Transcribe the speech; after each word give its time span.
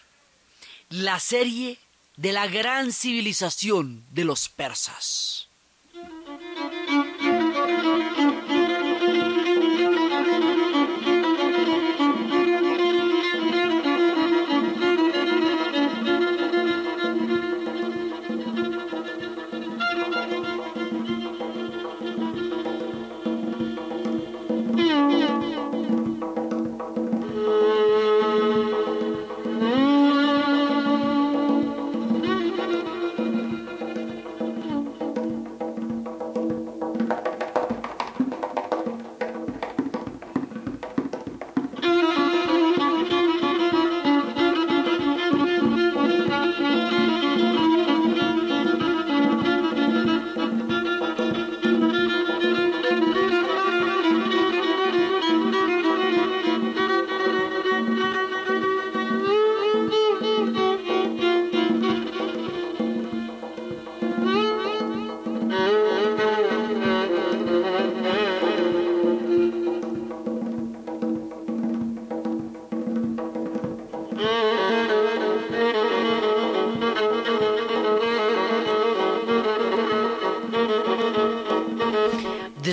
la 0.90 1.20
serie 1.20 1.80
de 2.16 2.32
la 2.34 2.48
gran 2.48 2.92
civilización 2.92 4.04
de 4.12 4.26
los 4.26 4.50
persas. 4.50 5.47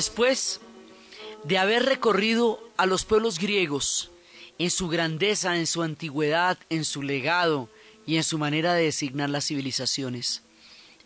Después 0.04 0.60
de 1.44 1.56
haber 1.56 1.86
recorrido 1.86 2.62
a 2.76 2.84
los 2.84 3.06
pueblos 3.06 3.38
griegos 3.38 4.10
en 4.58 4.70
su 4.70 4.88
grandeza, 4.88 5.56
en 5.56 5.66
su 5.66 5.82
antigüedad, 5.82 6.58
en 6.68 6.84
su 6.84 7.02
legado 7.02 7.70
y 8.04 8.18
en 8.18 8.22
su 8.22 8.36
manera 8.36 8.74
de 8.74 8.84
designar 8.84 9.30
las 9.30 9.46
civilizaciones, 9.46 10.42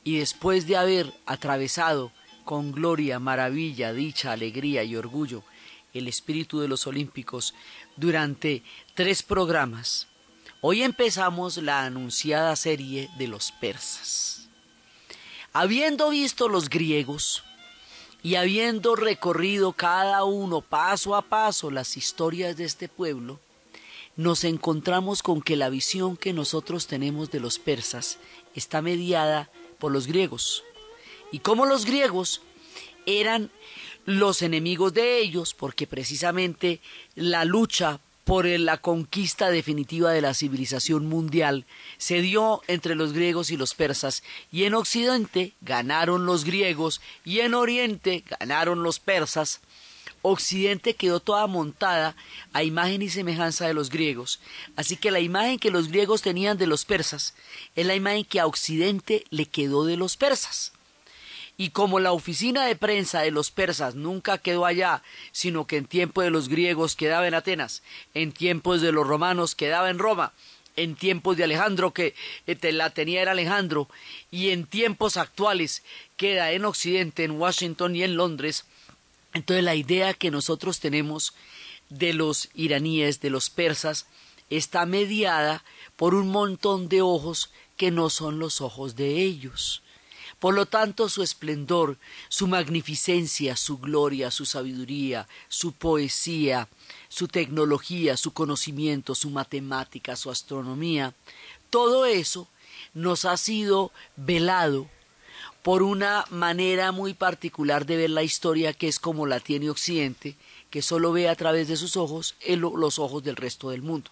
y 0.03 0.19
después 0.19 0.67
de 0.67 0.79
haber 0.79 1.15
atravesado 1.27 2.11
con 2.45 2.73
gloria, 2.73 3.21
maravilla, 3.21 3.93
dicha, 3.93 4.33
alegría 4.33 4.83
y 4.83 4.97
orgullo 4.97 5.45
el 5.95 6.09
espíritu 6.09 6.59
de 6.59 6.67
los 6.67 6.89
olímpicos 6.89 7.55
durante 7.95 8.65
tres 8.95 9.23
programas, 9.23 10.09
hoy 10.61 10.83
empezamos 10.83 11.57
la 11.59 11.85
anunciada 11.85 12.57
serie 12.57 13.11
de 13.17 13.29
los 13.29 13.53
persas. 13.53 14.49
Habiendo 15.53 16.11
visto 16.11 16.49
los 16.49 16.69
griegos, 16.69 17.45
y 18.23 18.35
habiendo 18.35 18.97
recorrido 18.97 19.73
cada 19.73 20.25
uno 20.25 20.61
paso 20.61 21.15
a 21.15 21.23
paso 21.23 21.71
las 21.71 21.97
historias 21.97 22.57
de 22.57 22.65
este 22.65 22.89
pueblo, 22.89 23.39
nos 24.17 24.43
encontramos 24.43 25.23
con 25.23 25.41
que 25.41 25.57
la 25.57 25.69
visión 25.69 26.17
que 26.17 26.33
nosotros 26.33 26.89
tenemos 26.89 27.31
de 27.31 27.39
los 27.41 27.59
persas 27.59 28.19
está 28.55 28.83
mediada 28.83 29.49
por 29.79 29.93
los 29.93 30.09
griegos. 30.09 30.65
Y 31.31 31.39
como 31.39 31.67
los 31.67 31.85
griegos 31.85 32.43
eran 33.07 33.51
los 34.05 34.43
enemigos 34.43 34.93
de 34.95 35.19
ellos, 35.19 35.55
porque 35.55 35.87
precisamente 35.87 36.81
la 37.15 37.45
lucha 37.45 38.01
por 38.29 38.45
la 38.45 38.77
conquista 38.77 39.49
definitiva 39.49 40.11
de 40.11 40.21
la 40.21 40.35
civilización 40.35 41.07
mundial 41.07 41.65
se 41.97 42.21
dio 42.21 42.61
entre 42.67 42.95
los 42.95 43.15
griegos 43.15 43.51
y 43.51 43.57
los 43.57 43.75
persas, 43.75 44.23
y 44.53 44.65
en 44.65 44.75
Occidente 44.75 45.55
ganaron 45.63 46.27
los 46.27 46.45
griegos 46.45 47.01
y 47.25 47.41
en 47.41 47.55
Oriente 47.55 48.25
ganaron 48.39 48.83
los 48.83 49.01
persas. 49.01 49.63
Occidente 50.21 50.93
quedó 50.93 51.21
toda 51.21 51.47
montada 51.47 52.17
a 52.53 52.63
imagen 52.65 53.01
y 53.01 53.09
semejanza 53.09 53.67
de 53.67 53.73
los 53.73 53.89
griegos, 53.89 54.41
así 54.77 54.99
que 54.99 55.11
la 55.11 55.21
imagen 55.21 55.59
que 55.59 55.71
los 55.71 55.89
griegos 55.89 56.21
tenían 56.21 56.59
de 56.59 56.67
los 56.67 56.85
persas 56.85 57.33
es 57.77 57.87
la 57.87 57.95
imagen 57.95 58.27
que 58.27 58.41
a 58.41 58.47
Occidente 58.47 59.25
le 59.31 59.47
quedó 59.47 59.87
de 59.87 59.97
los 59.97 60.19
persas. 60.19 60.73
Y 61.61 61.71
como 61.71 61.99
la 61.99 62.13
oficina 62.13 62.65
de 62.65 62.77
prensa 62.77 63.21
de 63.21 63.33
los 63.33 63.51
persas 63.51 63.97
nunca 63.97 64.39
quedó 64.39 64.65
allá, 64.65 65.03
sino 65.33 65.67
que 65.67 65.77
en 65.77 65.87
tiempo 65.87 66.23
de 66.23 66.31
los 66.31 66.49
griegos 66.49 66.95
quedaba 66.95 67.27
en 67.27 67.35
Atenas, 67.35 67.83
en 68.15 68.33
tiempos 68.33 68.81
de 68.81 68.93
los 68.93 69.07
romanos 69.07 69.57
quedaba 69.57 69.91
en 69.91 69.99
Roma, 69.99 70.33
en 70.77 70.95
tiempos 70.95 71.37
de 71.37 71.43
Alejandro 71.45 71.93
que 71.93 72.15
eh, 72.47 72.73
la 72.73 72.91
tenía 72.91 73.23
era 73.23 73.33
Alejandro, 73.33 73.89
y 74.31 74.51
en 74.51 74.67
tiempos 74.67 75.17
actuales 75.17 75.83
queda 76.17 76.53
en 76.53 76.65
Occidente, 76.65 77.25
en 77.25 77.33
Washington 77.33 77.97
y 77.97 78.05
en 78.05 78.15
Londres, 78.15 78.65
entonces 79.35 79.65
la 79.65 79.75
idea 79.75 80.15
que 80.15 80.31
nosotros 80.31 80.79
tenemos 80.79 81.35
de 81.89 82.13
los 82.13 82.49
iraníes, 82.55 83.21
de 83.21 83.31
los 83.31 83.51
persas, 83.51 84.07
está 84.49 84.87
mediada 84.87 85.65
por 85.97 86.15
un 86.15 86.29
montón 86.29 86.89
de 86.89 87.03
ojos 87.03 87.51
que 87.77 87.91
no 87.91 88.11
son 88.11 88.39
los 88.39 88.61
ojos 88.61 88.97
de 88.97 89.23
ellos. 89.23 89.83
Por 90.41 90.55
lo 90.55 90.67
tanto, 90.67 91.09
su 91.09 91.23
esplendor, 91.23 91.99
su 92.29 92.47
magnificencia, 92.47 93.57
su 93.57 93.79
gloria, 93.79 94.31
su 94.31 94.47
sabiduría, 94.47 95.27
su 95.49 95.73
poesía, 95.73 96.69
su 97.09 97.27
tecnología, 97.27 98.17
su 98.17 98.33
conocimiento, 98.33 99.15
su 99.15 99.31
matemática, 99.31 100.15
su 100.15 100.31
astronomía, 100.31 101.15
todo 101.71 102.07
eso 102.07 102.49
nos 102.95 103.25
ha 103.25 103.37
sido 103.37 103.91
velado 104.17 104.89
por 105.63 105.83
una 105.83 106.25
manera 106.31 106.93
muy 106.93 107.15
particular 107.15 107.85
de 107.85 107.97
ver 107.97 108.11
la 108.11 108.23
historia 108.23 108.73
que 108.73 108.89
es 108.89 108.99
como 108.99 109.27
la 109.27 109.41
tiene 109.41 109.71
Occidente, 109.71 110.37
que 110.71 110.83
solo 110.83 111.13
ve 111.13 111.29
a 111.29 111.35
través 111.35 111.69
de 111.69 111.77
sus 111.77 111.97
ojos 111.97 112.37
los 112.47 112.99
ojos 112.99 113.23
del 113.25 113.37
resto 113.37 113.71
del 113.71 113.83
mundo. 113.83 114.11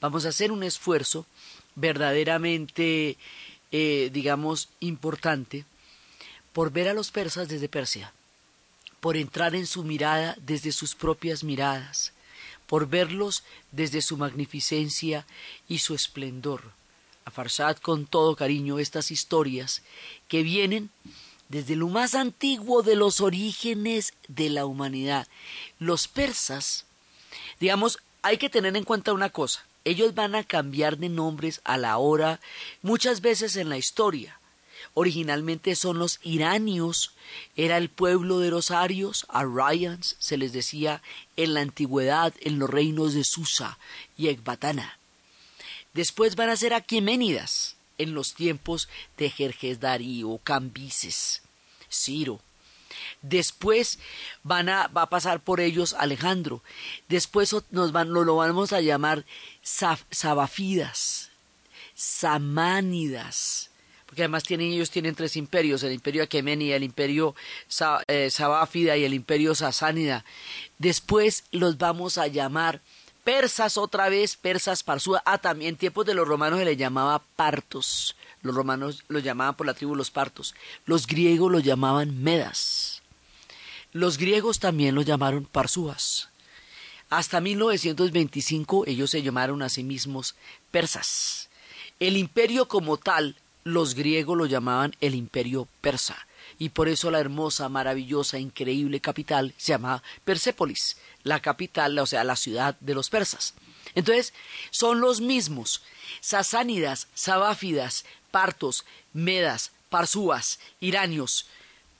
Vamos 0.00 0.24
a 0.24 0.30
hacer 0.30 0.52
un 0.52 0.62
esfuerzo 0.62 1.26
verdaderamente 1.74 3.18
eh, 3.72 4.10
digamos, 4.12 4.68
importante 4.80 5.64
por 6.52 6.72
ver 6.72 6.88
a 6.88 6.94
los 6.94 7.10
persas 7.10 7.48
desde 7.48 7.68
Persia, 7.68 8.12
por 9.00 9.16
entrar 9.16 9.54
en 9.54 9.66
su 9.66 9.84
mirada 9.84 10.36
desde 10.40 10.72
sus 10.72 10.94
propias 10.94 11.44
miradas, 11.44 12.12
por 12.66 12.88
verlos 12.88 13.44
desde 13.72 14.02
su 14.02 14.16
magnificencia 14.16 15.26
y 15.68 15.78
su 15.78 15.94
esplendor. 15.94 16.72
A 17.24 17.30
Farsad 17.30 17.76
con 17.76 18.06
todo 18.06 18.34
cariño 18.34 18.78
estas 18.78 19.10
historias 19.10 19.82
que 20.28 20.42
vienen 20.42 20.90
desde 21.48 21.76
lo 21.76 21.88
más 21.88 22.14
antiguo 22.14 22.82
de 22.82 22.96
los 22.96 23.20
orígenes 23.20 24.14
de 24.28 24.50
la 24.50 24.66
humanidad. 24.66 25.26
Los 25.78 26.08
persas, 26.08 26.86
digamos, 27.58 27.98
hay 28.22 28.38
que 28.38 28.50
tener 28.50 28.76
en 28.76 28.84
cuenta 28.84 29.12
una 29.12 29.30
cosa. 29.30 29.64
Ellos 29.84 30.14
van 30.14 30.34
a 30.34 30.44
cambiar 30.44 30.98
de 30.98 31.08
nombres 31.08 31.60
a 31.64 31.76
la 31.76 31.96
hora, 31.98 32.40
muchas 32.82 33.20
veces 33.20 33.56
en 33.56 33.68
la 33.68 33.78
historia. 33.78 34.38
Originalmente 34.94 35.76
son 35.76 35.98
los 35.98 36.18
iranios, 36.22 37.12
era 37.56 37.76
el 37.76 37.88
pueblo 37.88 38.40
de 38.40 38.50
los 38.50 38.70
arios, 38.70 39.24
Aryans 39.28 40.16
se 40.18 40.36
les 40.36 40.52
decía 40.52 41.02
en 41.36 41.54
la 41.54 41.60
antigüedad 41.60 42.34
en 42.40 42.58
los 42.58 42.68
reinos 42.68 43.14
de 43.14 43.24
Susa 43.24 43.78
y 44.16 44.28
Ecbatana. 44.28 44.98
Después 45.94 46.36
van 46.36 46.50
a 46.50 46.56
ser 46.56 46.74
aqueménidas 46.74 47.76
en 47.98 48.14
los 48.14 48.34
tiempos 48.34 48.88
de 49.16 49.30
Jerjes 49.30 49.80
Darío, 49.80 50.38
Cambises, 50.42 51.42
Ciro. 51.90 52.40
Después 53.22 53.98
van 54.42 54.68
a, 54.68 54.88
va 54.88 55.02
a 55.02 55.10
pasar 55.10 55.40
por 55.40 55.60
ellos 55.60 55.94
Alejandro. 55.94 56.62
Después 57.08 57.54
nos, 57.70 57.92
van, 57.92 58.12
lo 58.12 58.36
vamos 58.36 58.72
a 58.72 58.80
llamar 58.80 59.24
Sabafidas, 59.62 61.30
Samánidas. 61.94 63.70
Porque 64.06 64.22
además 64.22 64.42
tienen, 64.42 64.72
ellos 64.72 64.90
tienen 64.90 65.14
tres 65.14 65.36
imperios, 65.36 65.84
el 65.84 65.92
imperio 65.92 66.24
Aquemenida, 66.24 66.74
el 66.74 66.82
imperio 66.82 67.36
eh, 68.08 68.28
Sabáfida 68.30 68.96
y 68.96 69.04
el 69.04 69.14
imperio 69.14 69.54
Sasánida. 69.54 70.24
Después 70.78 71.44
los 71.52 71.78
vamos 71.78 72.18
a 72.18 72.26
llamar 72.26 72.80
persas 73.22 73.78
otra 73.78 74.08
vez, 74.08 74.36
persas 74.36 74.82
parsúa. 74.82 75.22
Ah, 75.24 75.38
también 75.38 75.70
en 75.70 75.76
tiempos 75.76 76.06
de 76.06 76.14
los 76.14 76.26
romanos 76.26 76.58
se 76.58 76.64
les 76.64 76.76
llamaba 76.76 77.22
partos. 77.36 78.16
Los 78.42 78.54
romanos 78.54 79.04
los 79.08 79.22
llamaban 79.22 79.54
por 79.54 79.66
la 79.66 79.74
tribu 79.74 79.94
los 79.94 80.10
partos. 80.10 80.54
Los 80.86 81.06
griegos 81.06 81.50
los 81.50 81.62
llamaban 81.62 82.22
medas. 82.22 83.02
Los 83.92 84.18
griegos 84.18 84.60
también 84.60 84.94
los 84.94 85.04
llamaron 85.04 85.44
parsúas. 85.44 86.28
Hasta 87.10 87.40
1925 87.40 88.84
ellos 88.86 89.10
se 89.10 89.22
llamaron 89.22 89.62
a 89.62 89.68
sí 89.68 89.82
mismos 89.82 90.36
persas. 90.70 91.48
El 91.98 92.16
imperio 92.16 92.68
como 92.68 92.96
tal, 92.96 93.36
los 93.64 93.94
griegos 93.94 94.38
lo 94.38 94.46
llamaban 94.46 94.94
el 95.00 95.14
imperio 95.14 95.68
persa. 95.80 96.16
Y 96.58 96.70
por 96.70 96.88
eso 96.88 97.10
la 97.10 97.20
hermosa, 97.20 97.68
maravillosa, 97.68 98.38
increíble 98.38 99.00
capital 99.00 99.54
se 99.56 99.72
llama 99.72 100.02
Persépolis, 100.24 100.98
la 101.24 101.40
capital, 101.40 101.98
o 101.98 102.06
sea, 102.06 102.22
la 102.22 102.36
ciudad 102.36 102.76
de 102.80 102.94
los 102.94 103.10
persas. 103.10 103.54
Entonces, 103.94 104.32
son 104.70 105.00
los 105.00 105.20
mismos, 105.20 105.82
sasánidas, 106.20 107.08
sabáfidas, 107.14 108.04
partos, 108.30 108.84
medas, 109.12 109.72
parsúas, 109.88 110.60
iranios, 110.80 111.46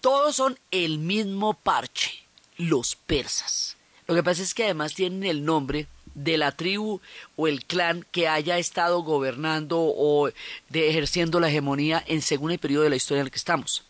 todos 0.01 0.37
son 0.37 0.59
el 0.71 0.99
mismo 0.99 1.55
parche, 1.55 2.23
los 2.57 2.97
persas. 2.97 3.77
Lo 4.07 4.15
que 4.15 4.23
pasa 4.23 4.43
es 4.43 4.55
que 4.55 4.65
además 4.65 4.95
tienen 4.95 5.25
el 5.25 5.45
nombre 5.45 5.87
de 6.15 6.39
la 6.39 6.53
tribu 6.53 7.01
o 7.37 7.47
el 7.47 7.65
clan 7.65 8.05
que 8.11 8.29
haya 8.29 8.59
estado 8.59 9.03
gobernando 9.03 9.79
o 9.81 10.31
de 10.69 10.91
ejerciendo 10.91 11.39
la 11.39 11.49
hegemonía 11.49 12.03
en 12.07 12.23
según 12.23 12.51
el 12.51 12.59
periodo 12.59 12.85
de 12.85 12.91
la 12.91 12.97
historia 12.97 13.21
en 13.21 13.27
el 13.27 13.31
que 13.31 13.39
estamos. 13.39 13.85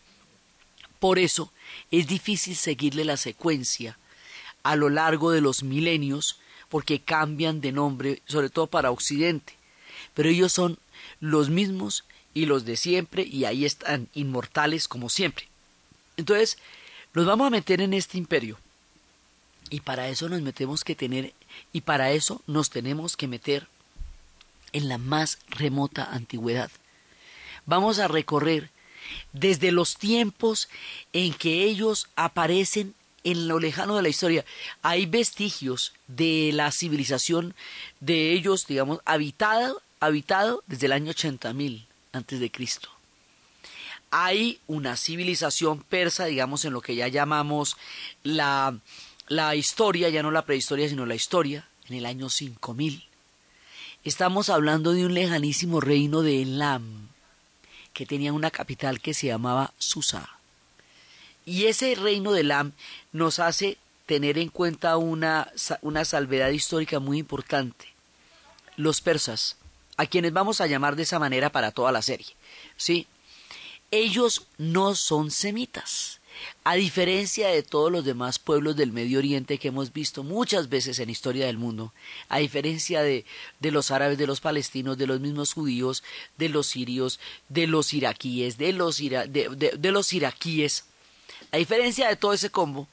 Por 0.99 1.17
eso 1.17 1.51
es 1.89 2.07
difícil 2.07 2.55
seguirle 2.55 3.05
la 3.05 3.17
secuencia 3.17 3.97
a 4.63 4.75
lo 4.75 4.89
largo 4.89 5.31
de 5.31 5.41
los 5.41 5.63
milenios 5.63 6.39
porque 6.71 7.01
cambian 7.01 7.59
de 7.59 7.73
nombre, 7.73 8.21
sobre 8.25 8.49
todo 8.49 8.65
para 8.65 8.91
Occidente. 8.91 9.53
Pero 10.13 10.29
ellos 10.29 10.53
son 10.53 10.79
los 11.19 11.49
mismos 11.49 12.05
y 12.33 12.45
los 12.45 12.63
de 12.63 12.77
siempre 12.77 13.23
y 13.23 13.43
ahí 13.43 13.65
están 13.65 14.07
inmortales 14.13 14.87
como 14.87 15.09
siempre. 15.09 15.49
Entonces, 16.15 16.57
nos 17.13 17.25
vamos 17.25 17.47
a 17.47 17.51
meter 17.51 17.81
en 17.81 17.93
este 17.93 18.17
imperio. 18.17 18.57
Y 19.69 19.81
para 19.81 20.07
eso 20.07 20.29
nos 20.29 20.41
metemos 20.41 20.85
que 20.85 20.95
tener, 20.95 21.33
y 21.73 21.81
para 21.81 22.11
eso 22.11 22.41
nos 22.47 22.69
tenemos 22.69 23.17
que 23.17 23.27
meter 23.27 23.67
en 24.71 24.87
la 24.87 24.97
más 24.97 25.39
remota 25.49 26.05
antigüedad. 26.05 26.71
Vamos 27.65 27.99
a 27.99 28.07
recorrer 28.07 28.69
desde 29.33 29.73
los 29.73 29.97
tiempos 29.97 30.69
en 31.11 31.33
que 31.33 31.65
ellos 31.65 32.07
aparecen 32.15 32.95
en 33.23 33.47
lo 33.47 33.59
lejano 33.59 33.95
de 33.95 34.01
la 34.01 34.09
historia. 34.09 34.45
Hay 34.81 35.05
vestigios 35.05 35.93
de 36.07 36.51
la 36.53 36.71
civilización 36.71 37.55
de 37.99 38.33
ellos, 38.33 38.67
digamos, 38.67 38.99
habitado, 39.05 39.81
habitado 39.99 40.63
desde 40.67 40.87
el 40.87 40.93
año 40.93 41.11
80.000 41.11 41.85
antes 42.13 42.39
de 42.39 42.51
Cristo 42.51 42.89
hay 44.11 44.59
una 44.67 44.97
civilización 44.97 45.79
persa, 45.79 46.25
digamos, 46.25 46.65
en 46.65 46.73
lo 46.73 46.81
que 46.81 46.95
ya 46.95 47.07
llamamos 47.07 47.77
la, 48.23 48.77
la 49.29 49.55
historia, 49.55 50.09
ya 50.09 50.21
no 50.21 50.31
la 50.31 50.45
prehistoria, 50.45 50.89
sino 50.89 51.05
la 51.05 51.15
historia, 51.15 51.65
en 51.87 51.95
el 51.95 52.05
año 52.05 52.29
5000. 52.29 53.07
Estamos 54.03 54.49
hablando 54.49 54.91
de 54.91 55.05
un 55.05 55.13
lejanísimo 55.13 55.79
reino 55.79 56.21
de 56.21 56.41
Elam, 56.41 57.07
que 57.93 58.05
tenía 58.05 58.33
una 58.33 58.51
capital 58.51 58.99
que 58.99 59.13
se 59.13 59.27
llamaba 59.27 59.73
Susa. 59.77 60.29
Y 61.45 61.65
ese 61.65 61.95
reino 61.95 62.31
de 62.31 62.41
Elam 62.41 62.73
nos 63.11 63.39
hace 63.39 63.77
tener 64.05 64.37
en 64.37 64.49
cuenta 64.49 64.97
una, 64.97 65.51
una 65.81 66.05
salvedad 66.05 66.49
histórica 66.49 66.99
muy 66.99 67.17
importante. 67.17 67.87
Los 68.77 69.01
persas, 69.01 69.57
a 69.97 70.05
quienes 70.05 70.33
vamos 70.33 70.61
a 70.61 70.67
llamar 70.67 70.95
de 70.95 71.03
esa 71.03 71.19
manera 71.19 71.51
para 71.51 71.71
toda 71.71 71.91
la 71.91 72.01
serie. 72.01 72.35
¿Sí? 72.77 73.07
ellos 73.91 74.47
no 74.57 74.95
son 74.95 75.29
semitas. 75.29 76.19
A 76.63 76.75
diferencia 76.75 77.49
de 77.49 77.61
todos 77.61 77.91
los 77.91 78.05
demás 78.05 78.39
pueblos 78.39 78.75
del 78.75 78.93
Medio 78.93 79.19
Oriente 79.19 79.59
que 79.59 79.67
hemos 79.67 79.93
visto 79.93 80.23
muchas 80.23 80.69
veces 80.69 80.97
en 80.99 81.09
historia 81.09 81.45
del 81.45 81.57
mundo, 81.57 81.93
a 82.29 82.39
diferencia 82.39 83.03
de, 83.03 83.25
de 83.59 83.71
los 83.71 83.91
árabes, 83.91 84.17
de 84.17 84.25
los 84.25 84.39
palestinos, 84.39 84.97
de 84.97 85.07
los 85.07 85.19
mismos 85.19 85.53
judíos, 85.53 86.03
de 86.37 86.49
los 86.49 86.67
sirios, 86.67 87.19
de 87.49 87.67
los 87.67 87.93
iraquíes, 87.93 88.57
de 88.57 88.73
los, 88.73 88.97
de 88.97 89.91
los 89.91 90.13
iraquíes, 90.13 90.85
a 91.51 91.57
diferencia 91.57 92.07
de 92.07 92.15
todo 92.15 92.33
ese 92.33 92.49
combo, 92.49 92.87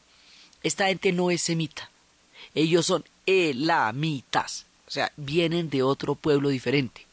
esta 0.63 0.87
gente 0.87 1.13
no 1.13 1.31
es 1.31 1.43
semita. 1.43 1.91
Ellos 2.55 2.87
son 2.87 3.05
elamitas, 3.27 4.67
o 4.87 4.91
sea, 4.91 5.13
vienen 5.17 5.71
de 5.71 5.83
otro 5.83 6.15
pueblo 6.15 6.49
diferente. 6.49 7.07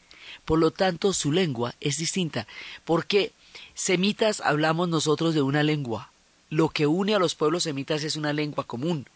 Por 0.44 0.58
lo 0.58 0.70
tanto, 0.70 1.12
su 1.12 1.32
lengua 1.32 1.74
es 1.80 1.98
distinta, 1.98 2.46
porque 2.84 3.32
Semitas 3.74 4.40
hablamos 4.40 4.88
nosotros 4.88 5.34
de 5.34 5.42
una 5.42 5.62
lengua. 5.62 6.10
Lo 6.48 6.68
que 6.68 6.86
une 6.86 7.14
a 7.14 7.18
los 7.18 7.34
pueblos 7.34 7.64
semitas 7.64 8.04
es 8.04 8.16
una 8.16 8.32
lengua 8.32 8.64
común. 8.64 9.06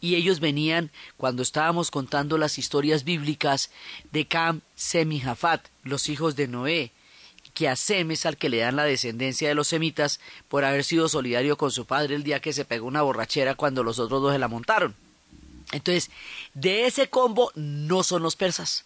Y 0.00 0.16
ellos 0.16 0.40
venían, 0.40 0.90
cuando 1.16 1.42
estábamos 1.42 1.90
contando 1.90 2.36
las 2.36 2.58
historias 2.58 3.04
bíblicas, 3.04 3.70
de 4.12 4.26
Cam, 4.26 4.60
Sem 4.74 5.12
y 5.12 5.20
Jafat, 5.20 5.66
los 5.82 6.08
hijos 6.08 6.36
de 6.36 6.48
Noé, 6.48 6.92
que 7.54 7.68
a 7.68 7.76
Sem 7.76 8.10
es 8.10 8.26
al 8.26 8.36
que 8.36 8.48
le 8.48 8.58
dan 8.58 8.76
la 8.76 8.84
descendencia 8.84 9.48
de 9.48 9.54
los 9.54 9.68
semitas 9.68 10.20
por 10.48 10.64
haber 10.64 10.84
sido 10.84 11.08
solidario 11.08 11.56
con 11.56 11.70
su 11.70 11.86
padre 11.86 12.14
el 12.14 12.24
día 12.24 12.40
que 12.40 12.52
se 12.52 12.64
pegó 12.64 12.86
una 12.86 13.02
borrachera 13.02 13.54
cuando 13.54 13.82
los 13.82 13.98
otros 13.98 14.20
dos 14.20 14.32
se 14.32 14.38
la 14.38 14.48
montaron. 14.48 14.94
Entonces, 15.72 16.10
de 16.52 16.86
ese 16.86 17.08
combo 17.08 17.50
no 17.54 18.02
son 18.02 18.22
los 18.22 18.36
persas. 18.36 18.84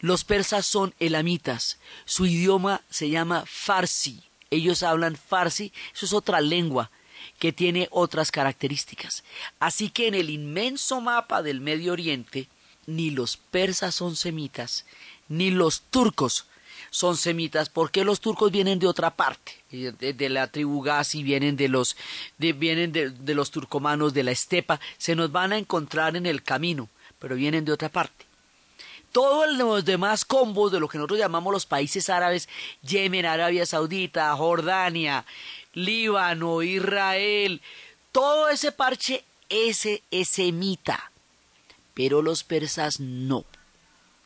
Los 0.00 0.24
persas 0.24 0.66
son 0.66 0.94
elamitas. 1.00 1.78
Su 2.04 2.26
idioma 2.26 2.82
se 2.88 3.10
llama 3.10 3.44
farsi 3.46 4.22
ellos 4.54 4.82
hablan 4.82 5.16
farsi, 5.16 5.72
eso 5.94 6.06
es 6.06 6.12
otra 6.12 6.40
lengua 6.40 6.90
que 7.38 7.52
tiene 7.52 7.88
otras 7.90 8.30
características. 8.30 9.24
Así 9.58 9.90
que 9.90 10.06
en 10.06 10.14
el 10.14 10.30
inmenso 10.30 11.00
mapa 11.00 11.42
del 11.42 11.60
Medio 11.60 11.92
Oriente, 11.92 12.48
ni 12.86 13.10
los 13.10 13.36
persas 13.36 13.94
son 13.94 14.14
semitas, 14.14 14.84
ni 15.28 15.50
los 15.50 15.82
turcos 15.90 16.46
son 16.94 17.16
semitas, 17.16 17.70
porque 17.70 18.04
los 18.04 18.20
turcos 18.20 18.52
vienen 18.52 18.78
de 18.78 18.86
otra 18.86 19.10
parte, 19.10 19.52
de, 19.68 20.28
la 20.28 20.46
tribu 20.46 20.80
Gazi, 20.80 21.24
vienen 21.24 21.56
de 21.56 21.68
los, 21.68 21.96
vienen 22.38 22.92
de 22.92 23.34
los 23.34 23.50
turcomanos 23.50 24.14
de 24.14 24.22
la 24.22 24.30
estepa, 24.30 24.78
se 24.96 25.16
nos 25.16 25.32
van 25.32 25.52
a 25.52 25.58
encontrar 25.58 26.14
en 26.14 26.24
el 26.24 26.44
camino, 26.44 26.88
pero 27.18 27.34
vienen 27.34 27.64
de 27.64 27.72
otra 27.72 27.88
parte 27.88 28.26
todos 29.10 29.52
los 29.56 29.84
demás 29.84 30.24
combos 30.24 30.70
de 30.70 30.78
lo 30.78 30.88
que 30.88 30.98
nosotros 30.98 31.18
llamamos 31.18 31.52
los 31.52 31.66
países 31.66 32.10
árabes, 32.10 32.48
Yemen, 32.82 33.26
Arabia 33.26 33.66
Saudita, 33.66 34.34
Jordania, 34.36 35.24
Líbano, 35.72 36.62
Israel, 36.62 37.60
todo 38.12 38.48
ese 38.48 38.70
parche, 38.70 39.24
ese 39.48 40.02
es 40.12 40.28
semita, 40.28 41.10
pero 41.92 42.22
los 42.22 42.44
persas 42.44 43.00
no. 43.00 43.44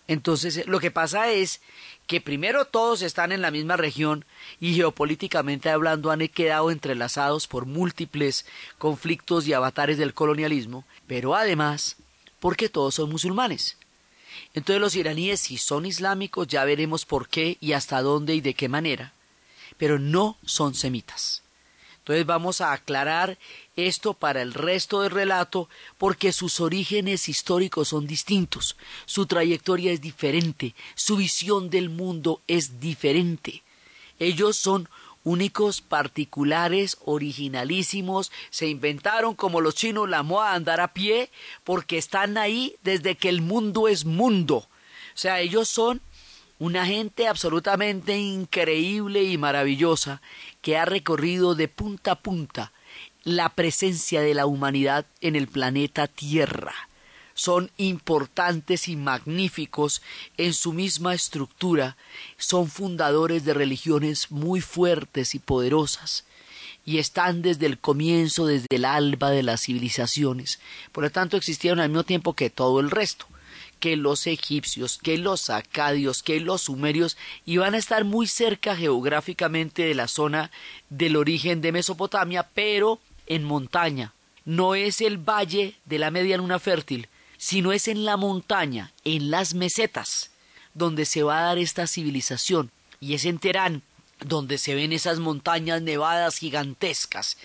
Entonces, 0.07 0.67
lo 0.67 0.81
que 0.81 0.91
pasa 0.91 1.31
es 1.31 1.61
que 2.09 2.23
primero 2.23 2.65
todos 2.65 3.03
están 3.03 3.33
en 3.33 3.43
la 3.43 3.51
misma 3.51 3.77
región 3.77 4.25
y 4.59 4.75
geopolíticamente 4.75 5.69
hablando 5.69 6.11
han 6.11 6.27
quedado 6.29 6.71
entrelazados 6.71 7.47
por 7.47 7.67
múltiples 7.67 8.47
conflictos 8.79 9.47
y 9.47 9.53
avatares 9.53 9.99
del 9.99 10.15
colonialismo, 10.15 10.85
pero 11.07 11.37
además 11.37 11.97
porque 12.41 12.71
todos 12.71 12.95
son 12.95 13.11
musulmanes. 13.11 13.77
Entonces 14.55 14.81
los 14.81 14.97
iraníes, 14.97 15.41
si 15.41 15.59
son 15.59 15.85
islámicos, 15.85 16.49
ya 16.49 16.65
veremos 16.65 17.05
por 17.05 17.29
qué 17.29 17.59
y 17.61 17.75
hasta 17.75 18.01
dónde 18.01 18.35
y 18.35 18.41
de 18.41 18.55
qué 18.55 18.71
manera, 18.71 19.13
pero 19.77 19.99
no 19.99 20.39
son 20.47 20.75
semitas. 20.75 21.43
Entonces 22.09 22.25
vamos 22.25 22.63
a 22.63 22.73
aclarar 22.73 23.37
esto 23.77 24.15
para 24.15 24.41
el 24.41 24.55
resto 24.55 25.03
del 25.03 25.11
relato 25.11 25.69
porque 25.99 26.33
sus 26.33 26.59
orígenes 26.59 27.29
históricos 27.29 27.89
son 27.89 28.07
distintos, 28.07 28.79
su 29.05 29.27
trayectoria 29.27 29.93
es 29.93 30.01
diferente, 30.01 30.75
su 30.95 31.19
visión 31.19 31.69
del 31.69 31.91
mundo 31.91 32.41
es 32.49 32.81
diferente. 32.81 33.63
Ellos 34.19 34.57
son 34.57 34.89
únicos, 35.23 35.83
particulares, 35.83 36.97
originalísimos, 37.05 38.33
se 38.49 38.69
inventaron 38.69 39.35
como 39.35 39.61
los 39.61 39.75
chinos 39.75 40.09
la 40.09 40.23
moda 40.23 40.55
andar 40.55 40.81
a 40.81 40.95
pie, 40.95 41.29
porque 41.63 41.99
están 41.99 42.39
ahí 42.39 42.77
desde 42.83 43.17
que 43.17 43.29
el 43.29 43.43
mundo 43.43 43.87
es 43.87 44.07
mundo. 44.07 44.57
O 44.57 45.21
sea, 45.21 45.41
ellos 45.41 45.69
son 45.69 46.01
una 46.59 46.87
gente 46.87 47.29
absolutamente 47.29 48.19
increíble 48.19 49.23
y 49.23 49.39
maravillosa 49.39 50.21
que 50.61 50.77
ha 50.77 50.85
recorrido 50.85 51.55
de 51.55 51.69
punta 51.69 52.13
a 52.13 52.21
punta 52.21 52.73
la 53.23 53.51
presencia 53.51 54.23
de 54.23 54.35
la 54.35 54.47
humanidad 54.47 55.07
en 55.21 55.37
el 55.37 55.47
planeta 55.47 56.07
Tierra. 56.09 56.75
Son 57.35 57.71
importantes 57.77 58.89
y 58.89 58.97
magníficos 58.97 60.03
en 60.37 60.53
su 60.53 60.73
misma 60.73 61.15
estructura, 61.15 61.97
son 62.37 62.69
fundadores 62.69 63.45
de 63.45 63.55
religiones 63.55 64.33
muy 64.33 64.61
fuertes 64.61 65.37
y 65.37 65.39
poderosas, 65.39 66.25
y 66.85 66.99
están 66.99 67.43
desde 67.43 67.67
el 67.67 67.79
comienzo, 67.79 68.47
desde 68.47 68.67
el 68.71 68.85
alba 68.85 69.31
de 69.31 69.45
las 69.45 69.63
civilizaciones. 69.63 70.59
Por 70.91 71.05
lo 71.05 71.11
tanto, 71.11 71.37
existieron 71.37 71.79
al 71.79 71.91
mismo 71.91 72.03
tiempo 72.03 72.35
que 72.35 72.51
todo 72.51 72.81
el 72.81 72.91
resto 72.91 73.29
que 73.79 73.97
los 73.97 74.27
egipcios, 74.27 74.99
que 74.99 75.19
los 75.19 75.51
acadios, 75.51 76.23
que 76.23 76.41
los 76.41 76.63
sumerios, 76.63 77.17
iban 77.47 77.75
a 77.75 77.79
estar 77.79 78.05
muy 78.05 78.27
cerca 78.27 78.77
geográficamente 78.77 79.83
de 79.83 79.95
la 79.95 80.09
zona 80.09 80.51
del 80.91 81.17
origen 81.17 81.61
de 81.61 81.73
Mesopotamia, 81.73 82.49
pero 82.55 83.01
en 83.27 83.45
montaña. 83.45 84.13
No 84.45 84.75
es 84.75 85.01
el 85.01 85.19
valle 85.19 85.75
de 85.85 85.99
la 85.99 86.11
media 86.11 86.37
luna 86.37 86.59
fértil, 86.59 87.09
sino 87.37 87.73
es 87.73 87.89
en 87.89 88.05
la 88.05 88.17
montaña, 88.17 88.93
en 89.05 89.31
las 89.31 89.55
mesetas, 89.55 90.31
donde 90.75 91.05
se 91.05 91.23
va 91.23 91.39
a 91.39 91.43
dar 91.43 91.59
esta 91.59 91.87
civilización. 91.87 92.71
Y 93.01 93.15
es 93.15 93.25
en 93.25 93.39
Terán 93.39 93.83
donde 94.21 94.59
se 94.59 94.75
ven 94.75 94.93
esas 94.93 95.19
montañas 95.19 95.83
nevadas 95.83 96.39
gigantescas 96.39 97.37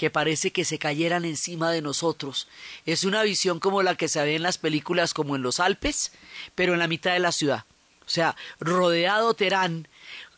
que 0.00 0.08
parece 0.08 0.50
que 0.50 0.64
se 0.64 0.78
cayeran 0.78 1.26
encima 1.26 1.70
de 1.70 1.82
nosotros. 1.82 2.48
Es 2.86 3.04
una 3.04 3.22
visión 3.22 3.60
como 3.60 3.82
la 3.82 3.96
que 3.96 4.08
se 4.08 4.24
ve 4.24 4.34
en 4.34 4.42
las 4.42 4.56
películas 4.56 5.12
como 5.12 5.36
en 5.36 5.42
los 5.42 5.60
Alpes, 5.60 6.12
pero 6.54 6.72
en 6.72 6.78
la 6.78 6.88
mitad 6.88 7.12
de 7.12 7.18
la 7.18 7.32
ciudad. 7.32 7.66
O 8.06 8.08
sea, 8.08 8.34
rodeado 8.60 9.34
Terán, 9.34 9.88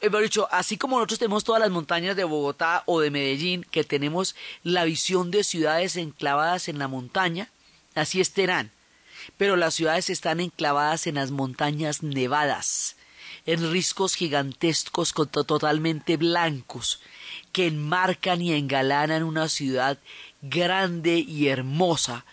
eh, 0.00 0.10
dicho, 0.20 0.48
así 0.50 0.76
como 0.78 0.96
nosotros 0.96 1.20
tenemos 1.20 1.44
todas 1.44 1.60
las 1.62 1.70
montañas 1.70 2.16
de 2.16 2.24
Bogotá 2.24 2.82
o 2.86 2.98
de 2.98 3.12
Medellín, 3.12 3.64
que 3.70 3.84
tenemos 3.84 4.34
la 4.64 4.82
visión 4.82 5.30
de 5.30 5.44
ciudades 5.44 5.94
enclavadas 5.94 6.66
en 6.66 6.80
la 6.80 6.88
montaña, 6.88 7.48
así 7.94 8.20
es 8.20 8.32
Terán. 8.32 8.72
Pero 9.36 9.54
las 9.54 9.74
ciudades 9.74 10.10
están 10.10 10.40
enclavadas 10.40 11.06
en 11.06 11.14
las 11.14 11.30
montañas 11.30 12.02
nevadas, 12.02 12.96
en 13.46 13.70
riscos 13.70 14.16
gigantescos 14.16 15.14
totalmente 15.14 16.16
blancos, 16.16 17.00
que 17.52 17.66
enmarcan 17.66 18.42
y 18.42 18.52
engalanan 18.52 19.22
una 19.22 19.48
ciudad 19.48 19.98
grande 20.42 21.18
y 21.18 21.48
hermosa, 21.48 22.24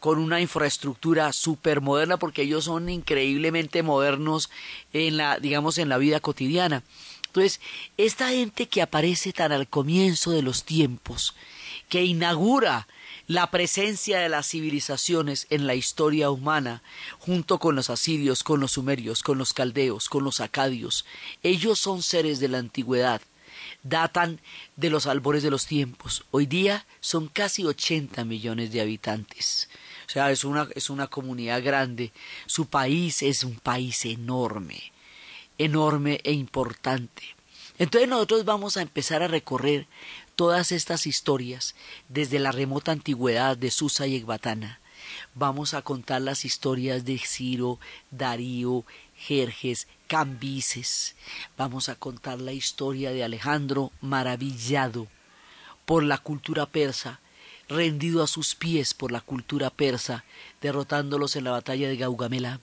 con 0.00 0.18
una 0.18 0.40
infraestructura 0.40 1.32
súper 1.32 1.80
moderna, 1.80 2.18
porque 2.18 2.42
ellos 2.42 2.64
son 2.64 2.90
increíblemente 2.90 3.82
modernos 3.82 4.50
en 4.92 5.16
la, 5.16 5.38
digamos, 5.38 5.78
en 5.78 5.88
la 5.88 5.96
vida 5.96 6.20
cotidiana. 6.20 6.82
Entonces, 7.26 7.60
esta 7.96 8.28
gente 8.28 8.68
que 8.68 8.82
aparece 8.82 9.32
tan 9.32 9.50
al 9.50 9.66
comienzo 9.66 10.30
de 10.30 10.42
los 10.42 10.64
tiempos, 10.64 11.34
que 11.88 12.04
inaugura 12.04 12.86
la 13.26 13.50
presencia 13.50 14.18
de 14.18 14.28
las 14.28 14.48
civilizaciones 14.48 15.46
en 15.50 15.66
la 15.66 15.74
historia 15.74 16.30
humana, 16.30 16.82
junto 17.18 17.58
con 17.58 17.74
los 17.74 17.88
asirios, 17.88 18.42
con 18.42 18.60
los 18.60 18.72
sumerios, 18.72 19.22
con 19.22 19.38
los 19.38 19.54
caldeos, 19.54 20.08
con 20.08 20.24
los 20.24 20.40
acadios, 20.40 21.06
ellos 21.42 21.80
son 21.80 22.02
seres 22.02 22.40
de 22.40 22.48
la 22.48 22.58
antigüedad, 22.58 23.22
datan 23.82 24.40
de 24.76 24.90
los 24.90 25.06
albores 25.06 25.42
de 25.42 25.50
los 25.50 25.66
tiempos. 25.66 26.24
Hoy 26.30 26.46
día 26.46 26.86
son 27.00 27.28
casi 27.28 27.64
80 27.64 28.24
millones 28.24 28.72
de 28.72 28.80
habitantes. 28.80 29.68
O 30.06 30.10
sea, 30.10 30.30
es 30.30 30.44
una, 30.44 30.68
es 30.74 30.90
una 30.90 31.06
comunidad 31.06 31.62
grande. 31.62 32.12
Su 32.46 32.66
país 32.66 33.22
es 33.22 33.44
un 33.44 33.56
país 33.56 34.04
enorme, 34.04 34.92
enorme 35.58 36.20
e 36.24 36.32
importante. 36.32 37.22
Entonces 37.78 38.08
nosotros 38.08 38.44
vamos 38.44 38.76
a 38.76 38.82
empezar 38.82 39.22
a 39.22 39.28
recorrer 39.28 39.86
todas 40.36 40.72
estas 40.72 41.06
historias 41.06 41.74
desde 42.08 42.38
la 42.38 42.52
remota 42.52 42.92
antigüedad 42.92 43.56
de 43.56 43.70
Susa 43.70 44.06
y 44.06 44.16
Ecbatana. 44.16 44.80
Vamos 45.34 45.74
a 45.74 45.82
contar 45.82 46.22
las 46.22 46.44
historias 46.44 47.04
de 47.04 47.18
Ciro, 47.18 47.78
Darío, 48.10 48.84
Jerjes, 49.26 49.88
Cambises. 50.06 51.14
Vamos 51.56 51.88
a 51.88 51.94
contar 51.94 52.42
la 52.42 52.52
historia 52.52 53.10
de 53.10 53.24
Alejandro 53.24 53.90
maravillado 54.02 55.08
por 55.86 56.02
la 56.02 56.18
cultura 56.18 56.66
persa, 56.66 57.20
rendido 57.66 58.22
a 58.22 58.26
sus 58.26 58.54
pies 58.54 58.92
por 58.92 59.12
la 59.12 59.22
cultura 59.22 59.70
persa, 59.70 60.24
derrotándolos 60.60 61.36
en 61.36 61.44
la 61.44 61.52
batalla 61.52 61.88
de 61.88 61.96
Gaugamela. 61.96 62.60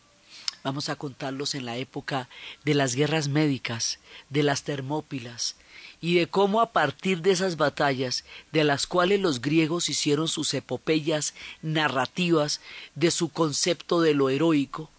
Vamos 0.64 0.90
a 0.90 0.96
contarlos 0.96 1.56
en 1.56 1.66
la 1.66 1.78
época 1.78 2.30
de 2.64 2.76
las 2.76 2.94
guerras 2.94 3.28
médicas, 3.28 3.98
de 4.30 4.44
las 4.44 4.62
Termópilas, 4.62 5.56
y 6.00 6.14
de 6.14 6.28
cómo 6.28 6.62
a 6.62 6.74
partir 6.74 7.24
de 7.24 7.32
esas 7.32 7.58
batallas, 7.58 8.24
de 8.52 8.64
las 8.64 8.86
cuales 8.86 9.20
los 9.20 9.42
griegos 9.42 9.90
hicieron 9.90 10.28
sus 10.28 10.54
epopeyas 10.54 11.34
narrativas 11.64 12.62
de 12.94 13.10
su 13.10 13.30
concepto 13.30 14.02
de 14.02 14.14
lo 14.14 14.30
heroico, 14.30 14.92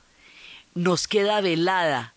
nos 0.75 1.09
queda 1.09 1.41
velada 1.41 2.15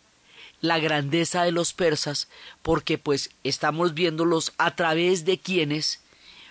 la 0.61 0.79
grandeza 0.79 1.43
de 1.43 1.51
los 1.51 1.73
persas 1.73 2.27
porque 2.61 2.97
pues 2.97 3.31
estamos 3.43 3.93
viéndolos 3.93 4.53
a 4.57 4.75
través 4.75 5.25
de 5.25 5.37
quienes 5.37 6.01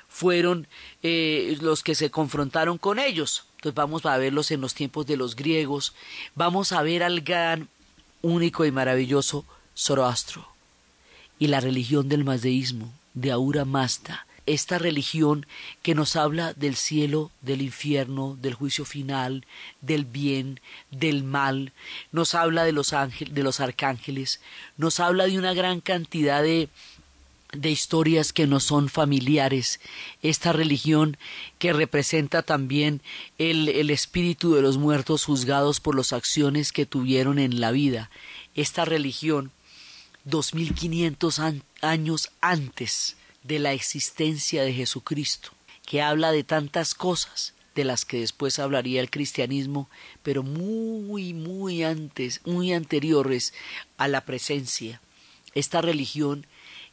fueron 0.09 0.69
eh, 1.03 1.57
los 1.61 1.83
que 1.83 1.95
se 1.95 2.11
confrontaron 2.11 2.79
con 2.79 2.99
ellos. 2.99 3.47
Entonces 3.57 3.75
vamos 3.75 4.07
a 4.07 4.17
verlos 4.17 4.51
en 4.51 4.61
los 4.61 4.75
tiempos 4.75 5.07
de 5.07 5.17
los 5.17 5.35
griegos, 5.35 5.95
vamos 6.35 6.73
a 6.73 6.83
ver 6.83 7.03
al 7.03 7.23
gran, 7.23 7.69
único 8.23 8.65
y 8.65 8.73
maravilloso 8.73 9.45
Zoroastro 9.77 10.49
y 11.39 11.49
la 11.49 11.61
religión 11.61 12.09
del 12.09 12.25
mazdeísmo 12.25 12.93
de 13.13 13.33
Aura 13.33 13.65
Mazda, 13.65 14.27
esta 14.47 14.79
religión 14.79 15.47
que 15.83 15.95
nos 15.95 16.17
habla 16.17 16.53
del 16.55 16.77
cielo, 16.77 17.31
del 17.41 17.63
infierno, 17.63 18.37
del 18.41 18.55
juicio 18.55 18.85
final, 18.85 19.47
del 19.81 20.05
bien, 20.05 20.61
del 20.91 21.25
mal, 21.25 21.73
nos 22.13 22.35
habla 22.35 22.65
de 22.65 22.73
los 22.73 22.93
ángeles, 22.93 23.35
de 23.35 23.43
los 23.43 23.61
arcángeles, 23.61 24.41
nos 24.77 25.01
habla 25.01 25.27
de 25.27 25.39
una 25.39 25.55
gran 25.55 25.81
cantidad 25.81 26.43
de 26.43 26.69
de 27.53 27.71
historias 27.71 28.33
que 28.33 28.49
no 28.49 28.59
son 28.59 28.89
familiares, 28.89 29.79
esta 30.23 30.53
religión 30.53 31.17
que 31.61 31.73
representa 31.73 32.43
también 32.43 33.01
el, 33.39 33.69
el 33.69 33.91
espíritu 33.91 34.55
de 34.55 34.63
los 34.63 34.77
muertos 34.77 35.25
juzgados 35.25 35.79
por 35.79 35.95
las 35.95 36.13
acciones 36.13 36.73
que 36.73 36.85
tuvieron 36.85 37.39
en 37.39 37.61
la 37.61 37.71
vida, 37.71 38.11
esta 38.57 38.85
religión 38.85 39.53
dos 40.25 40.53
mil 40.53 40.75
quinientos 40.75 41.41
años 41.81 42.31
antes 42.41 43.17
de 43.45 43.61
la 43.61 43.73
existencia 43.73 44.65
de 44.65 44.73
Jesucristo, 44.73 45.51
que 45.87 46.03
habla 46.03 46.33
de 46.33 46.43
tantas 46.43 46.95
cosas 46.95 47.55
de 47.75 47.85
las 47.85 48.05
que 48.05 48.21
después 48.21 48.59
hablaría 48.59 49.01
el 49.01 49.11
cristianismo, 49.11 49.89
pero 50.23 50.43
muy, 50.43 51.35
muy 51.35 51.83
antes, 51.83 52.41
muy 52.45 52.73
anteriores 52.73 53.53
a 53.97 54.09
la 54.09 54.25
presencia. 54.25 55.01
Esta 55.55 55.81
religión 55.81 56.47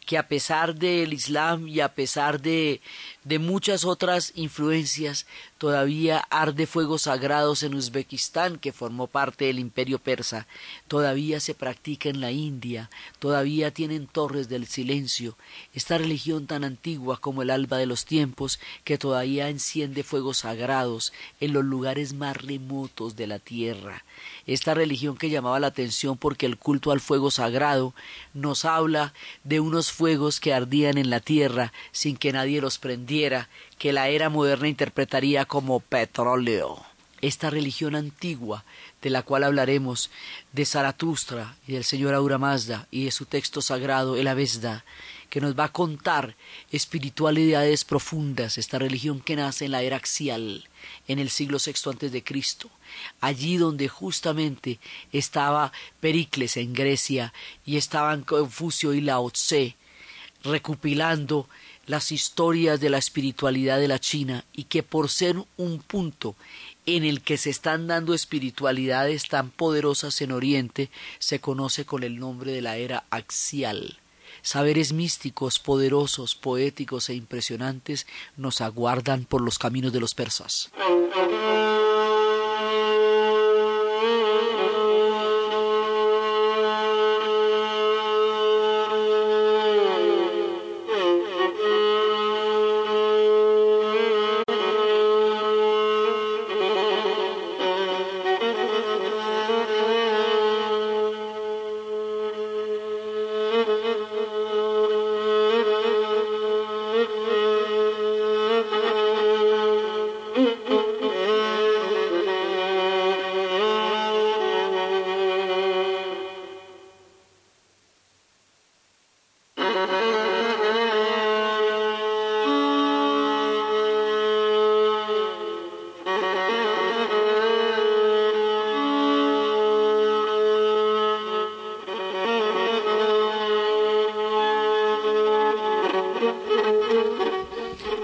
que 0.05 0.17
a 0.17 0.27
pesar 0.27 0.75
del 0.75 1.13
Islam 1.13 1.67
y 1.67 1.79
a 1.79 1.93
pesar 1.93 2.41
de, 2.41 2.81
de 3.24 3.39
muchas 3.39 3.86
otras 3.86 4.31
influencias, 4.36 5.27
todavía 5.58 6.17
arde 6.31 6.65
fuegos 6.65 7.03
sagrados 7.03 7.62
en 7.62 7.75
Uzbekistán, 7.75 8.58
que 8.58 8.72
formó 8.72 9.05
parte 9.05 9.46
del 9.46 9.60
imperio 9.60 10.00
persa, 10.00 10.48
todavía 10.88 11.39
se 11.39 11.53
practica 11.53 12.10
en 12.10 12.20
la 12.20 12.31
India, 12.31 12.89
todavía 13.20 13.72
tienen 13.72 14.08
torres 14.08 14.50
del 14.50 14.65
silencio, 14.65 15.38
esta 15.75 16.00
religión 16.00 16.48
tan 16.48 16.63
antigua 16.63 17.22
como 17.22 17.43
el 17.43 17.51
alba 17.51 17.77
de 17.77 17.86
los 17.86 18.05
tiempos, 18.05 18.60
que 18.84 18.98
todavía 18.98 19.50
enciende 19.50 20.01
fuegos 20.03 20.39
sagrados 20.39 21.13
en 21.39 21.53
los 21.53 21.63
lugares 21.63 22.13
más 22.13 22.36
remotos 22.38 23.15
de 23.15 23.27
la 23.27 23.38
tierra, 23.38 24.03
esta 24.48 24.74
religión 24.74 25.15
que 25.15 25.29
llamaba 25.29 25.60
la 25.60 25.67
atención 25.67 26.17
porque 26.17 26.48
el 26.48 26.58
culto 26.58 26.91
al 26.91 27.01
fuego 27.01 27.29
sagrado 27.29 27.93
nos 28.34 28.65
habla 28.65 29.13
de 29.43 29.60
unos 29.60 29.91
fuegos 29.92 30.40
que 30.40 30.54
ardían 30.54 30.98
en 30.98 31.10
la 31.10 31.20
tierra 31.20 31.74
sin 31.92 32.18
que 32.18 32.32
nadie 32.32 32.62
los 32.62 32.78
prendiera, 32.78 33.50
que 33.78 33.94
la 33.94 34.10
era 34.10 34.30
moderna 34.30 34.68
interpretaría 34.68 35.46
como 35.46 35.80
petróleo. 35.80 36.84
Esta 37.22 37.50
religión 37.52 37.96
antigua, 37.96 38.66
de 39.02 39.12
la 39.12 39.22
cual 39.22 39.44
hablaremos, 39.44 40.10
de 40.54 40.66
Zaratustra 40.66 41.56
y 41.68 41.74
del 41.74 41.84
señor 41.84 42.16
Aura 42.16 42.40
Mazda 42.40 42.88
y 42.90 43.06
de 43.06 43.12
su 43.12 43.26
texto 43.26 43.62
sagrado, 43.62 44.16
el 44.16 44.28
Avesda, 44.28 44.84
que 45.32 45.40
nos 45.40 45.58
va 45.58 45.66
a 45.66 45.72
contar 45.72 46.36
espiritualidades 46.72 47.86
profundas, 47.86 48.58
esta 48.58 48.80
religión 48.80 49.22
que 49.22 49.38
nace 49.38 49.66
en 49.66 49.72
la 49.72 49.82
era 49.82 49.96
axial, 49.96 50.68
en 51.08 51.20
el 51.20 51.30
siglo 51.30 51.58
VI 51.64 51.90
antes 51.90 52.12
de 52.12 52.24
Cristo, 52.24 52.70
allí 53.22 53.56
donde 53.56 53.88
justamente 53.88 54.80
estaba 55.14 55.72
Pericles 56.02 56.58
en 56.58 56.74
Grecia 56.74 57.34
y 57.66 57.78
estaban 57.78 58.24
Confucio 58.24 58.94
y 58.94 59.00
Lao 59.00 59.30
Tse 59.32 59.78
recopilando 60.44 61.48
las 61.88 62.12
historias 62.12 62.80
de 62.80 62.90
la 62.90 62.98
espiritualidad 62.98 63.80
de 63.80 63.88
la 63.88 64.00
China 64.00 64.46
y 64.54 64.66
que 64.66 64.84
por 64.84 65.10
ser 65.10 65.36
un 65.58 65.80
punto 65.80 66.36
en 66.86 67.04
el 67.04 67.22
que 67.22 67.38
se 67.38 67.50
están 67.50 67.88
dando 67.88 68.14
espiritualidades 68.14 69.28
tan 69.28 69.50
poderosas 69.52 70.22
en 70.22 70.32
Oriente, 70.32 70.90
se 71.20 71.40
conoce 71.40 71.86
con 71.86 72.04
el 72.04 72.20
nombre 72.20 72.52
de 72.52 72.62
la 72.62 72.78
era 72.78 73.04
axial. 73.10 73.98
saberes 74.44 74.92
místicos, 74.92 75.60
poderosos, 75.60 76.34
poéticos 76.36 77.10
e 77.10 77.14
impresionantes 77.14 78.08
nos 78.38 78.62
aguardan 78.62 79.26
por 79.26 79.42
los 79.42 79.60
caminos 79.60 79.94
de 79.94 80.00
los 80.00 80.16
persas. 80.16 80.72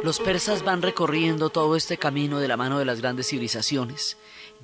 Los 0.08 0.22
persas 0.22 0.64
van 0.64 0.82
recorriendo 0.82 1.50
todo 1.50 1.76
este 1.76 1.98
camino 1.98 2.40
de 2.40 2.48
la 2.48 2.56
mano 2.56 2.80
de 2.80 2.86
las 2.86 3.02
grandes 3.02 3.28
civilizaciones. 3.28 4.16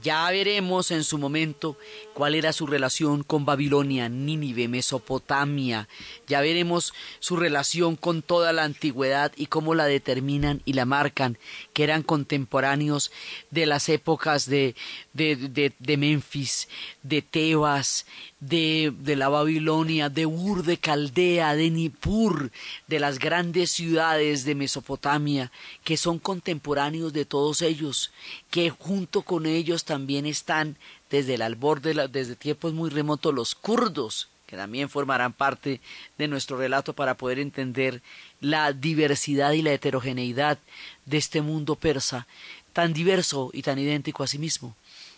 Ya 0.04 0.30
veremos 0.30 0.92
en 0.92 1.06
su 1.06 1.18
momento 1.18 1.78
cuál 2.14 2.36
era 2.36 2.52
su 2.52 2.68
relación 2.68 3.24
con 3.24 3.46
Babilonia, 3.46 4.10
Nínive, 4.10 4.68
Mesopotamia. 4.68 5.88
Ya 6.28 6.42
veremos 6.42 6.94
su 7.22 7.38
relación 7.38 7.96
con 7.96 8.22
toda 8.22 8.52
la 8.52 8.66
antigüedad 8.66 9.32
y 9.38 9.46
cómo 9.46 9.76
la 9.76 9.86
determinan 9.86 10.62
y 10.66 10.74
la 10.74 10.84
marcan, 10.84 11.38
que 11.72 11.86
eran 11.86 12.04
contemporáneos 12.04 13.12
de 13.50 13.66
las 13.66 13.88
épocas 13.88 14.50
de, 14.50 14.76
de, 15.14 15.72
de, 15.80 15.98
Memphis, 15.98 16.68
de 17.02 17.22
Tebas, 17.22 18.06
de, 18.42 18.94
de, 19.00 19.16
la 19.16 19.30
Babilonia, 19.30 20.10
de 20.10 20.26
Ur, 20.26 20.64
de 20.64 20.78
Caldea, 20.80 21.56
de 21.56 21.70
Nippur, 21.70 22.52
de 22.88 23.00
las 23.00 23.20
grandes 23.20 23.72
ciudades 23.72 24.44
de 24.44 24.56
Mesopotamia, 24.56 25.50
que 25.86 25.96
son 25.96 26.20
contemporáneos 26.20 27.14
de 27.14 27.24
todos 27.24 27.62
ellos, 27.62 28.12
que 28.50 28.70
junto 28.70 29.22
con 29.22 29.46
ellos 29.46 29.86
también 29.94 30.26
están 30.26 30.76
desde 31.12 31.36
el 31.36 31.44
albor 31.44 31.80
de 31.80 32.08
desde 32.08 32.36
tiempos 32.36 32.74
muy 32.74 32.90
remotos 32.90 33.32
los 33.32 33.54
kurdos, 33.54 34.28
que 34.48 34.58
también 34.58 34.90
formarán 34.90 35.34
parte 35.34 35.82
de 36.18 36.28
nuestro 36.28 36.58
relato 36.58 36.94
para 36.94 37.14
poder 37.14 37.38
entender 37.38 38.02
la 38.42 38.74
diversidad 38.74 39.52
y 39.52 39.62
la 39.62 39.72
heterogeneidad 39.72 40.58
de 41.06 41.18
este 41.18 41.44
mundo 41.44 41.76
persa, 41.76 42.26
tan 42.74 42.92
diverso 42.92 43.52
y 43.54 43.62
tan 43.62 43.78
idéntico 43.78 44.24
a 44.24 44.28
sí 44.28 44.40
mismo. 44.40 44.76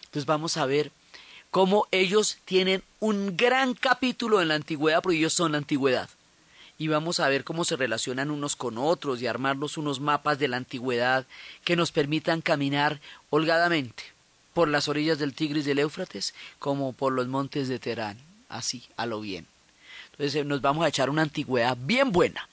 Entonces 0.08 0.26
vamos 0.26 0.58
a 0.58 0.66
ver 0.66 0.92
cómo 1.52 1.88
ellos 1.92 2.38
tienen 2.44 2.84
un 3.00 3.38
gran 3.38 3.76
capítulo 3.76 4.42
en 4.42 4.50
la 4.50 4.56
antigüedad, 4.56 5.02
porque 5.02 5.20
ellos 5.20 5.32
son 5.32 5.54
la 5.54 5.60
antigüedad. 5.60 6.10
Y 6.78 6.90
vamos 6.90 7.22
a 7.22 7.30
ver 7.30 7.46
cómo 7.46 7.64
se 7.64 7.78
relacionan 7.78 8.30
unos 8.30 8.58
con 8.58 8.78
otros 8.78 9.22
y 9.22 9.28
armarnos 9.28 9.78
unos 9.78 10.02
mapas 10.02 10.38
de 10.38 10.50
la 10.50 10.58
antigüedad 10.58 11.26
que 11.64 11.78
nos 11.78 11.94
permitan 11.94 12.42
caminar 12.42 13.00
holgadamente 13.30 14.15
por 14.56 14.70
las 14.70 14.88
orillas 14.88 15.20
del 15.20 15.34
Tigris 15.34 15.66
del 15.66 15.80
Éufrates 15.80 16.34
como 16.60 16.94
por 16.94 17.12
los 17.12 17.28
montes 17.28 17.68
de 17.68 17.78
Terán, 17.78 18.18
así, 18.48 18.84
a 18.96 19.06
lo 19.06 19.20
bien. 19.20 19.46
Entonces 20.12 20.36
eh, 20.36 20.46
nos 20.46 20.62
vamos 20.62 20.86
a 20.86 20.88
echar 20.88 21.10
una 21.10 21.24
antigüedad 21.24 21.78
bien 21.78 22.14
buena 22.14 22.48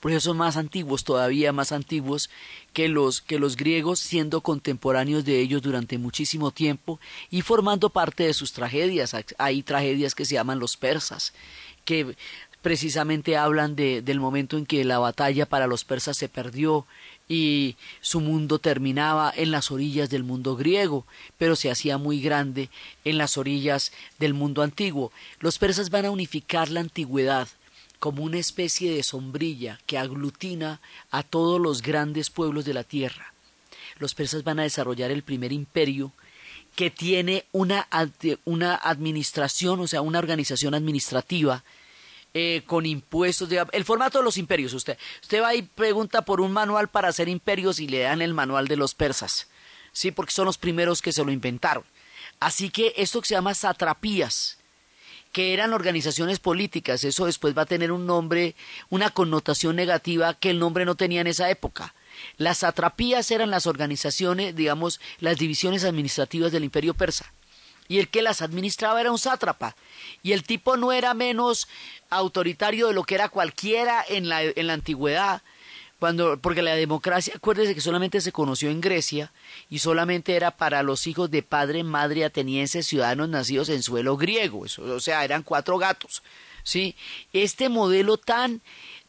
porque 0.00 0.18
son 0.18 0.38
más 0.38 0.56
antiguos, 0.56 1.04
todavía 1.04 1.52
más 1.52 1.70
antiguos 1.70 2.30
que 2.72 2.88
los, 2.88 3.20
que 3.20 3.38
los 3.38 3.56
griegos, 3.56 4.00
siendo 4.00 4.40
contemporáneos 4.40 5.26
de 5.26 5.40
ellos 5.40 5.60
durante 5.60 5.98
muchísimo 5.98 6.52
tiempo 6.52 6.98
y 7.30 7.42
formando 7.42 7.90
parte 7.90 8.24
de 8.24 8.32
sus 8.32 8.52
tragedias. 8.52 9.14
Hay 9.38 9.62
tragedias 9.62 10.16
que 10.16 10.24
se 10.24 10.34
llaman 10.34 10.58
los 10.58 10.76
persas, 10.76 11.34
que 11.84 12.16
precisamente 12.62 13.36
hablan 13.36 13.76
de, 13.76 14.02
del 14.02 14.18
momento 14.18 14.56
en 14.56 14.66
que 14.66 14.84
la 14.84 14.98
batalla 14.98 15.46
para 15.46 15.68
los 15.68 15.84
persas 15.84 16.16
se 16.16 16.28
perdió 16.28 16.86
y 17.32 17.76
su 18.02 18.20
mundo 18.20 18.58
terminaba 18.58 19.32
en 19.34 19.52
las 19.52 19.70
orillas 19.70 20.10
del 20.10 20.22
mundo 20.22 20.54
griego, 20.54 21.06
pero 21.38 21.56
se 21.56 21.70
hacía 21.70 21.96
muy 21.96 22.20
grande 22.20 22.68
en 23.06 23.16
las 23.16 23.38
orillas 23.38 23.90
del 24.18 24.34
mundo 24.34 24.60
antiguo. 24.60 25.12
Los 25.40 25.56
persas 25.56 25.88
van 25.88 26.04
a 26.04 26.10
unificar 26.10 26.70
la 26.70 26.80
antigüedad 26.80 27.48
como 27.98 28.22
una 28.22 28.36
especie 28.36 28.92
de 28.92 29.02
sombrilla 29.02 29.80
que 29.86 29.96
aglutina 29.96 30.82
a 31.10 31.22
todos 31.22 31.58
los 31.58 31.80
grandes 31.80 32.28
pueblos 32.28 32.66
de 32.66 32.74
la 32.74 32.84
tierra. 32.84 33.32
Los 33.98 34.14
persas 34.14 34.44
van 34.44 34.58
a 34.58 34.64
desarrollar 34.64 35.10
el 35.10 35.22
primer 35.22 35.52
imperio 35.52 36.12
que 36.76 36.90
tiene 36.90 37.46
una, 37.52 37.88
una 38.44 38.74
administración, 38.74 39.80
o 39.80 39.86
sea, 39.86 40.02
una 40.02 40.18
organización 40.18 40.74
administrativa 40.74 41.64
eh, 42.34 42.62
con 42.66 42.86
impuestos. 42.86 43.48
el 43.72 43.84
formato 43.84 44.18
de 44.18 44.24
los 44.24 44.38
imperios, 44.38 44.72
usted. 44.72 44.98
Usted 45.22 45.42
va 45.42 45.54
y 45.54 45.62
pregunta 45.62 46.22
por 46.22 46.40
un 46.40 46.52
manual 46.52 46.88
para 46.88 47.08
hacer 47.08 47.28
imperios 47.28 47.78
y 47.78 47.88
le 47.88 48.00
dan 48.00 48.22
el 48.22 48.34
manual 48.34 48.68
de 48.68 48.76
los 48.76 48.94
persas. 48.94 49.48
Sí, 49.92 50.10
porque 50.10 50.32
son 50.32 50.46
los 50.46 50.58
primeros 50.58 51.02
que 51.02 51.12
se 51.12 51.24
lo 51.24 51.30
inventaron. 51.30 51.84
Así 52.40 52.70
que 52.70 52.94
esto 52.96 53.20
que 53.20 53.28
se 53.28 53.34
llama 53.34 53.54
satrapías 53.54 54.58
que 55.32 55.54
eran 55.54 55.72
organizaciones 55.72 56.38
políticas. 56.38 57.04
Eso 57.04 57.26
después 57.26 57.56
va 57.56 57.62
a 57.62 57.66
tener 57.66 57.90
un 57.90 58.06
nombre, 58.06 58.54
una 58.90 59.10
connotación 59.10 59.76
negativa 59.76 60.34
que 60.34 60.50
el 60.50 60.58
nombre 60.58 60.84
no 60.84 60.94
tenía 60.94 61.22
en 61.22 61.26
esa 61.26 61.50
época. 61.50 61.94
Las 62.36 62.58
satrapías 62.58 63.30
eran 63.30 63.50
las 63.50 63.66
organizaciones, 63.66 64.54
digamos, 64.54 65.00
las 65.20 65.38
divisiones 65.38 65.84
administrativas 65.84 66.52
del 66.52 66.64
imperio 66.64 66.94
persa. 66.94 67.32
Y 67.92 67.98
el 67.98 68.08
que 68.08 68.22
las 68.22 68.40
administraba 68.40 69.02
era 69.02 69.10
un 69.10 69.18
sátrapa. 69.18 69.76
Y 70.22 70.32
el 70.32 70.44
tipo 70.44 70.78
no 70.78 70.92
era 70.92 71.12
menos 71.12 71.68
autoritario 72.08 72.86
de 72.86 72.94
lo 72.94 73.04
que 73.04 73.16
era 73.16 73.28
cualquiera 73.28 74.02
en 74.08 74.30
la, 74.30 74.42
en 74.42 74.66
la 74.66 74.72
antigüedad 74.72 75.42
cuando, 75.98 76.38
porque 76.38 76.62
la 76.62 76.74
democracia, 76.74 77.34
acuérdese 77.36 77.74
que 77.74 77.82
solamente 77.82 78.22
se 78.22 78.32
conoció 78.32 78.70
en 78.70 78.80
Grecia 78.80 79.30
y 79.68 79.80
solamente 79.80 80.34
era 80.34 80.52
para 80.52 80.82
los 80.82 81.06
hijos 81.06 81.30
de 81.30 81.42
padre, 81.42 81.84
madre, 81.84 82.24
atenienses, 82.24 82.86
ciudadanos 82.86 83.28
nacidos 83.28 83.68
en 83.68 83.82
suelo 83.82 84.16
griego, 84.16 84.64
o 84.78 84.98
sea, 85.00 85.22
eran 85.22 85.42
cuatro 85.42 85.76
gatos, 85.76 86.22
¿sí? 86.64 86.96
Este 87.34 87.68
modelo 87.68 88.16
tan, 88.16 88.62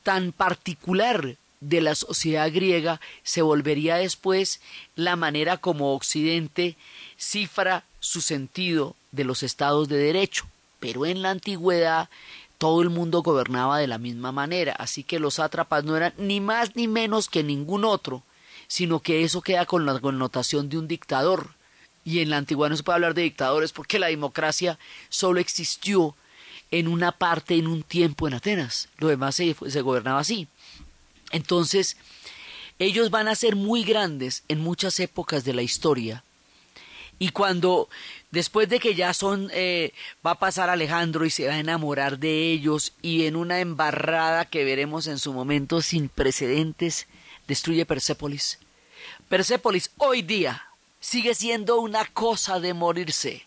tan 0.03 0.33
particular 0.33 1.37
de 1.61 1.81
la 1.81 1.95
sociedad 1.95 2.51
griega 2.51 2.99
se 3.23 3.41
volvería 3.41 3.95
después 3.95 4.59
la 4.95 5.15
manera 5.15 5.57
como 5.57 5.95
Occidente 5.95 6.75
cifra 7.17 7.85
su 8.03 8.19
sentido 8.19 8.97
de 9.13 9.23
los 9.23 9.43
estados 9.43 9.87
de 9.87 9.97
derecho. 9.97 10.45
Pero 10.81 11.05
en 11.05 11.21
la 11.21 11.29
antigüedad 11.29 12.09
todo 12.57 12.81
el 12.81 12.89
mundo 12.89 13.23
gobernaba 13.23 13.79
de 13.79 13.87
la 13.87 13.97
misma 13.97 14.33
manera, 14.33 14.73
así 14.73 15.03
que 15.03 15.19
los 15.19 15.35
sátrapas 15.35 15.85
no 15.85 15.95
eran 15.95 16.13
ni 16.17 16.41
más 16.41 16.75
ni 16.75 16.87
menos 16.87 17.29
que 17.29 17.43
ningún 17.43 17.85
otro, 17.85 18.23
sino 18.67 18.99
que 18.99 19.23
eso 19.23 19.41
queda 19.41 19.65
con 19.65 19.85
la 19.85 19.99
connotación 19.99 20.67
de 20.67 20.77
un 20.77 20.87
dictador. 20.87 21.51
Y 22.03 22.19
en 22.19 22.29
la 22.29 22.37
antigüedad 22.37 22.71
no 22.71 22.77
se 22.77 22.83
puede 22.83 22.95
hablar 22.95 23.13
de 23.13 23.21
dictadores 23.21 23.71
porque 23.71 23.99
la 23.99 24.07
democracia 24.07 24.77
solo 25.07 25.39
existió 25.39 26.15
en 26.71 26.89
una 26.89 27.13
parte, 27.13 27.55
en 27.55 27.67
un 27.67 27.83
tiempo 27.83 28.27
en 28.27 28.33
Atenas. 28.33 28.89
Lo 28.97 29.07
demás 29.07 29.35
se, 29.35 29.55
se 29.67 29.81
gobernaba 29.81 30.19
así. 30.19 30.49
Entonces, 31.31 31.95
ellos 32.79 33.11
van 33.11 33.29
a 33.29 33.35
ser 33.35 33.55
muy 33.55 33.83
grandes 33.83 34.43
en 34.49 34.59
muchas 34.59 34.99
épocas 34.99 35.45
de 35.45 35.53
la 35.53 35.61
historia. 35.61 36.23
Y 37.19 37.29
cuando 37.29 37.89
Después 38.33 38.67
de 38.67 38.79
que 38.79 38.95
ya 38.95 39.13
son, 39.13 39.51
eh, 39.53 39.93
va 40.25 40.31
a 40.31 40.39
pasar 40.39 40.67
Alejandro 40.67 41.23
y 41.23 41.29
se 41.29 41.45
va 41.45 41.53
a 41.53 41.59
enamorar 41.59 42.17
de 42.17 42.51
ellos 42.51 42.93
y 43.03 43.27
en 43.27 43.35
una 43.35 43.59
embarrada 43.59 44.45
que 44.45 44.63
veremos 44.63 45.05
en 45.05 45.19
su 45.19 45.33
momento 45.33 45.83
sin 45.83 46.09
precedentes, 46.09 47.05
destruye 47.47 47.85
Persépolis. 47.85 48.57
Persépolis 49.29 49.91
hoy 49.97 50.23
día 50.23 50.63
sigue 50.99 51.35
siendo 51.35 51.79
una 51.79 52.05
cosa 52.05 52.59
de 52.59 52.73
morirse. 52.73 53.45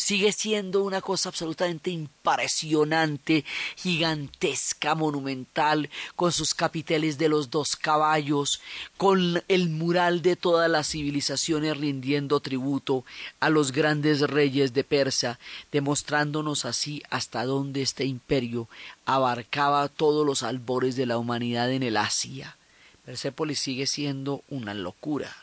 Sigue 0.00 0.32
siendo 0.32 0.82
una 0.82 1.00
cosa 1.00 1.28
absolutamente 1.28 1.90
impresionante, 1.90 3.44
gigantesca, 3.76 4.94
monumental, 4.94 5.90
con 6.16 6.32
sus 6.32 6.54
capiteles 6.54 7.18
de 7.18 7.28
los 7.28 7.50
dos 7.50 7.76
caballos, 7.76 8.60
con 8.96 9.42
el 9.48 9.68
mural 9.68 10.22
de 10.22 10.36
todas 10.36 10.70
las 10.70 10.88
civilizaciones 10.88 11.76
rindiendo 11.76 12.40
tributo 12.40 13.04
a 13.38 13.50
los 13.50 13.72
grandes 13.72 14.20
reyes 14.22 14.72
de 14.72 14.84
Persia, 14.84 15.38
demostrándonos 15.70 16.64
así 16.64 17.02
hasta 17.10 17.44
dónde 17.44 17.82
este 17.82 18.04
imperio 18.04 18.68
abarcaba 19.04 19.88
todos 19.88 20.26
los 20.26 20.42
albores 20.42 20.96
de 20.96 21.06
la 21.06 21.18
humanidad 21.18 21.70
en 21.70 21.82
el 21.82 21.96
Asia. 21.96 22.56
Persépolis 23.04 23.60
sigue 23.60 23.86
siendo 23.86 24.42
una 24.48 24.72
locura 24.72 25.36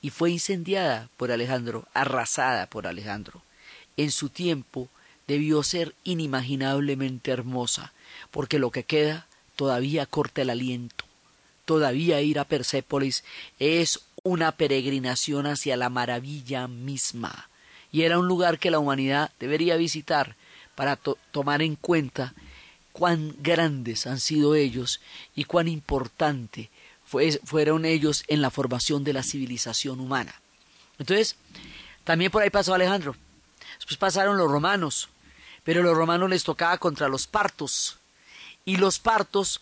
y 0.00 0.10
fue 0.10 0.30
incendiada 0.30 1.08
por 1.16 1.32
Alejandro, 1.32 1.86
arrasada 1.94 2.66
por 2.66 2.86
Alejandro. 2.86 3.43
En 3.96 4.10
su 4.10 4.28
tiempo 4.28 4.88
debió 5.26 5.62
ser 5.62 5.94
inimaginablemente 6.04 7.30
hermosa, 7.30 7.92
porque 8.30 8.58
lo 8.58 8.70
que 8.70 8.84
queda 8.84 9.26
todavía 9.56 10.06
corta 10.06 10.42
el 10.42 10.50
aliento. 10.50 11.04
Todavía 11.64 12.20
ir 12.20 12.38
a 12.38 12.44
Persépolis 12.44 13.24
es 13.58 14.00
una 14.22 14.52
peregrinación 14.52 15.46
hacia 15.46 15.76
la 15.76 15.88
maravilla 15.88 16.68
misma, 16.68 17.48
y 17.92 18.02
era 18.02 18.18
un 18.18 18.28
lugar 18.28 18.58
que 18.58 18.70
la 18.70 18.78
humanidad 18.78 19.30
debería 19.38 19.76
visitar 19.76 20.36
para 20.74 20.96
tomar 20.96 21.62
en 21.62 21.76
cuenta 21.76 22.34
cuán 22.92 23.34
grandes 23.40 24.06
han 24.06 24.20
sido 24.20 24.54
ellos 24.54 25.00
y 25.34 25.44
cuán 25.44 25.68
importante 25.68 26.70
fueron 27.44 27.84
ellos 27.84 28.24
en 28.28 28.42
la 28.42 28.50
formación 28.50 29.04
de 29.04 29.12
la 29.12 29.22
civilización 29.22 30.00
humana. 30.00 30.34
Entonces, 30.98 31.36
también 32.02 32.30
por 32.30 32.42
ahí 32.42 32.50
pasó 32.50 32.74
Alejandro. 32.74 33.16
Después 33.84 33.98
pasaron 33.98 34.38
los 34.38 34.50
romanos, 34.50 35.10
pero 35.62 35.82
los 35.82 35.94
romanos 35.94 36.30
les 36.30 36.42
tocaba 36.42 36.78
contra 36.78 37.08
los 37.08 37.26
partos. 37.26 37.98
Y 38.64 38.78
los 38.78 38.98
partos, 38.98 39.60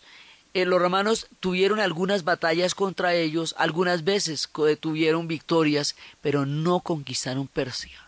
eh, 0.53 0.65
los 0.65 0.81
romanos 0.81 1.27
tuvieron 1.41 1.81
algunas 1.81 2.23
batallas 2.23 2.73
contra 2.73 3.15
ellos, 3.15 3.53
algunas 3.57 4.05
veces 4.05 4.49
tuvieron 4.79 5.27
victorias, 5.27 5.97
pero 6.21 6.45
no 6.45 6.79
conquistaron 6.79 7.47
Persia. 7.47 7.99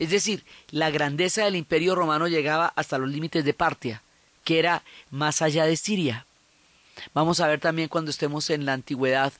Es 0.00 0.10
decir, 0.10 0.44
la 0.70 0.90
grandeza 0.90 1.44
del 1.44 1.54
imperio 1.54 1.94
romano 1.94 2.26
llegaba 2.26 2.72
hasta 2.74 2.98
los 2.98 3.08
límites 3.08 3.44
de 3.44 3.54
Partia, 3.54 4.02
que 4.42 4.58
era 4.58 4.82
más 5.10 5.40
allá 5.40 5.66
de 5.66 5.76
Siria. 5.76 6.26
Vamos 7.14 7.38
a 7.38 7.46
ver 7.46 7.60
también 7.60 7.88
cuando 7.88 8.10
estemos 8.10 8.50
en 8.50 8.66
la 8.66 8.72
antigüedad 8.72 9.32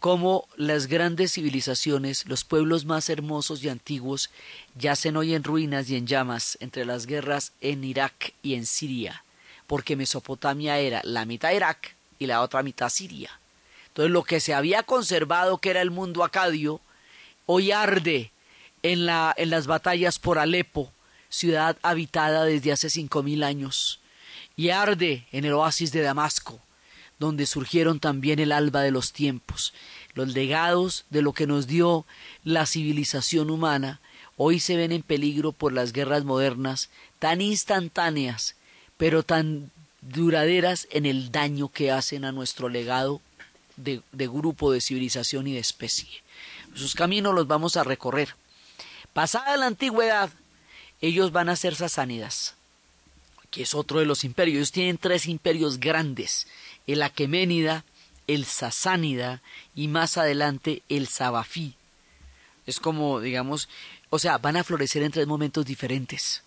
cómo 0.00 0.48
las 0.56 0.86
grandes 0.86 1.32
civilizaciones, 1.32 2.26
los 2.26 2.44
pueblos 2.44 2.84
más 2.84 3.08
hermosos 3.08 3.62
y 3.64 3.68
antiguos, 3.68 4.30
yacen 4.76 5.16
hoy 5.16 5.34
en 5.34 5.44
ruinas 5.44 5.90
y 5.90 5.96
en 5.96 6.06
llamas 6.06 6.56
entre 6.60 6.84
las 6.84 7.06
guerras 7.06 7.52
en 7.60 7.82
Irak 7.84 8.32
y 8.42 8.54
en 8.54 8.66
Siria, 8.66 9.24
porque 9.66 9.96
Mesopotamia 9.96 10.78
era 10.78 11.00
la 11.04 11.24
mitad 11.24 11.52
Irak 11.52 11.94
y 12.18 12.26
la 12.26 12.42
otra 12.42 12.62
mitad 12.62 12.88
Siria. 12.88 13.30
Entonces 13.88 14.12
lo 14.12 14.22
que 14.22 14.40
se 14.40 14.54
había 14.54 14.84
conservado, 14.84 15.58
que 15.58 15.70
era 15.70 15.82
el 15.82 15.90
mundo 15.90 16.22
acadio, 16.22 16.80
hoy 17.46 17.72
arde 17.72 18.30
en, 18.82 19.08
en 19.08 19.50
las 19.50 19.66
batallas 19.66 20.18
por 20.20 20.38
Alepo, 20.38 20.92
ciudad 21.28 21.76
habitada 21.82 22.44
desde 22.44 22.72
hace 22.72 22.88
cinco 22.88 23.22
mil 23.22 23.42
años, 23.42 24.00
y 24.56 24.70
arde 24.70 25.26
en 25.32 25.44
el 25.44 25.52
oasis 25.54 25.90
de 25.90 26.02
Damasco, 26.02 26.60
donde 27.18 27.46
surgieron 27.46 28.00
también 28.00 28.38
el 28.38 28.52
alba 28.52 28.82
de 28.82 28.90
los 28.90 29.12
tiempos. 29.12 29.72
Los 30.14 30.28
legados 30.28 31.04
de 31.10 31.22
lo 31.22 31.32
que 31.32 31.46
nos 31.46 31.66
dio 31.66 32.06
la 32.44 32.66
civilización 32.66 33.50
humana 33.50 34.00
hoy 34.36 34.60
se 34.60 34.76
ven 34.76 34.92
en 34.92 35.02
peligro 35.02 35.52
por 35.52 35.72
las 35.72 35.92
guerras 35.92 36.24
modernas, 36.24 36.90
tan 37.18 37.40
instantáneas, 37.40 38.54
pero 38.96 39.24
tan 39.24 39.70
duraderas 40.00 40.86
en 40.90 41.06
el 41.06 41.32
daño 41.32 41.68
que 41.68 41.90
hacen 41.90 42.24
a 42.24 42.32
nuestro 42.32 42.68
legado 42.68 43.20
de, 43.76 44.02
grupo, 44.12 44.72
de 44.72 44.80
civilización 44.80 45.46
y 45.48 45.54
de 45.54 45.60
especie. 45.60 46.08
Sus 46.74 46.94
caminos 46.94 47.34
los 47.34 47.46
vamos 47.46 47.76
a 47.76 47.84
recorrer. 47.84 48.34
Pasada 49.12 49.56
la 49.56 49.66
antigüedad, 49.66 50.30
ellos 51.00 51.32
van 51.32 51.48
a 51.48 51.56
ser 51.56 51.74
sasánidas, 51.74 52.54
que 53.50 53.62
es 53.62 53.74
otro 53.74 53.98
de 53.98 54.06
los 54.06 54.22
imperios. 54.22 54.56
Ellos 54.56 54.72
tienen 54.72 54.98
tres 54.98 55.26
imperios 55.26 55.78
grandes 55.80 56.46
el 56.88 57.02
Aqueménida, 57.02 57.84
el 58.26 58.44
Sasánida 58.46 59.42
y 59.76 59.86
más 59.88 60.16
adelante 60.16 60.82
el 60.88 61.06
Sabafí. 61.06 61.74
Es 62.66 62.80
como, 62.80 63.20
digamos, 63.20 63.68
o 64.10 64.18
sea, 64.18 64.38
van 64.38 64.56
a 64.56 64.64
florecer 64.64 65.02
en 65.02 65.12
tres 65.12 65.26
momentos 65.26 65.64
diferentes. 65.64 66.42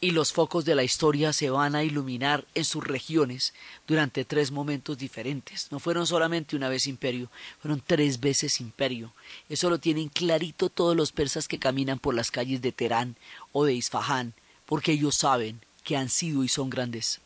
Y 0.00 0.10
los 0.10 0.32
focos 0.32 0.64
de 0.64 0.74
la 0.74 0.82
historia 0.82 1.32
se 1.32 1.48
van 1.50 1.74
a 1.74 1.84
iluminar 1.84 2.44
en 2.54 2.64
sus 2.64 2.84
regiones 2.84 3.54
durante 3.86 4.24
tres 4.24 4.50
momentos 4.50 4.98
diferentes. 4.98 5.68
No 5.70 5.78
fueron 5.78 6.06
solamente 6.06 6.56
una 6.56 6.68
vez 6.68 6.86
imperio, 6.86 7.30
fueron 7.60 7.82
tres 7.86 8.20
veces 8.20 8.60
imperio. 8.60 9.12
Eso 9.48 9.70
lo 9.70 9.78
tienen 9.78 10.08
clarito 10.08 10.68
todos 10.68 10.96
los 10.96 11.12
persas 11.12 11.48
que 11.48 11.58
caminan 11.58 11.98
por 11.98 12.14
las 12.14 12.30
calles 12.30 12.60
de 12.60 12.72
Terán 12.72 13.16
o 13.52 13.64
de 13.64 13.74
Isfahán, 13.74 14.34
porque 14.64 14.92
ellos 14.92 15.16
saben 15.16 15.60
que 15.84 15.96
han 15.96 16.08
sido 16.08 16.44
y 16.44 16.48
son 16.48 16.68
grandes. 16.68 17.20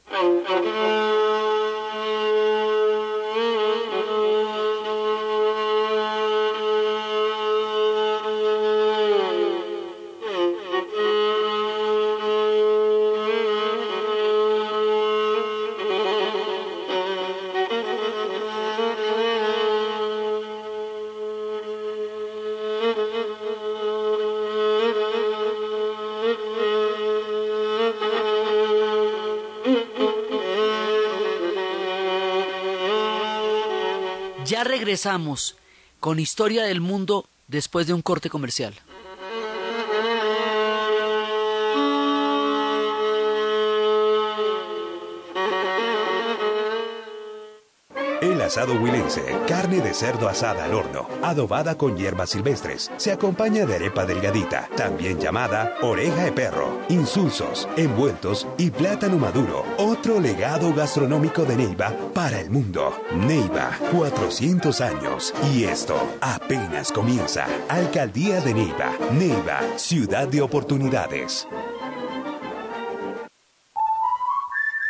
Regresamos 34.90 35.54
con 36.00 36.18
Historia 36.18 36.64
del 36.64 36.80
Mundo 36.80 37.24
después 37.46 37.86
de 37.86 37.92
un 37.92 38.02
corte 38.02 38.28
comercial. 38.28 38.74
Asado 48.50 48.74
huilense, 48.74 49.22
carne 49.46 49.80
de 49.80 49.94
cerdo 49.94 50.28
asada 50.28 50.64
al 50.64 50.74
horno, 50.74 51.06
adobada 51.22 51.78
con 51.78 51.96
hierbas 51.96 52.30
silvestres. 52.30 52.90
Se 52.96 53.12
acompaña 53.12 53.64
de 53.64 53.76
arepa 53.76 54.04
delgadita, 54.04 54.68
también 54.76 55.20
llamada 55.20 55.76
oreja 55.82 56.24
de 56.24 56.32
perro, 56.32 56.80
insulsos, 56.88 57.68
envueltos 57.76 58.48
y 58.58 58.72
plátano 58.72 59.18
maduro. 59.18 59.64
Otro 59.78 60.18
legado 60.18 60.74
gastronómico 60.74 61.44
de 61.44 61.58
Neiva 61.58 61.94
para 62.12 62.40
el 62.40 62.50
mundo. 62.50 62.92
Neiva, 63.14 63.70
400 63.92 64.80
años. 64.80 65.32
Y 65.54 65.62
esto 65.62 65.96
apenas 66.20 66.90
comienza. 66.90 67.46
Alcaldía 67.68 68.40
de 68.40 68.52
Neiva. 68.52 68.90
Neiva, 69.12 69.60
ciudad 69.76 70.26
de 70.26 70.42
oportunidades. 70.42 71.46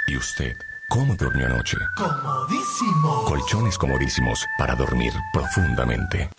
¿Y 0.06 0.16
usted? 0.16 0.69
¿Cómo 0.90 1.14
durmió 1.14 1.46
anoche? 1.46 1.76
Comodísimo. 1.96 3.24
Colchones 3.24 3.78
comodísimos 3.78 4.44
para 4.58 4.74
dormir 4.74 5.12
profundamente. 5.32 6.30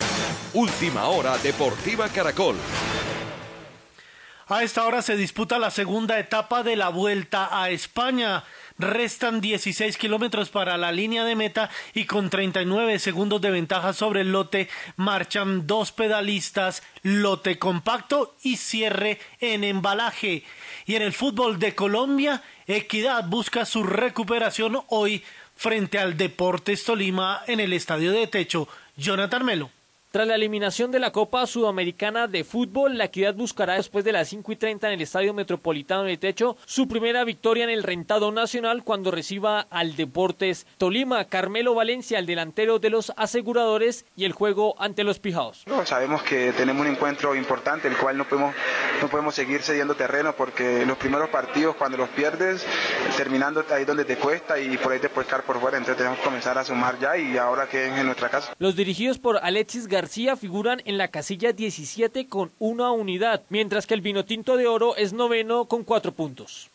Última 0.52 1.06
hora 1.06 1.38
Deportiva 1.38 2.06
Caracol. 2.10 2.56
A 4.48 4.62
esta 4.62 4.84
hora 4.84 5.00
se 5.00 5.16
disputa 5.16 5.58
la 5.58 5.70
segunda 5.70 6.18
etapa 6.18 6.62
de 6.62 6.76
la 6.76 6.90
Vuelta 6.90 7.48
a 7.62 7.70
España. 7.70 8.44
Restan 8.78 9.40
16 9.40 9.96
kilómetros 9.96 10.50
para 10.50 10.76
la 10.76 10.92
línea 10.92 11.24
de 11.24 11.36
meta 11.36 11.70
y 11.94 12.04
con 12.04 12.30
39 12.30 12.98
segundos 12.98 13.40
de 13.40 13.50
ventaja 13.50 13.92
sobre 13.92 14.22
el 14.22 14.32
lote 14.32 14.68
marchan 14.96 15.66
dos 15.66 15.92
pedalistas, 15.92 16.82
lote 17.02 17.58
compacto 17.58 18.36
y 18.42 18.56
cierre 18.56 19.18
en 19.40 19.64
embalaje. 19.64 20.44
Y 20.86 20.94
en 20.94 21.02
el 21.02 21.12
fútbol 21.12 21.58
de 21.58 21.74
Colombia, 21.74 22.42
Equidad 22.66 23.28
busca 23.28 23.66
su 23.66 23.82
recuperación 23.82 24.80
hoy 24.88 25.22
frente 25.56 25.98
al 25.98 26.16
Deportes 26.16 26.84
Tolima 26.84 27.42
en 27.46 27.60
el 27.60 27.72
estadio 27.72 28.12
de 28.12 28.26
techo. 28.26 28.68
Jonathan 28.96 29.44
Melo. 29.44 29.70
Tras 30.12 30.28
la 30.28 30.34
eliminación 30.34 30.90
de 30.90 30.98
la 30.98 31.10
Copa 31.10 31.46
Sudamericana 31.46 32.28
de 32.28 32.44
Fútbol, 32.44 32.98
la 32.98 33.06
equidad 33.06 33.34
buscará 33.34 33.76
después 33.76 34.04
de 34.04 34.12
las 34.12 34.28
5 34.28 34.52
y 34.52 34.56
30 34.56 34.88
en 34.88 34.92
el 34.92 35.00
Estadio 35.00 35.32
Metropolitano 35.32 36.02
de 36.02 36.18
Techo 36.18 36.58
su 36.66 36.86
primera 36.86 37.24
victoria 37.24 37.64
en 37.64 37.70
el 37.70 37.82
rentado 37.82 38.30
nacional 38.30 38.84
cuando 38.84 39.10
reciba 39.10 39.60
al 39.70 39.96
Deportes 39.96 40.66
Tolima. 40.76 41.24
Carmelo 41.24 41.74
Valencia, 41.74 42.18
el 42.18 42.26
delantero 42.26 42.78
de 42.78 42.90
los 42.90 43.14
aseguradores 43.16 44.04
y 44.14 44.26
el 44.26 44.32
juego 44.32 44.74
ante 44.78 45.02
los 45.02 45.18
Pijaos. 45.18 45.64
sabemos 45.86 46.22
que 46.24 46.52
tenemos 46.52 46.84
un 46.84 46.92
encuentro 46.92 47.34
importante, 47.34 47.88
el 47.88 47.96
cual 47.96 48.18
no 48.18 48.28
podemos, 48.28 48.54
no 49.00 49.08
podemos 49.08 49.34
seguir 49.34 49.62
cediendo 49.62 49.94
terreno 49.94 50.34
porque 50.36 50.84
los 50.84 50.98
primeros 50.98 51.30
partidos 51.30 51.74
cuando 51.76 51.96
los 51.96 52.10
pierdes, 52.10 52.66
terminando 53.16 53.64
ahí 53.70 53.86
donde 53.86 54.04
te 54.04 54.16
cuesta 54.16 54.60
y 54.60 54.76
por 54.76 54.92
ahí 54.92 54.98
te 54.98 55.08
puedes 55.08 55.30
caer 55.30 55.44
por 55.44 55.58
fuera, 55.58 55.78
entonces 55.78 55.96
tenemos 55.96 56.18
que 56.18 56.24
comenzar 56.24 56.58
a 56.58 56.64
sumar 56.64 56.98
ya 56.98 57.16
y 57.16 57.38
ahora 57.38 57.66
que 57.66 57.86
es 57.86 57.98
en 57.98 58.04
nuestra 58.04 58.28
casa. 58.28 58.52
Los 58.58 58.76
dirigidos 58.76 59.18
por 59.18 59.38
Alexis 59.42 59.86
García 59.86 60.01
García 60.02 60.36
figuran 60.36 60.82
en 60.84 60.98
la 60.98 61.06
casilla 61.06 61.52
17 61.52 62.26
con 62.26 62.50
una 62.58 62.90
unidad, 62.90 63.42
mientras 63.50 63.86
que 63.86 63.94
el 63.94 64.00
Vinotinto 64.00 64.56
de 64.56 64.66
Oro 64.66 64.96
es 64.96 65.12
noveno 65.12 65.66
con 65.66 65.84
cuatro 65.84 66.10
puntos. 66.10 66.70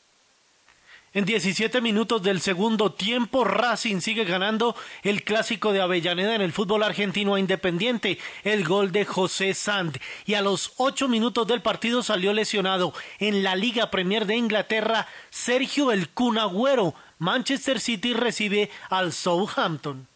En 1.13 1.25
17 1.25 1.81
minutos 1.81 2.23
del 2.23 2.39
segundo 2.39 2.93
tiempo, 2.93 3.43
Racing 3.43 3.99
sigue 3.99 4.23
ganando 4.23 4.77
el 5.03 5.25
clásico 5.25 5.73
de 5.73 5.81
Avellaneda 5.81 6.35
en 6.35 6.41
el 6.41 6.53
fútbol 6.53 6.83
argentino 6.83 7.35
a 7.35 7.39
Independiente, 7.41 8.17
el 8.45 8.63
gol 8.63 8.93
de 8.93 9.03
José 9.03 9.53
Sand. 9.53 9.99
Y 10.25 10.35
a 10.35 10.41
los 10.41 10.71
8 10.77 11.09
minutos 11.09 11.45
del 11.47 11.61
partido 11.61 12.03
salió 12.03 12.31
lesionado 12.31 12.93
en 13.19 13.43
la 13.43 13.57
Liga 13.57 13.91
Premier 13.91 14.25
de 14.25 14.37
Inglaterra 14.37 15.05
Sergio 15.31 15.91
El 15.91 16.07
Cunagüero. 16.07 16.93
Manchester 17.19 17.81
City 17.81 18.13
recibe 18.13 18.69
al 18.89 19.11
Southampton. 19.11 20.07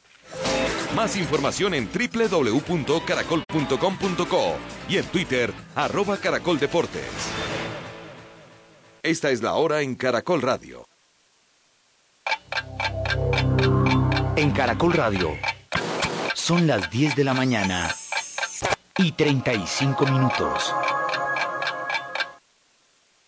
Más 0.96 1.16
información 1.16 1.74
en 1.74 1.90
www.caracol.com.co 1.92 4.56
y 4.90 4.98
en 4.98 5.06
Twitter, 5.06 5.54
arroba 5.76 6.18
Caracol 6.18 6.60
Deportes. 6.60 7.06
Esta 9.02 9.32
es 9.32 9.42
la 9.42 9.54
hora 9.54 9.80
en 9.82 9.96
Caracol 9.96 10.42
Radio. 10.42 10.86
En 14.36 14.52
Caracol 14.52 14.92
Radio 14.94 15.38
son 16.34 16.68
las 16.68 16.90
10 16.90 17.16
de 17.16 17.24
la 17.24 17.34
mañana 17.34 17.96
y 18.98 19.14
35 19.14 20.06
minutos. 20.06 20.76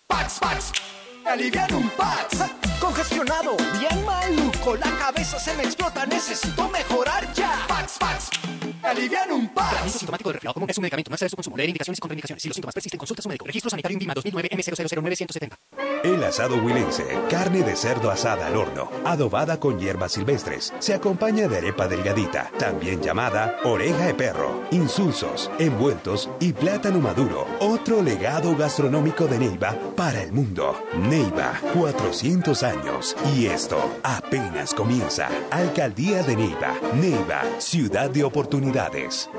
Pax, 0.08 0.39
Pax, 0.39 0.73
aliviar 1.26 1.73
un 1.73 1.89
Pax. 1.91 2.73
Congestionado, 2.84 3.56
bien 3.80 4.06
maluco, 4.06 4.76
la 4.76 4.91
cabeza 4.98 5.39
se 5.39 5.54
me 5.54 5.63
explota, 5.63 6.06
necesito 6.06 6.67
mejorar 6.67 7.34
ya. 7.34 7.65
Pax, 7.65 7.98
Pax, 7.98 8.30
alivian 8.84 9.32
un 9.32 9.48
Pax. 9.48 9.69
Tratamiento 9.69 10.00
sintomático 10.00 10.30
de 10.30 10.34
resfriado 10.34 10.54
común 10.54 10.69
es 10.69 10.78
un 10.78 10.82
medicamento, 10.82 11.10
no 11.10 11.15
es 11.15 11.22
de 11.22 11.30
su 11.30 11.36
consumo. 11.38 11.56
Leer 11.56 11.69
indicaciones 11.69 11.98
y 11.98 12.02
contraindicaciones. 12.02 12.43
Si 12.43 12.50
los 12.50 12.56
síntomas 12.56 12.74
persisten, 12.74 12.98
consulta 12.98 13.22
a 13.22 13.24
su 13.24 13.30
médico. 13.30 13.46
Registro 13.46 13.69
sanitario 13.69 13.96
INVIMA 13.96 14.13
2009 14.15 14.50
M000970. 14.52 15.56
El 16.04 16.22
asado 16.26 16.58
huilense, 16.58 17.06
carne 17.30 17.63
de 17.63 17.78
cerdo 17.78 18.12
asada 18.12 18.48
al 18.48 18.58
horno, 18.58 18.91
adobada 19.06 19.62
con 19.62 19.80
hierbas 19.80 20.12
silvestres, 20.12 20.74
se 20.80 20.93
acompaña 20.93 21.48
de 21.48 21.60
arepa 21.60 21.88
delgadita, 21.88 22.52
también 22.60 23.02
llamada 23.02 23.56
oreja 23.63 24.08
de 24.08 24.13
perro, 24.13 24.63
insulsos, 24.72 25.50
envueltos 25.60 26.30
y 26.41 26.52
plátano 26.52 27.00
maduro. 27.00 27.48
Otro 27.62 28.02
legado 28.02 28.54
gastronómico 28.58 29.28
de 29.28 29.39
Neiva 29.39 29.78
para 29.96 30.22
el 30.22 30.34
mundo. 30.34 30.76
Neiva, 30.98 31.54
400 31.74 32.63
años. 32.63 32.73
Y 33.36 33.48
esto 33.48 33.78
apenas 34.04 34.74
comienza. 34.74 35.30
Alcaldía 35.52 36.24
de 36.24 36.36
Neiva. 36.36 36.74
Neiva, 36.96 37.44
ciudad 37.60 38.10
de 38.10 38.24
oportunidades. 38.24 39.30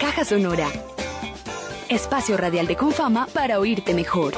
Caja 0.00 0.24
Sonora. 0.24 0.68
Espacio 1.88 2.36
radial 2.36 2.66
de 2.66 2.76
Confama 2.76 3.26
para 3.32 3.58
oírte 3.58 3.94
mejor. 3.94 4.34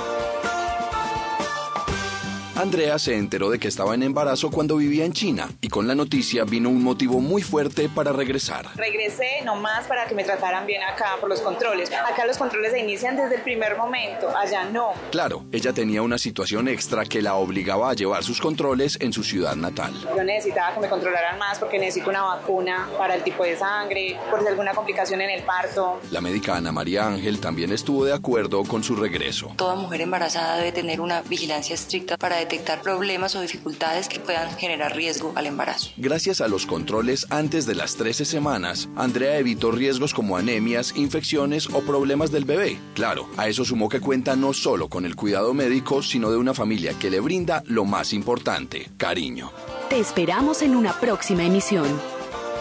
Andrea 2.60 2.98
se 2.98 3.16
enteró 3.16 3.48
de 3.48 3.58
que 3.58 3.68
estaba 3.68 3.94
en 3.94 4.02
embarazo 4.02 4.50
cuando 4.50 4.76
vivía 4.76 5.06
en 5.06 5.14
China 5.14 5.48
y 5.62 5.68
con 5.68 5.88
la 5.88 5.94
noticia 5.94 6.44
vino 6.44 6.68
un 6.68 6.82
motivo 6.82 7.18
muy 7.18 7.40
fuerte 7.40 7.88
para 7.88 8.12
regresar. 8.12 8.66
Regresé 8.76 9.40
nomás 9.46 9.86
para 9.86 10.04
que 10.04 10.14
me 10.14 10.24
trataran 10.24 10.66
bien 10.66 10.82
acá 10.82 11.16
por 11.20 11.30
los 11.30 11.40
controles. 11.40 11.90
Acá 11.90 12.26
los 12.26 12.36
controles 12.36 12.72
se 12.72 12.80
inician 12.80 13.16
desde 13.16 13.36
el 13.36 13.40
primer 13.40 13.78
momento, 13.78 14.28
allá 14.36 14.64
no. 14.64 14.92
Claro, 15.10 15.46
ella 15.52 15.72
tenía 15.72 16.02
una 16.02 16.18
situación 16.18 16.68
extra 16.68 17.06
que 17.06 17.22
la 17.22 17.36
obligaba 17.36 17.88
a 17.88 17.94
llevar 17.94 18.22
sus 18.24 18.42
controles 18.42 18.98
en 19.00 19.14
su 19.14 19.24
ciudad 19.24 19.56
natal. 19.56 19.94
Yo 20.14 20.22
necesitaba 20.22 20.74
que 20.74 20.80
me 20.80 20.88
controlaran 20.90 21.38
más 21.38 21.58
porque 21.58 21.78
necesito 21.78 22.10
una 22.10 22.24
vacuna 22.24 22.90
para 22.98 23.14
el 23.14 23.22
tipo 23.22 23.42
de 23.42 23.56
sangre, 23.56 24.18
por 24.30 24.42
si 24.42 24.48
alguna 24.48 24.74
complicación 24.74 25.22
en 25.22 25.30
el 25.30 25.44
parto. 25.44 25.98
La 26.10 26.20
médica 26.20 26.56
Ana 26.56 26.72
María 26.72 27.06
Ángel 27.06 27.40
también 27.40 27.72
estuvo 27.72 28.04
de 28.04 28.12
acuerdo 28.12 28.64
con 28.64 28.84
su 28.84 28.96
regreso. 28.96 29.50
Toda 29.56 29.76
mujer 29.76 30.02
embarazada 30.02 30.58
debe 30.58 30.72
tener 30.72 31.00
una 31.00 31.22
vigilancia 31.22 31.74
estricta 31.74 32.18
para 32.18 32.49
detectar 32.50 32.82
problemas 32.82 33.36
o 33.36 33.40
dificultades 33.40 34.08
que 34.08 34.18
puedan 34.18 34.50
generar 34.58 34.96
riesgo 34.96 35.32
al 35.36 35.46
embarazo. 35.46 35.90
Gracias 35.96 36.40
a 36.40 36.48
los 36.48 36.66
controles 36.66 37.26
antes 37.30 37.64
de 37.64 37.76
las 37.76 37.94
13 37.94 38.24
semanas, 38.24 38.88
Andrea 38.96 39.38
evitó 39.38 39.70
riesgos 39.70 40.12
como 40.12 40.36
anemias, 40.36 40.92
infecciones 40.96 41.68
o 41.72 41.80
problemas 41.82 42.32
del 42.32 42.44
bebé. 42.44 42.76
Claro, 42.94 43.28
a 43.36 43.46
eso 43.46 43.64
sumó 43.64 43.88
que 43.88 44.00
cuenta 44.00 44.34
no 44.34 44.52
solo 44.52 44.88
con 44.88 45.06
el 45.06 45.14
cuidado 45.14 45.54
médico, 45.54 46.02
sino 46.02 46.32
de 46.32 46.38
una 46.38 46.52
familia 46.52 46.92
que 46.98 47.08
le 47.08 47.20
brinda 47.20 47.62
lo 47.66 47.84
más 47.84 48.12
importante, 48.12 48.90
cariño. 48.96 49.52
Te 49.88 50.00
esperamos 50.00 50.62
en 50.62 50.74
una 50.74 50.92
próxima 50.94 51.44
emisión. 51.44 51.86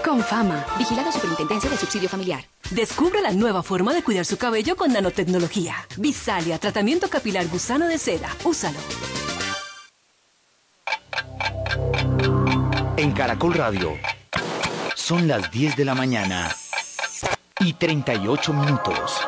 Con 0.05 0.21
fama, 0.21 0.65
vigilada 0.77 1.11
Superintendencia 1.11 1.69
de 1.69 1.77
Subsidio 1.77 2.09
Familiar. 2.09 2.45
Descubra 2.71 3.21
la 3.21 3.31
nueva 3.31 3.63
forma 3.63 3.93
de 3.93 4.03
cuidar 4.03 4.25
su 4.25 4.37
cabello 4.37 4.75
con 4.75 4.93
nanotecnología. 4.93 5.75
Visalia, 5.97 6.59
tratamiento 6.59 7.09
capilar 7.09 7.47
gusano 7.47 7.87
de 7.87 7.97
seda. 7.97 8.29
Úsalo. 8.43 8.77
Caracol 13.19 13.53
Radio 13.53 13.97
son 14.95 15.27
las 15.27 15.51
10 15.51 15.75
de 15.75 15.83
la 15.83 15.93
mañana 15.93 16.55
y 17.59 17.73
38 17.73 18.53
minutos. 18.53 19.19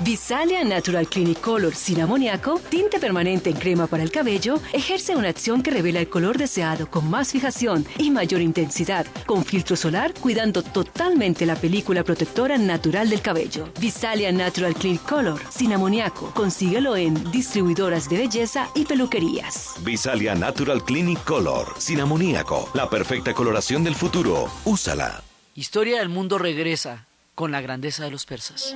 Visalia 0.00 0.62
Natural 0.62 1.08
Clinic 1.08 1.40
Color 1.40 1.74
sin 1.74 2.00
amoníaco, 2.00 2.60
tinte 2.70 3.00
permanente 3.00 3.50
en 3.50 3.56
crema 3.56 3.88
para 3.88 4.04
el 4.04 4.12
cabello, 4.12 4.60
ejerce 4.72 5.16
una 5.16 5.28
acción 5.28 5.60
que 5.60 5.72
revela 5.72 5.98
el 5.98 6.08
color 6.08 6.38
deseado 6.38 6.88
con 6.88 7.10
más 7.10 7.32
fijación 7.32 7.84
y 7.98 8.10
mayor 8.10 8.40
intensidad, 8.40 9.06
con 9.26 9.44
filtro 9.44 9.74
solar 9.74 10.14
cuidando 10.14 10.62
totalmente 10.62 11.44
la 11.46 11.56
película 11.56 12.04
protectora 12.04 12.56
natural 12.58 13.10
del 13.10 13.22
cabello. 13.22 13.70
Visalia 13.80 14.30
Natural 14.30 14.74
Clinic 14.74 15.02
Color 15.02 15.40
sin 15.50 15.72
amoníaco, 15.72 16.30
consíguelo 16.32 16.94
en 16.94 17.32
distribuidoras 17.32 18.08
de 18.08 18.18
belleza 18.18 18.68
y 18.76 18.84
peluquerías. 18.84 19.74
Visalia 19.80 20.36
Natural 20.36 20.84
Clinic 20.84 21.24
Color 21.24 21.74
sin 21.78 22.00
amoníaco, 22.00 22.70
la 22.72 22.88
perfecta 22.88 23.34
coloración 23.34 23.82
del 23.82 23.96
futuro. 23.96 24.48
Úsala. 24.64 25.24
Historia 25.56 25.98
del 25.98 26.08
mundo 26.08 26.38
regresa 26.38 27.07
con 27.38 27.52
la 27.52 27.60
grandeza 27.60 28.02
de 28.02 28.10
los 28.10 28.26
persas. 28.26 28.74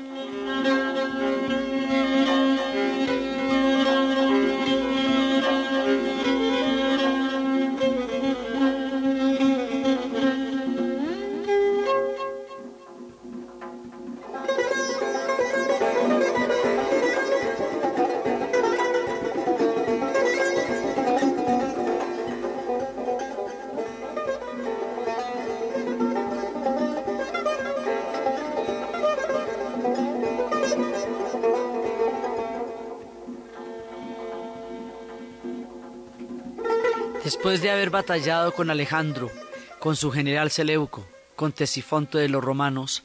Después 37.53 37.65
de 37.65 37.71
haber 37.71 37.91
batallado 37.91 38.55
con 38.55 38.71
Alejandro, 38.71 39.31
con 39.79 39.95
su 39.95 40.11
general 40.11 40.51
Seleuco, 40.51 41.07
con 41.37 41.53
Tesifonto 41.53 42.17
de 42.17 42.31
los 42.31 42.43
romanos 42.43 43.03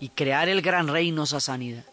y 0.00 0.08
crear 0.08 0.48
el 0.48 0.62
gran 0.62 0.88
reino 0.88 1.26
sasánida, 1.26 1.84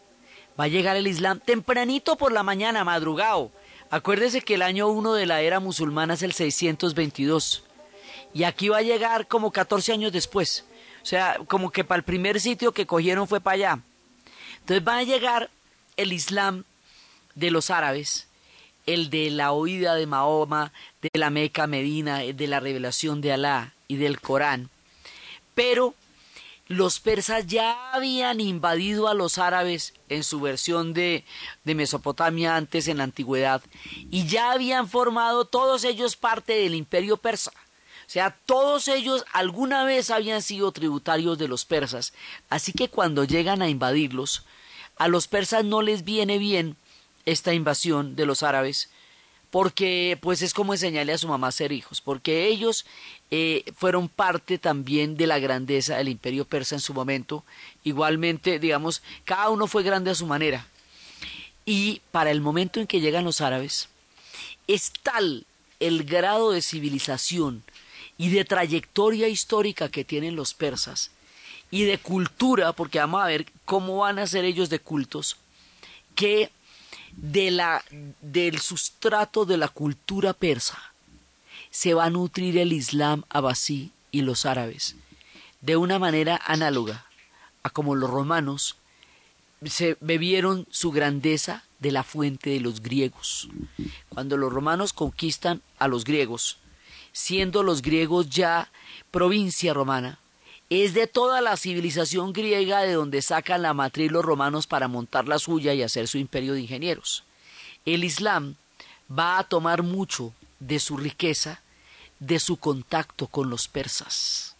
va 0.58 0.64
a 0.64 0.68
llegar 0.68 0.96
el 0.96 1.06
Islam 1.06 1.38
tempranito 1.38 2.16
por 2.16 2.32
la 2.32 2.42
mañana, 2.42 2.82
madrugado. 2.82 3.52
Acuérdese 3.88 4.40
que 4.40 4.54
el 4.54 4.62
año 4.62 4.88
1 4.88 5.14
de 5.14 5.26
la 5.26 5.42
era 5.42 5.60
musulmana 5.60 6.14
es 6.14 6.22
el 6.24 6.32
622 6.32 7.62
y 8.34 8.42
aquí 8.42 8.68
va 8.68 8.78
a 8.78 8.82
llegar 8.82 9.28
como 9.28 9.52
14 9.52 9.92
años 9.92 10.10
después. 10.10 10.64
O 11.04 11.06
sea, 11.06 11.38
como 11.46 11.70
que 11.70 11.84
para 11.84 11.98
el 11.98 12.04
primer 12.04 12.40
sitio 12.40 12.72
que 12.72 12.84
cogieron 12.84 13.28
fue 13.28 13.40
para 13.40 13.54
allá. 13.54 13.78
Entonces 14.58 14.84
va 14.84 14.96
a 14.98 15.04
llegar 15.04 15.50
el 15.96 16.12
Islam 16.12 16.64
de 17.36 17.52
los 17.52 17.70
árabes, 17.70 18.26
el 18.86 19.10
de 19.10 19.30
la 19.30 19.52
oída 19.52 19.94
de 19.94 20.06
Mahoma, 20.06 20.72
de 21.00 21.10
la 21.14 21.30
Meca 21.30 21.66
Medina, 21.66 22.18
de 22.18 22.46
la 22.46 22.60
revelación 22.60 23.20
de 23.20 23.32
Alá 23.32 23.74
y 23.88 23.96
del 23.96 24.20
Corán. 24.20 24.70
Pero 25.54 25.94
los 26.68 27.00
persas 27.00 27.46
ya 27.46 27.92
habían 27.92 28.40
invadido 28.40 29.08
a 29.08 29.14
los 29.14 29.38
árabes 29.38 29.94
en 30.08 30.24
su 30.24 30.40
versión 30.40 30.94
de, 30.94 31.24
de, 31.64 31.74
Mesopotamia 31.74 32.56
antes 32.56 32.88
en 32.88 32.98
la 32.98 33.04
antigüedad 33.04 33.62
y 34.10 34.26
ya 34.26 34.52
habían 34.52 34.88
formado 34.88 35.44
todos 35.44 35.84
ellos 35.84 36.16
parte 36.16 36.54
del 36.54 36.74
imperio 36.74 37.16
persa. 37.16 37.52
O 38.06 38.10
sea, 38.12 38.36
todos 38.46 38.88
ellos 38.88 39.24
alguna 39.32 39.84
vez 39.84 40.10
habían 40.10 40.42
sido 40.42 40.72
tributarios 40.72 41.38
de 41.38 41.48
los 41.48 41.64
persas, 41.64 42.12
así 42.48 42.72
que 42.72 42.88
cuando 42.88 43.24
llegan 43.24 43.62
a 43.62 43.68
invadirlos, 43.68 44.44
a 44.96 45.08
los 45.08 45.28
persas 45.28 45.64
no 45.64 45.82
les 45.82 46.04
viene 46.04 46.38
bien 46.38 46.76
esta 47.26 47.54
invasión 47.54 48.16
de 48.16 48.26
los 48.26 48.42
árabes, 48.42 48.90
porque 49.50 50.18
pues 50.22 50.40
es 50.40 50.54
como 50.54 50.72
enseñarle 50.72 51.12
a 51.12 51.18
su 51.18 51.28
mamá 51.28 51.48
a 51.48 51.52
ser 51.52 51.72
hijos, 51.72 52.00
porque 52.00 52.46
ellos 52.46 52.86
eh, 53.30 53.64
fueron 53.76 54.08
parte 54.08 54.58
también 54.58 55.16
de 55.16 55.26
la 55.26 55.38
grandeza 55.38 55.96
del 55.96 56.08
imperio 56.08 56.46
persa 56.46 56.76
en 56.76 56.80
su 56.80 56.94
momento, 56.94 57.44
igualmente, 57.84 58.58
digamos, 58.58 59.02
cada 59.24 59.50
uno 59.50 59.66
fue 59.66 59.82
grande 59.82 60.10
a 60.10 60.14
su 60.14 60.26
manera. 60.26 60.66
Y 61.64 62.00
para 62.10 62.30
el 62.30 62.40
momento 62.40 62.80
en 62.80 62.86
que 62.86 63.00
llegan 63.00 63.24
los 63.24 63.40
árabes, 63.40 63.88
es 64.66 64.92
tal 65.02 65.46
el 65.80 66.04
grado 66.04 66.52
de 66.52 66.62
civilización 66.62 67.62
y 68.16 68.30
de 68.30 68.44
trayectoria 68.44 69.28
histórica 69.28 69.88
que 69.88 70.04
tienen 70.04 70.34
los 70.34 70.54
persas, 70.54 71.10
y 71.70 71.84
de 71.84 71.98
cultura, 71.98 72.72
porque 72.72 72.98
vamos 72.98 73.22
a 73.22 73.26
ver 73.26 73.46
cómo 73.64 73.98
van 73.98 74.18
a 74.18 74.26
ser 74.26 74.44
ellos 74.44 74.68
de 74.68 74.78
cultos, 74.78 75.38
que 76.14 76.50
de 77.16 77.50
la, 77.50 77.84
del 78.20 78.58
sustrato 78.60 79.44
de 79.44 79.56
la 79.56 79.68
cultura 79.68 80.32
persa 80.32 80.92
se 81.70 81.94
va 81.94 82.04
a 82.04 82.10
nutrir 82.10 82.58
el 82.58 82.72
Islam 82.72 83.24
abasí 83.30 83.92
y 84.10 84.22
los 84.22 84.44
árabes, 84.44 84.96
de 85.62 85.76
una 85.76 85.98
manera 85.98 86.40
análoga 86.44 87.06
a 87.62 87.70
como 87.70 87.94
los 87.94 88.10
romanos 88.10 88.76
se 89.64 89.96
bebieron 90.00 90.66
su 90.70 90.90
grandeza 90.90 91.64
de 91.78 91.92
la 91.92 92.02
fuente 92.02 92.50
de 92.50 92.60
los 92.60 92.82
griegos. 92.82 93.48
Cuando 94.08 94.36
los 94.36 94.52
romanos 94.52 94.92
conquistan 94.92 95.62
a 95.78 95.88
los 95.88 96.04
griegos, 96.04 96.58
siendo 97.12 97.62
los 97.62 97.82
griegos 97.82 98.28
ya 98.28 98.70
provincia 99.10 99.72
romana, 99.72 100.18
es 100.80 100.94
de 100.94 101.06
toda 101.06 101.40
la 101.40 101.56
civilización 101.56 102.32
griega 102.32 102.80
de 102.80 102.94
donde 102.94 103.20
sacan 103.20 103.62
la 103.62 103.74
matriz 103.74 104.10
los 104.10 104.24
romanos 104.24 104.66
para 104.66 104.88
montar 104.88 105.28
la 105.28 105.38
suya 105.38 105.74
y 105.74 105.82
hacer 105.82 106.08
su 106.08 106.18
imperio 106.18 106.54
de 106.54 106.62
ingenieros. 106.62 107.24
El 107.84 108.04
Islam 108.04 108.54
va 109.10 109.38
a 109.38 109.44
tomar 109.44 109.82
mucho 109.82 110.32
de 110.60 110.80
su 110.80 110.96
riqueza, 110.96 111.60
de 112.20 112.38
su 112.38 112.56
contacto 112.56 113.26
con 113.26 113.50
los 113.50 113.68
persas. 113.68 114.56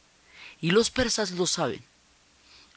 Y 0.61 0.72
los 0.72 0.90
persas 0.90 1.31
lo 1.31 1.46
saben. 1.46 1.83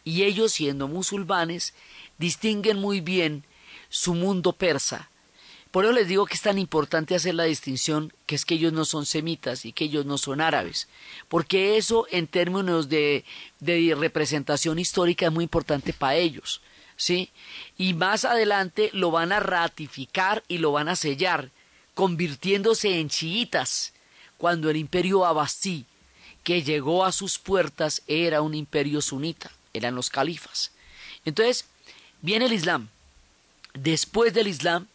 Y 0.04 0.24
ellos, 0.24 0.54
siendo 0.54 0.88
musulmanes, 0.88 1.74
distinguen 2.17 2.80
muy 2.80 3.02
bien 3.02 3.43
su 3.89 4.13
mundo 4.13 4.54
persa 4.54 5.10
por 5.76 5.84
eso 5.84 5.94
les 5.94 6.08
digo 6.08 6.26
que 6.26 6.36
es 6.36 6.42
tan 6.42 6.58
importante 6.58 7.16
hacer 7.16 7.36
la 7.36 7.44
distinción 7.44 8.14
que 8.28 8.36
es 8.36 8.46
que 8.46 8.54
ellos 8.54 8.72
no 8.72 8.86
son 8.86 9.06
semitas 9.06 9.66
y 9.66 9.74
que 9.74 9.84
ellos 9.84 10.06
no 10.06 10.18
son 10.18 10.40
árabes, 10.40 10.88
porque 11.28 11.76
eso 11.76 12.08
en 12.12 12.28
términos 12.28 12.88
de, 12.88 13.26
de 13.60 13.94
representación 13.94 14.80
histórica 14.80 15.26
es 15.26 15.34
muy 15.34 15.44
importante 15.44 15.92
para 15.92 16.16
ellos, 16.16 16.62
¿sí? 16.96 17.30
Y 17.78 17.94
más 17.94 18.24
adelante 18.24 18.90
lo 18.94 19.12
van 19.12 19.34
a 19.34 19.42
ratificar 19.42 20.46
y 20.48 20.60
lo 20.60 20.72
van 20.72 20.88
a 20.88 20.96
sellar, 20.96 21.52
convirtiéndose 21.94 23.02
en 23.02 23.10
chiitas, 23.10 23.92
cuando 24.38 24.70
el 24.70 24.78
imperio 24.78 25.26
abasí, 25.26 25.86
que 26.46 26.64
llegó 26.64 27.04
a 27.04 27.12
sus 27.12 27.38
puertas, 27.38 28.02
era 28.08 28.42
un 28.42 28.54
imperio 28.54 29.02
sunita, 29.02 29.52
eran 29.74 29.94
los 29.94 30.10
califas. 30.10 30.72
Entonces, 31.26 31.66
viene 32.22 32.46
el 32.46 32.54
Islam. 32.54 32.88
Después 33.74 34.34
del 34.34 34.48
Islam, 34.48 34.88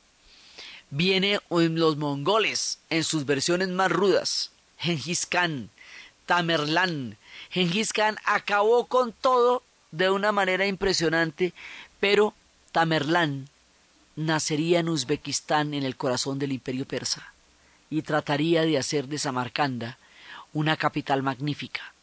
viene 0.91 1.41
en 1.51 1.79
los 1.79 1.97
mongoles 1.97 2.79
en 2.91 3.05
sus 3.05 3.25
versiones 3.25 3.69
más 3.69 3.91
rudas. 3.91 4.51
Genghis 4.79 5.27
Khan, 5.27 5.71
Tamerlán. 6.27 7.17
Genghis 7.51 7.93
Khan 7.93 8.17
acabó 8.25 8.87
con 8.87 9.13
todo 9.13 9.63
de 9.91 10.11
una 10.11 10.33
manera 10.33 10.67
impresionante, 10.67 11.53
pero 11.99 12.35
Tamerlán 12.73 13.49
nacería 14.17 14.81
en 14.81 14.89
Uzbekistán, 14.89 15.75
en 15.75 15.85
el 15.85 15.97
corazón 15.97 16.39
del 16.39 16.53
imperio 16.53 16.87
persa, 16.87 17.33
y 17.89 18.03
trataría 18.03 18.63
de 18.63 18.79
hacer 18.79 19.09
de 19.09 19.19
Samarcanda 19.19 19.99
una 20.53 20.77
capital 20.77 21.23
magnífica. 21.23 21.95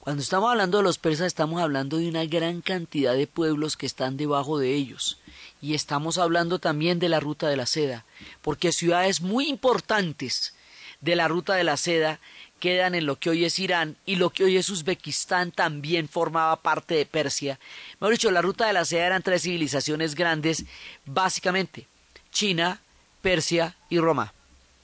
Cuando 0.00 0.22
estamos 0.22 0.50
hablando 0.50 0.78
de 0.78 0.84
los 0.84 0.98
persas, 0.98 1.26
estamos 1.26 1.60
hablando 1.60 1.96
de 1.98 2.08
una 2.08 2.24
gran 2.24 2.60
cantidad 2.60 3.14
de 3.14 3.26
pueblos 3.26 3.76
que 3.76 3.86
están 3.86 4.16
debajo 4.16 4.58
de 4.58 4.74
ellos. 4.74 5.18
Y 5.66 5.74
estamos 5.74 6.16
hablando 6.16 6.60
también 6.60 7.00
de 7.00 7.08
la 7.08 7.18
ruta 7.18 7.48
de 7.48 7.56
la 7.56 7.66
seda, 7.66 8.04
porque 8.40 8.70
ciudades 8.70 9.20
muy 9.20 9.48
importantes 9.48 10.54
de 11.00 11.16
la 11.16 11.26
ruta 11.26 11.54
de 11.54 11.64
la 11.64 11.76
seda 11.76 12.20
quedan 12.60 12.94
en 12.94 13.04
lo 13.04 13.16
que 13.18 13.30
hoy 13.30 13.44
es 13.44 13.58
Irán 13.58 13.96
y 14.06 14.14
lo 14.14 14.30
que 14.30 14.44
hoy 14.44 14.58
es 14.58 14.70
Uzbekistán 14.70 15.50
también 15.50 16.08
formaba 16.08 16.62
parte 16.62 16.94
de 16.94 17.04
Persia. 17.04 17.58
Mejor 17.98 18.12
dicho, 18.12 18.30
la 18.30 18.42
ruta 18.42 18.68
de 18.68 18.74
la 18.74 18.84
seda 18.84 19.06
eran 19.06 19.24
tres 19.24 19.42
civilizaciones 19.42 20.14
grandes, 20.14 20.66
básicamente 21.04 21.88
China, 22.30 22.80
Persia 23.20 23.74
y 23.90 23.98
Roma 23.98 24.34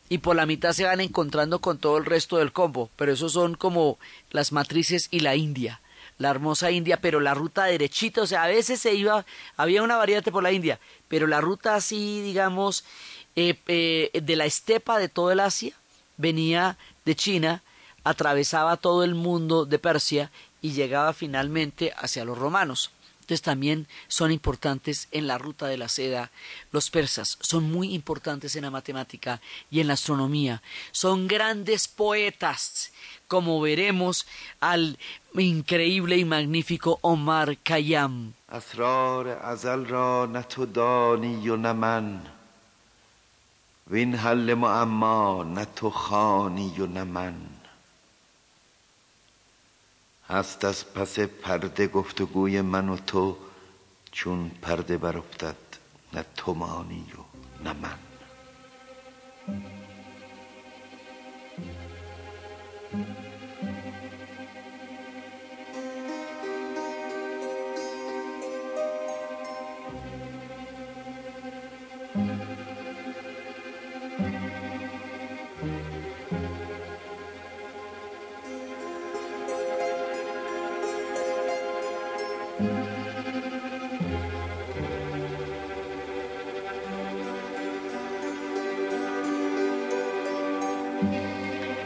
y 0.09 0.18
por 0.18 0.35
la 0.35 0.47
mitad 0.47 0.73
se 0.73 0.85
van 0.85 1.01
encontrando 1.01 1.61
con 1.61 1.79
todo 1.79 1.97
el 1.97 2.07
resto 2.07 2.38
del 2.38 2.53
combo, 2.53 2.90
pero 2.97 3.12
esos 3.12 3.35
son 3.35 3.55
como 3.55 4.01
las 4.33 4.51
matrices 4.51 5.07
y 5.12 5.21
la 5.21 5.37
India, 5.37 5.81
la 6.22 6.30
hermosa 6.30 6.70
India, 6.70 6.98
pero 7.00 7.20
la 7.20 7.35
ruta 7.35 7.64
derechita, 7.64 8.22
o 8.22 8.26
sea, 8.26 8.44
a 8.44 8.48
veces 8.48 8.80
se 8.80 8.94
iba, 8.94 9.26
había 9.56 9.82
una 9.82 9.96
variante 9.96 10.32
por 10.32 10.42
la 10.42 10.52
India, 10.52 10.78
pero 11.08 11.26
la 11.26 11.40
ruta 11.40 11.74
así, 11.74 12.22
digamos, 12.22 12.85
eh, 13.37 13.58
eh, 13.66 14.11
de 14.22 14.37
la 14.37 14.46
estepa 14.46 14.98
de 14.98 15.08
todo 15.08 15.30
el 15.32 15.40
Asia, 15.40 15.74
venía 16.16 16.78
de 17.04 17.14
China, 17.14 17.62
atravesaba 18.04 18.76
todo 18.76 19.04
el 19.04 19.14
mundo 19.14 19.66
de 19.66 19.78
Persia 19.78 20.30
y 20.61 20.72
llegaba 20.72 21.12
finalmente 21.12 21.92
hacia 21.96 22.24
los 22.24 22.38
romanos 22.38 22.90
también 23.40 23.87
son 24.09 24.31
importantes 24.31 25.09
en 25.12 25.27
la 25.27 25.38
ruta 25.38 25.66
de 25.68 25.79
la 25.79 25.88
seda. 25.88 26.31
Los 26.73 26.90
persas 26.90 27.38
son 27.40 27.71
muy 27.73 27.95
importantes 27.95 28.55
en 28.57 28.64
la 28.64 28.71
matemática 28.71 29.40
y 29.71 29.81
en 29.81 29.87
la 29.87 29.95
astronomía. 29.95 30.61
Son 30.90 31.27
grandes 31.29 31.88
poetas, 31.88 32.92
como 33.29 33.61
veremos 33.62 34.27
al 34.61 34.99
increíble 35.35 36.18
y 36.18 36.27
magnífico 36.27 36.99
Omar 37.01 37.57
Khayyam. 37.62 38.35
است 50.33 50.64
از 50.64 50.95
پس 50.95 51.18
پرده 51.18 51.87
گفتگوی 51.87 52.61
من 52.61 52.88
و 52.88 52.97
تو 52.97 53.37
چون 54.12 54.51
پرده 54.62 54.97
بر 54.97 55.18
افتد 55.18 55.57
نه 56.12 56.24
تو 56.37 56.55
مانی 56.55 57.07
و 57.18 57.22
نه 57.64 57.72
من. 57.72 57.99
thank 62.93 63.09
you 63.09 63.22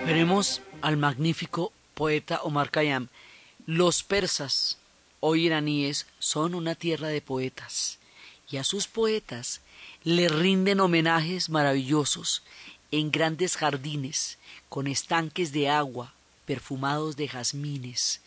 Veremos 0.06 0.62
al 0.82 0.96
magnífico 0.96 1.72
poeta 1.94 2.40
Omar 2.42 2.70
Khayyam. 2.70 3.08
Los 3.66 4.02
persas 4.02 4.78
o 5.20 5.34
iraníes 5.34 6.06
son 6.20 6.54
una 6.54 6.74
tierra 6.74 7.08
de 7.08 7.20
poetas 7.20 7.98
y 8.48 8.58
a 8.58 8.64
sus 8.64 8.86
poetas 8.86 9.60
le 10.04 10.28
rinden 10.28 10.80
homenajes 10.80 11.48
maravillosos 11.48 12.44
en 12.92 13.10
grandes 13.10 13.56
jardines 13.56 14.38
con 14.68 14.86
estanques 14.86 15.52
de 15.52 15.68
agua 15.68 16.14
perfumados 16.44 17.16
de 17.16 17.26
jazmines, 17.26 18.20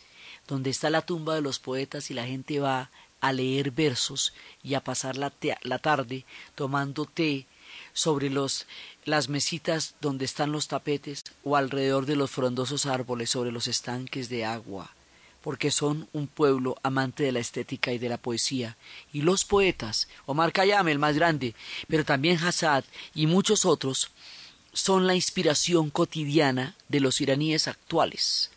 donde 0.49 0.71
está 0.71 0.89
la 0.89 1.03
tumba 1.03 1.35
de 1.35 1.41
los 1.41 1.59
poetas 1.59 2.11
y 2.11 2.13
la 2.13 2.25
gente 2.25 2.59
va 2.59 2.89
a 3.21 3.31
leer 3.31 3.71
versos 3.71 4.33
y 4.63 4.73
a 4.73 4.83
pasar 4.83 5.15
la, 5.15 5.31
la 5.61 5.79
tarde 5.79 6.25
tomando 6.55 7.05
té 7.05 7.45
sobre 7.93 8.29
los, 8.29 8.65
las 9.05 9.29
mesitas 9.29 9.95
donde 10.01 10.25
están 10.25 10.51
los 10.51 10.67
tapetes 10.67 11.23
o 11.43 11.55
alrededor 11.55 12.05
de 12.05 12.15
los 12.15 12.31
frondosos 12.31 12.85
árboles 12.85 13.29
sobre 13.29 13.51
los 13.51 13.67
estanques 13.67 14.27
de 14.27 14.43
agua 14.43 14.91
porque 15.41 15.71
son 15.71 16.09
un 16.11 16.27
pueblo 16.27 16.75
amante 16.83 17.23
de 17.23 17.31
la 17.31 17.39
estética 17.39 17.93
y 17.93 17.97
de 17.97 18.09
la 18.09 18.17
poesía. 18.17 18.75
Y 19.13 19.21
los 19.21 19.45
poetas, 19.45 20.09
Omar 20.25 20.51
Khayyam 20.51 20.89
el 20.89 20.99
más 20.99 21.15
grande, 21.15 21.55
pero 21.87 22.03
también 22.03 22.37
Hassad 22.37 22.83
y 23.15 23.25
muchos 23.25 23.63
otros, 23.63 24.11
son 24.73 25.07
la 25.07 25.15
inspiración 25.15 25.91
cotidiana 25.91 26.75
de 26.89 26.99
los 26.99 27.21
iraníes 27.21 27.69
actuales. 27.69 28.51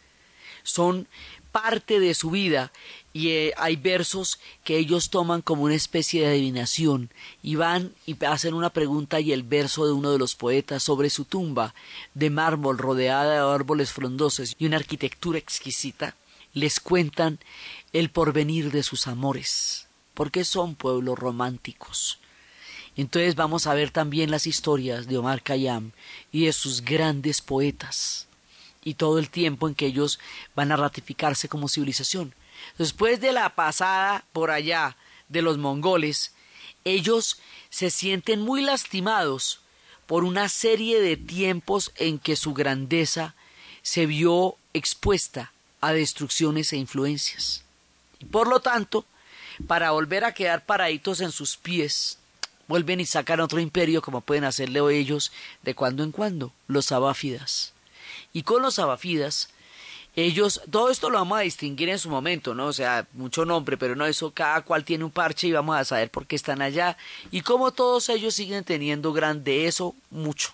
Son 0.64 1.06
parte 1.52 2.00
de 2.00 2.14
su 2.14 2.30
vida 2.30 2.72
y 3.12 3.28
eh, 3.28 3.54
hay 3.58 3.76
versos 3.76 4.40
que 4.64 4.78
ellos 4.78 5.10
toman 5.10 5.42
como 5.42 5.64
una 5.64 5.74
especie 5.74 6.22
de 6.22 6.28
adivinación 6.28 7.10
y 7.42 7.56
van 7.56 7.94
y 8.06 8.16
hacen 8.24 8.54
una 8.54 8.70
pregunta 8.70 9.20
y 9.20 9.32
el 9.32 9.42
verso 9.42 9.86
de 9.86 9.92
uno 9.92 10.10
de 10.10 10.18
los 10.18 10.34
poetas 10.34 10.82
sobre 10.82 11.10
su 11.10 11.26
tumba 11.26 11.74
de 12.14 12.30
mármol 12.30 12.78
rodeada 12.78 13.34
de 13.34 13.54
árboles 13.54 13.92
frondosos 13.92 14.56
y 14.58 14.66
una 14.66 14.78
arquitectura 14.78 15.38
exquisita 15.38 16.16
les 16.54 16.80
cuentan 16.80 17.38
el 17.92 18.10
porvenir 18.10 18.72
de 18.72 18.82
sus 18.82 19.06
amores, 19.06 19.86
porque 20.14 20.44
son 20.44 20.74
pueblos 20.74 21.18
románticos. 21.18 22.18
Entonces 22.96 23.36
vamos 23.36 23.66
a 23.66 23.74
ver 23.74 23.90
también 23.90 24.30
las 24.30 24.46
historias 24.46 25.06
de 25.06 25.16
Omar 25.16 25.42
Khayyam 25.42 25.92
y 26.30 26.46
de 26.46 26.52
sus 26.52 26.82
grandes 26.82 27.40
poetas 27.40 28.26
y 28.84 28.94
todo 28.94 29.18
el 29.18 29.30
tiempo 29.30 29.68
en 29.68 29.74
que 29.74 29.86
ellos 29.86 30.18
van 30.54 30.72
a 30.72 30.76
ratificarse 30.76 31.48
como 31.48 31.68
civilización. 31.68 32.34
Después 32.78 33.20
de 33.20 33.32
la 33.32 33.54
pasada 33.54 34.24
por 34.32 34.50
allá 34.50 34.96
de 35.28 35.42
los 35.42 35.58
mongoles, 35.58 36.32
ellos 36.84 37.38
se 37.70 37.90
sienten 37.90 38.40
muy 38.40 38.62
lastimados 38.62 39.60
por 40.06 40.24
una 40.24 40.48
serie 40.48 41.00
de 41.00 41.16
tiempos 41.16 41.92
en 41.96 42.18
que 42.18 42.36
su 42.36 42.54
grandeza 42.54 43.34
se 43.82 44.06
vio 44.06 44.56
expuesta 44.74 45.52
a 45.80 45.92
destrucciones 45.92 46.72
e 46.72 46.76
influencias. 46.76 47.64
Y 48.18 48.26
por 48.26 48.46
lo 48.46 48.60
tanto, 48.60 49.04
para 49.66 49.90
volver 49.90 50.24
a 50.24 50.34
quedar 50.34 50.64
paraditos 50.64 51.20
en 51.20 51.32
sus 51.32 51.56
pies, 51.56 52.18
vuelven 52.68 53.00
y 53.00 53.06
sacan 53.06 53.40
otro 53.40 53.60
imperio 53.60 54.02
como 54.02 54.20
pueden 54.20 54.44
hacerle 54.44 54.80
ellos 54.96 55.32
de 55.62 55.74
cuando 55.74 56.02
en 56.02 56.12
cuando, 56.12 56.52
los 56.68 56.92
abáfidas. 56.92 57.72
Y 58.32 58.42
con 58.42 58.62
los 58.62 58.78
abáfidas, 58.78 59.48
ellos, 60.14 60.60
todo 60.70 60.90
esto 60.90 61.08
lo 61.08 61.18
vamos 61.18 61.38
a 61.38 61.42
distinguir 61.42 61.88
en 61.88 61.98
su 61.98 62.10
momento, 62.10 62.54
¿no? 62.54 62.66
O 62.66 62.72
sea, 62.72 63.06
mucho 63.14 63.44
nombre, 63.44 63.78
pero 63.78 63.96
no 63.96 64.06
eso, 64.06 64.30
cada 64.30 64.60
cual 64.62 64.84
tiene 64.84 65.04
un 65.04 65.10
parche 65.10 65.48
y 65.48 65.52
vamos 65.52 65.76
a 65.76 65.84
saber 65.84 66.10
por 66.10 66.26
qué 66.26 66.36
están 66.36 66.60
allá. 66.60 66.98
Y 67.30 67.40
como 67.40 67.72
todos 67.72 68.08
ellos 68.10 68.34
siguen 68.34 68.64
teniendo 68.64 69.12
grande 69.12 69.66
eso, 69.66 69.94
mucho. 70.10 70.52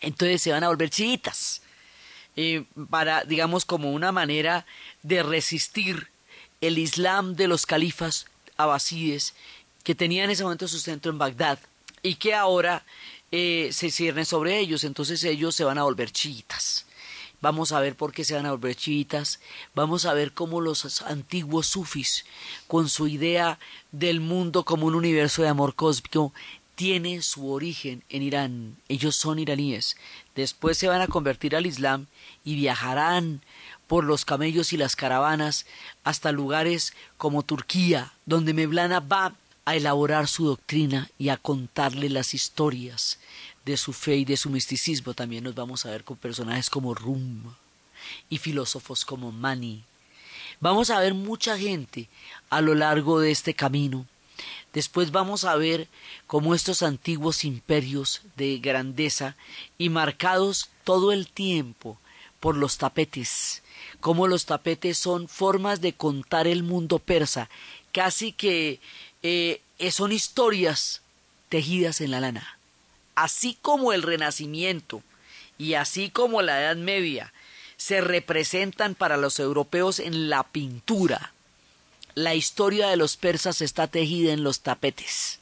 Entonces 0.00 0.42
se 0.42 0.52
van 0.52 0.64
a 0.64 0.68
volver 0.68 0.90
chiitas. 0.90 1.62
Eh, 2.36 2.64
para, 2.90 3.24
digamos, 3.24 3.64
como 3.64 3.90
una 3.92 4.12
manera 4.12 4.66
de 5.02 5.22
resistir 5.22 6.08
el 6.60 6.78
Islam 6.78 7.34
de 7.34 7.48
los 7.48 7.66
califas 7.66 8.26
abasíes 8.56 9.34
que 9.82 9.94
tenían 9.94 10.26
en 10.26 10.30
ese 10.32 10.42
momento 10.44 10.68
su 10.68 10.78
centro 10.78 11.10
en 11.10 11.18
Bagdad 11.18 11.58
y 12.02 12.16
que 12.16 12.34
ahora 12.34 12.84
eh, 13.32 13.70
se 13.72 13.90
ciernen 13.90 14.26
sobre 14.26 14.58
ellos, 14.58 14.84
entonces 14.84 15.24
ellos 15.24 15.54
se 15.54 15.64
van 15.64 15.78
a 15.78 15.84
volver 15.84 16.10
chiitas. 16.10 16.84
Vamos 17.40 17.70
a 17.70 17.80
ver 17.80 17.94
por 17.94 18.12
qué 18.12 18.24
se 18.24 18.34
van 18.34 18.46
a 18.46 18.50
volver 18.50 18.74
chiitas, 18.74 19.38
vamos 19.72 20.06
a 20.06 20.12
ver 20.12 20.32
cómo 20.32 20.60
los 20.60 21.02
antiguos 21.02 21.68
sufis, 21.68 22.24
con 22.66 22.88
su 22.88 23.06
idea 23.06 23.60
del 23.92 24.20
mundo 24.20 24.64
como 24.64 24.86
un 24.86 24.96
universo 24.96 25.42
de 25.42 25.48
amor 25.48 25.76
cósmico, 25.76 26.32
tienen 26.74 27.22
su 27.22 27.50
origen 27.52 28.02
en 28.08 28.22
Irán. 28.22 28.76
Ellos 28.88 29.14
son 29.14 29.38
iraníes. 29.38 29.96
Después 30.34 30.78
se 30.78 30.88
van 30.88 31.00
a 31.00 31.08
convertir 31.08 31.54
al 31.54 31.66
Islam 31.66 32.06
y 32.44 32.56
viajarán 32.56 33.42
por 33.86 34.04
los 34.04 34.24
camellos 34.24 34.72
y 34.72 34.76
las 34.76 34.96
caravanas 34.96 35.66
hasta 36.04 36.32
lugares 36.32 36.92
como 37.16 37.42
Turquía, 37.42 38.12
donde 38.26 38.54
Mevlana 38.54 39.00
va 39.00 39.34
a 39.64 39.76
elaborar 39.76 40.28
su 40.28 40.46
doctrina 40.46 41.10
y 41.18 41.28
a 41.28 41.36
contarle 41.36 42.08
las 42.10 42.34
historias 42.34 43.18
de 43.68 43.76
su 43.76 43.92
fe 43.92 44.16
y 44.16 44.24
de 44.24 44.36
su 44.36 44.50
misticismo. 44.50 45.14
También 45.14 45.44
nos 45.44 45.54
vamos 45.54 45.86
a 45.86 45.90
ver 45.90 46.04
con 46.04 46.16
personajes 46.16 46.68
como 46.70 46.94
Rum 46.94 47.54
y 48.28 48.38
filósofos 48.38 49.04
como 49.04 49.32
Mani. 49.32 49.84
Vamos 50.60 50.90
a 50.90 51.00
ver 51.00 51.14
mucha 51.14 51.56
gente 51.56 52.08
a 52.50 52.60
lo 52.60 52.74
largo 52.74 53.20
de 53.20 53.30
este 53.30 53.54
camino 53.54 54.06
Después 54.72 55.10
vamos 55.12 55.44
a 55.44 55.56
ver 55.56 55.88
cómo 56.26 56.54
estos 56.54 56.82
antiguos 56.82 57.44
imperios 57.44 58.22
de 58.36 58.58
grandeza 58.58 59.34
y 59.78 59.88
marcados 59.88 60.68
todo 60.84 61.12
el 61.12 61.26
tiempo 61.28 61.98
por 62.38 62.56
los 62.56 62.78
tapetes, 62.78 63.62
cómo 64.00 64.28
los 64.28 64.44
tapetes 64.44 64.98
son 64.98 65.26
formas 65.26 65.80
de 65.80 65.94
contar 65.94 66.46
el 66.46 66.62
mundo 66.62 66.98
persa, 66.98 67.48
casi 67.92 68.32
que 68.32 68.78
eh, 69.22 69.60
son 69.90 70.12
historias 70.12 71.02
tejidas 71.48 72.00
en 72.00 72.10
la 72.10 72.20
lana. 72.20 72.57
Así 73.20 73.58
como 73.60 73.92
el 73.92 74.04
Renacimiento 74.04 75.02
y 75.58 75.74
así 75.74 76.08
como 76.08 76.40
la 76.40 76.60
Edad 76.60 76.76
Media 76.76 77.32
se 77.76 78.00
representan 78.00 78.94
para 78.94 79.16
los 79.16 79.40
europeos 79.40 79.98
en 79.98 80.30
la 80.30 80.44
pintura, 80.44 81.32
la 82.14 82.36
historia 82.36 82.86
de 82.86 82.96
los 82.96 83.16
persas 83.16 83.60
está 83.60 83.88
tejida 83.88 84.32
en 84.32 84.44
los 84.44 84.60
tapetes, 84.60 85.40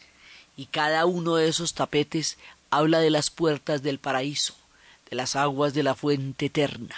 y 0.57 0.65
cada 0.65 1.05
uno 1.05 1.37
de 1.37 1.49
esos 1.49 1.75
tapetes 1.75 2.39
habla 2.71 3.01
de 3.01 3.11
las 3.11 3.29
puertas 3.29 3.83
del 3.83 3.99
paraíso, 3.99 4.55
de 5.11 5.17
las 5.17 5.37
aguas 5.37 5.75
de 5.75 5.83
la 5.83 5.95
fuente 5.95 6.47
eterna, 6.47 6.97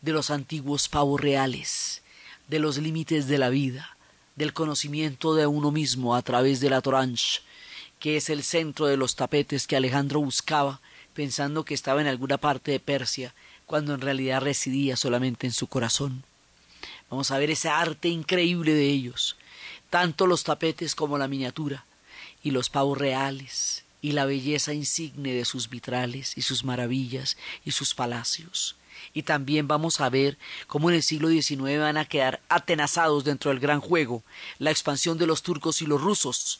de 0.00 0.10
los 0.10 0.32
antiguos 0.32 0.88
pavos 0.88 1.20
reales, 1.20 2.02
de 2.48 2.58
los 2.58 2.78
límites 2.78 3.28
de 3.28 3.38
la 3.38 3.50
vida, 3.50 3.96
del 4.34 4.52
conocimiento 4.52 5.36
de 5.36 5.46
uno 5.46 5.70
mismo 5.70 6.16
a 6.16 6.22
través 6.22 6.58
de 6.58 6.70
la 6.70 6.80
Torange, 6.80 7.42
que 8.02 8.16
es 8.16 8.30
el 8.30 8.42
centro 8.42 8.86
de 8.86 8.96
los 8.96 9.14
tapetes 9.14 9.68
que 9.68 9.76
Alejandro 9.76 10.18
buscaba, 10.20 10.80
pensando 11.14 11.64
que 11.64 11.72
estaba 11.72 12.00
en 12.00 12.08
alguna 12.08 12.36
parte 12.36 12.72
de 12.72 12.80
Persia, 12.80 13.32
cuando 13.64 13.94
en 13.94 14.00
realidad 14.00 14.40
residía 14.40 14.96
solamente 14.96 15.46
en 15.46 15.52
su 15.52 15.68
corazón. 15.68 16.24
Vamos 17.08 17.30
a 17.30 17.38
ver 17.38 17.52
ese 17.52 17.68
arte 17.68 18.08
increíble 18.08 18.74
de 18.74 18.86
ellos, 18.86 19.36
tanto 19.88 20.26
los 20.26 20.42
tapetes 20.42 20.96
como 20.96 21.16
la 21.16 21.28
miniatura, 21.28 21.84
y 22.42 22.50
los 22.50 22.70
pavos 22.70 22.98
reales, 22.98 23.84
y 24.00 24.10
la 24.10 24.24
belleza 24.24 24.74
insigne 24.74 25.32
de 25.32 25.44
sus 25.44 25.70
vitrales, 25.70 26.36
y 26.36 26.42
sus 26.42 26.64
maravillas, 26.64 27.36
y 27.64 27.70
sus 27.70 27.94
palacios. 27.94 28.74
Y 29.14 29.22
también 29.22 29.68
vamos 29.68 30.00
a 30.00 30.10
ver 30.10 30.38
cómo 30.66 30.90
en 30.90 30.96
el 30.96 31.04
siglo 31.04 31.28
XIX 31.28 31.78
van 31.78 31.98
a 31.98 32.04
quedar 32.06 32.40
atenazados 32.48 33.22
dentro 33.22 33.52
del 33.52 33.60
gran 33.60 33.80
juego 33.80 34.24
la 34.58 34.72
expansión 34.72 35.18
de 35.18 35.28
los 35.28 35.44
turcos 35.44 35.82
y 35.82 35.86
los 35.86 36.00
rusos, 36.00 36.58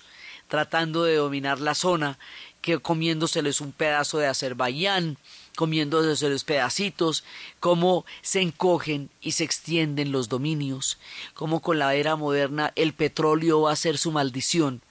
tratando 0.52 1.04
de 1.04 1.16
dominar 1.16 1.60
la 1.60 1.74
zona, 1.74 2.18
que 2.60 2.78
comiéndoseles 2.78 3.62
un 3.62 3.72
pedazo 3.72 4.18
de 4.18 4.26
Azerbaiyán, 4.26 5.16
comiéndose 5.56 6.28
los 6.28 6.44
pedacitos, 6.44 7.24
cómo 7.58 8.04
se 8.20 8.42
encogen 8.42 9.08
y 9.22 9.32
se 9.32 9.44
extienden 9.44 10.12
los 10.12 10.28
dominios, 10.28 10.98
cómo 11.32 11.62
con 11.62 11.78
la 11.78 11.94
era 11.94 12.16
moderna 12.16 12.70
el 12.76 12.92
petróleo 12.92 13.62
va 13.62 13.72
a 13.72 13.76
ser 13.76 13.96
su 13.96 14.12
maldición, 14.12 14.82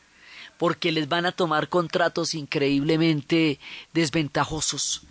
porque 0.57 0.91
les 0.91 1.07
van 1.07 1.27
a 1.27 1.31
tomar 1.31 1.69
contratos 1.69 2.33
increíblemente 2.33 3.59
desventajosos 3.93 5.03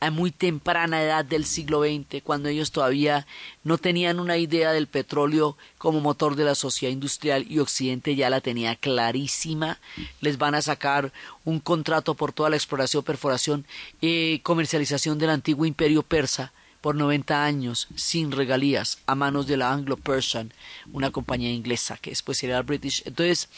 a 0.00 0.10
muy 0.10 0.30
temprana 0.30 1.02
edad 1.02 1.24
del 1.24 1.44
siglo 1.44 1.82
XX, 1.82 2.22
cuando 2.22 2.48
ellos 2.48 2.70
todavía 2.70 3.26
no 3.64 3.78
tenían 3.78 4.20
una 4.20 4.36
idea 4.36 4.72
del 4.72 4.86
petróleo 4.86 5.56
como 5.76 6.00
motor 6.00 6.36
de 6.36 6.44
la 6.44 6.54
sociedad 6.54 6.92
industrial 6.92 7.46
y 7.48 7.58
Occidente 7.58 8.14
ya 8.14 8.30
la 8.30 8.40
tenía 8.40 8.76
clarísima, 8.76 9.78
les 10.20 10.38
van 10.38 10.54
a 10.54 10.62
sacar 10.62 11.12
un 11.44 11.58
contrato 11.58 12.14
por 12.14 12.32
toda 12.32 12.50
la 12.50 12.56
exploración, 12.56 13.02
perforación 13.02 13.66
y 14.00 14.38
comercialización 14.40 15.18
del 15.18 15.30
antiguo 15.30 15.66
imperio 15.66 16.02
persa 16.02 16.52
por 16.80 16.94
90 16.94 17.44
años 17.44 17.88
sin 17.96 18.30
regalías 18.30 18.98
a 19.06 19.14
manos 19.14 19.46
de 19.46 19.56
la 19.56 19.72
Anglo-Persian, 19.72 20.52
una 20.92 21.10
compañía 21.10 21.52
inglesa 21.52 21.96
que 21.96 22.10
después 22.10 22.38
sería 22.38 22.62
British. 22.62 23.02
Entonces, 23.04 23.48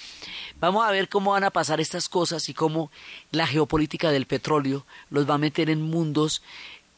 vamos 0.58 0.86
a 0.86 0.90
ver 0.90 1.08
cómo 1.08 1.32
van 1.32 1.44
a 1.44 1.50
pasar 1.50 1.80
estas 1.80 2.08
cosas 2.08 2.48
y 2.48 2.54
cómo 2.54 2.90
la 3.30 3.46
geopolítica 3.46 4.10
del 4.10 4.26
petróleo 4.26 4.86
los 5.10 5.28
va 5.28 5.34
a 5.34 5.38
meter 5.38 5.70
en 5.70 5.82
mundos 5.82 6.42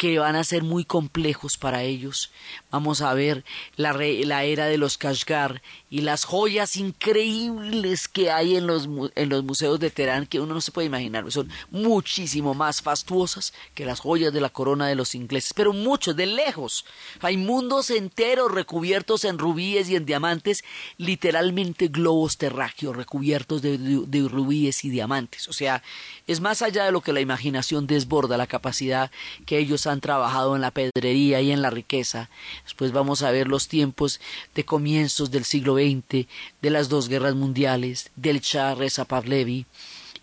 que 0.02 0.18
van 0.18 0.34
a 0.34 0.42
ser 0.42 0.64
muy 0.64 0.84
complejos 0.84 1.56
para 1.56 1.84
ellos. 1.84 2.32
Vamos 2.72 3.02
a 3.02 3.14
ver 3.14 3.44
la, 3.76 3.92
la 3.92 4.42
era 4.42 4.66
de 4.66 4.76
los 4.76 4.98
Kashgar 4.98 5.62
y 5.90 6.00
las 6.00 6.24
joyas 6.24 6.76
increíbles 6.76 8.08
que 8.08 8.28
hay 8.32 8.56
en 8.56 8.66
los, 8.66 8.88
en 9.14 9.28
los 9.28 9.44
museos 9.44 9.78
de 9.78 9.90
Teherán 9.90 10.26
que 10.26 10.40
uno 10.40 10.54
no 10.54 10.60
se 10.60 10.72
puede 10.72 10.88
imaginar. 10.88 11.30
Son 11.30 11.48
muchísimo 11.70 12.52
más 12.52 12.82
fastuosas 12.82 13.52
que 13.76 13.84
las 13.84 14.00
joyas 14.00 14.32
de 14.32 14.40
la 14.40 14.48
corona 14.48 14.88
de 14.88 14.96
los 14.96 15.14
ingleses, 15.14 15.52
pero 15.54 15.72
mucho, 15.72 16.14
de 16.14 16.26
lejos. 16.26 16.84
Hay 17.20 17.36
mundos 17.36 17.88
enteros 17.90 18.50
recubiertos 18.50 19.24
en 19.24 19.38
rubíes 19.38 19.88
y 19.88 19.94
en 19.94 20.04
diamantes, 20.04 20.64
literalmente 20.96 21.86
globos 21.86 22.38
terráqueos 22.38 22.96
recubiertos 22.96 23.62
de, 23.62 23.78
de 23.78 24.28
rubíes 24.28 24.84
y 24.84 24.90
diamantes. 24.90 25.46
O 25.46 25.52
sea, 25.52 25.80
es 26.26 26.40
más 26.40 26.60
allá 26.60 26.86
de 26.86 26.90
lo 26.90 27.02
que 27.02 27.12
la 27.12 27.20
imaginación 27.20 27.86
desborda, 27.86 28.36
la 28.36 28.48
capacidad 28.48 29.12
que 29.46 29.58
ellos 29.58 29.86
han 29.86 29.91
trabajado 30.00 30.54
en 30.54 30.62
la 30.62 30.70
pedrería 30.70 31.40
y 31.40 31.52
en 31.52 31.62
la 31.62 31.70
riqueza. 31.70 32.30
Después 32.64 32.92
vamos 32.92 33.22
a 33.22 33.30
ver 33.30 33.48
los 33.48 33.68
tiempos 33.68 34.20
de 34.54 34.64
comienzos 34.64 35.30
del 35.30 35.44
siglo 35.44 35.74
XX, 35.74 36.26
de 36.60 36.70
las 36.70 36.88
dos 36.88 37.08
guerras 37.08 37.34
mundiales, 37.34 38.10
del 38.16 38.40
Shah 38.40 38.74
Reza 38.74 39.04
Pahlavi, 39.04 39.66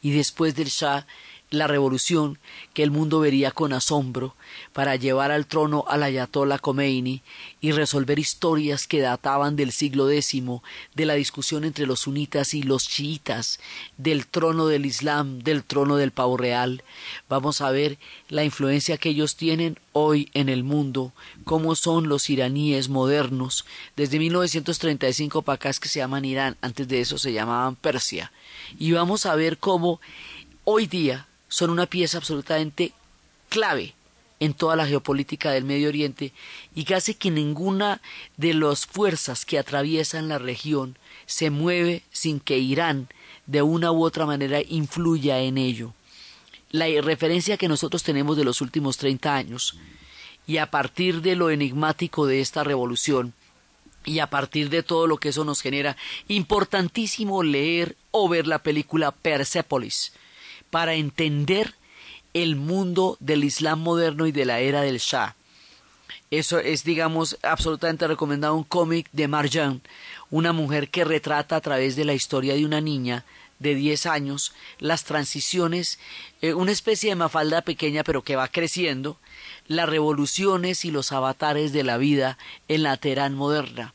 y 0.01 0.11
después 0.11 0.55
del 0.55 0.67
Shah 0.67 1.05
la 1.52 1.68
revolución 1.68 2.38
que 2.74 2.84
el 2.84 2.91
mundo 2.91 3.20
vería 3.20 3.52
con 3.52 3.74
asombro 3.74 4.36
para 4.74 4.95
llevar 4.95 5.32
al 5.32 5.47
trono 5.47 5.84
al 5.88 6.04
ayatollah 6.04 6.60
Khomeini 6.60 7.22
y 7.60 7.72
resolver 7.72 8.20
historias 8.20 8.88
que 8.88 9.02
databan 9.02 9.56
del 9.56 9.72
siglo 9.72 10.10
X, 10.10 10.43
de 10.93 11.06
la 11.06 11.16
discusión 11.16 11.64
entre 11.64 11.88
los 11.88 12.02
sunitas 12.02 12.54
y 12.54 12.64
los 12.64 12.88
chiitas, 12.88 13.60
del 13.97 14.28
trono 14.28 14.68
del 14.68 14.86
Islam, 14.86 15.39
del 15.39 15.64
trono 15.64 15.95
del 15.95 16.12
pavo 16.12 16.38
real. 16.38 16.84
Vamos 17.28 17.62
a 17.62 17.72
ver 17.72 17.97
la 18.28 18.43
influencia 18.43 18.97
que 18.97 19.10
ellos 19.10 19.36
tienen 19.36 19.80
hoy 19.91 20.30
en 20.34 20.50
el 20.50 20.64
mundo, 20.64 21.14
cómo 21.45 21.76
son 21.76 22.10
los 22.10 22.30
iraníes 22.30 22.89
modernos. 22.89 23.66
Desde 23.95 24.20
1935 24.20 25.41
para 25.41 25.56
acá 25.56 25.70
es 25.70 25.80
que 25.80 25.89
se 25.89 26.00
llaman 26.00 26.26
Irán, 26.26 26.58
antes 26.62 26.88
de 26.88 27.02
eso 27.02 27.18
se 27.18 27.34
llamaban 27.34 27.76
Persia. 27.76 28.32
Y 28.78 28.91
vamos 28.91 29.26
a 29.26 29.36
ver 29.36 29.58
cómo 29.58 30.00
hoy 30.64 30.86
día 30.86 31.28
son 31.50 31.72
una 31.72 31.88
pieza 31.88 32.18
absolutamente 32.18 32.93
clave 33.50 33.95
en 34.39 34.54
toda 34.54 34.76
la 34.76 34.88
geopolítica 34.88 35.52
del 35.52 35.66
Medio 35.66 35.89
Oriente 35.89 36.32
y 36.74 36.86
casi 36.86 37.14
que 37.14 37.30
ninguna 37.30 38.02
de 38.38 38.54
las 38.54 38.86
fuerzas 38.86 39.45
que 39.45 39.60
atraviesan 39.60 40.30
la 40.30 40.38
región 40.39 40.97
se 41.26 41.50
mueve 41.50 42.04
sin 42.12 42.39
que 42.39 42.58
Irán 42.58 43.10
de 43.47 43.62
una 43.62 43.91
u 43.91 44.04
otra 44.04 44.26
manera 44.26 44.62
influya 44.62 45.39
en 45.39 45.58
ello. 45.58 45.93
La 46.72 46.86
referencia 47.02 47.58
que 47.58 47.68
nosotros 47.68 48.04
tenemos 48.04 48.38
de 48.38 48.45
los 48.45 48.62
últimos 48.62 48.97
30 48.97 49.36
años 49.36 49.78
y 50.47 50.58
a 50.58 50.72
partir 50.72 51.22
de 51.22 51.36
lo 51.36 51.50
enigmático 51.50 52.26
de 52.26 52.41
esta 52.41 52.64
revolución 52.64 53.34
y 54.06 54.20
a 54.20 54.28
partir 54.28 54.70
de 54.70 54.84
todo 54.84 55.08
lo 55.08 55.18
que 55.18 55.30
eso 55.30 55.43
nos 55.43 55.62
genera, 55.62 55.97
importantísimo 56.30 57.43
leer 57.43 57.97
o 58.12 58.30
ver 58.30 58.47
la 58.47 58.60
película 58.60 59.12
Persepolis 59.12 60.14
para 60.70 60.95
entender 60.95 61.76
el 62.34 62.55
mundo 62.55 63.17
del 63.20 63.43
Islam 63.43 63.82
moderno 63.82 64.28
y 64.28 64.32
de 64.32 64.45
la 64.45 64.59
era 64.59 64.82
del 64.82 64.99
Shah. 64.99 65.36
Eso 66.32 66.59
es, 66.59 66.84
digamos, 66.84 67.38
absolutamente 67.41 68.07
recomendado 68.07 68.55
un 68.55 68.63
cómic 68.63 69.09
de 69.11 69.28
Marjan, 69.28 69.82
una 70.30 70.53
mujer 70.53 70.89
que 70.89 71.03
retrata 71.03 71.55
a 71.55 71.61
través 71.61 71.95
de 71.95 72.05
la 72.05 72.13
historia 72.13 72.53
de 72.53 72.65
una 72.65 72.82
niña 72.82 73.26
de 73.57 73.76
10 73.76 74.05
años 74.05 74.53
las 74.78 75.03
transiciones, 75.03 75.99
eh, 76.41 76.53
una 76.53 76.72
especie 76.72 77.09
de 77.09 77.15
mafalda 77.15 77.61
pequeña 77.61 78.03
pero 78.03 78.22
que 78.22 78.36
va 78.36 78.47
creciendo, 78.47 79.17
las 79.67 79.89
revoluciones 79.89 80.86
y 80.86 80.91
los 80.91 81.11
avatares 81.11 81.74
de 81.74 81.84
la 81.84 81.97
vida 81.97 82.38
en 82.67 82.84
la 82.84 82.97
Teherán 82.97 83.34
moderna. 83.34 83.93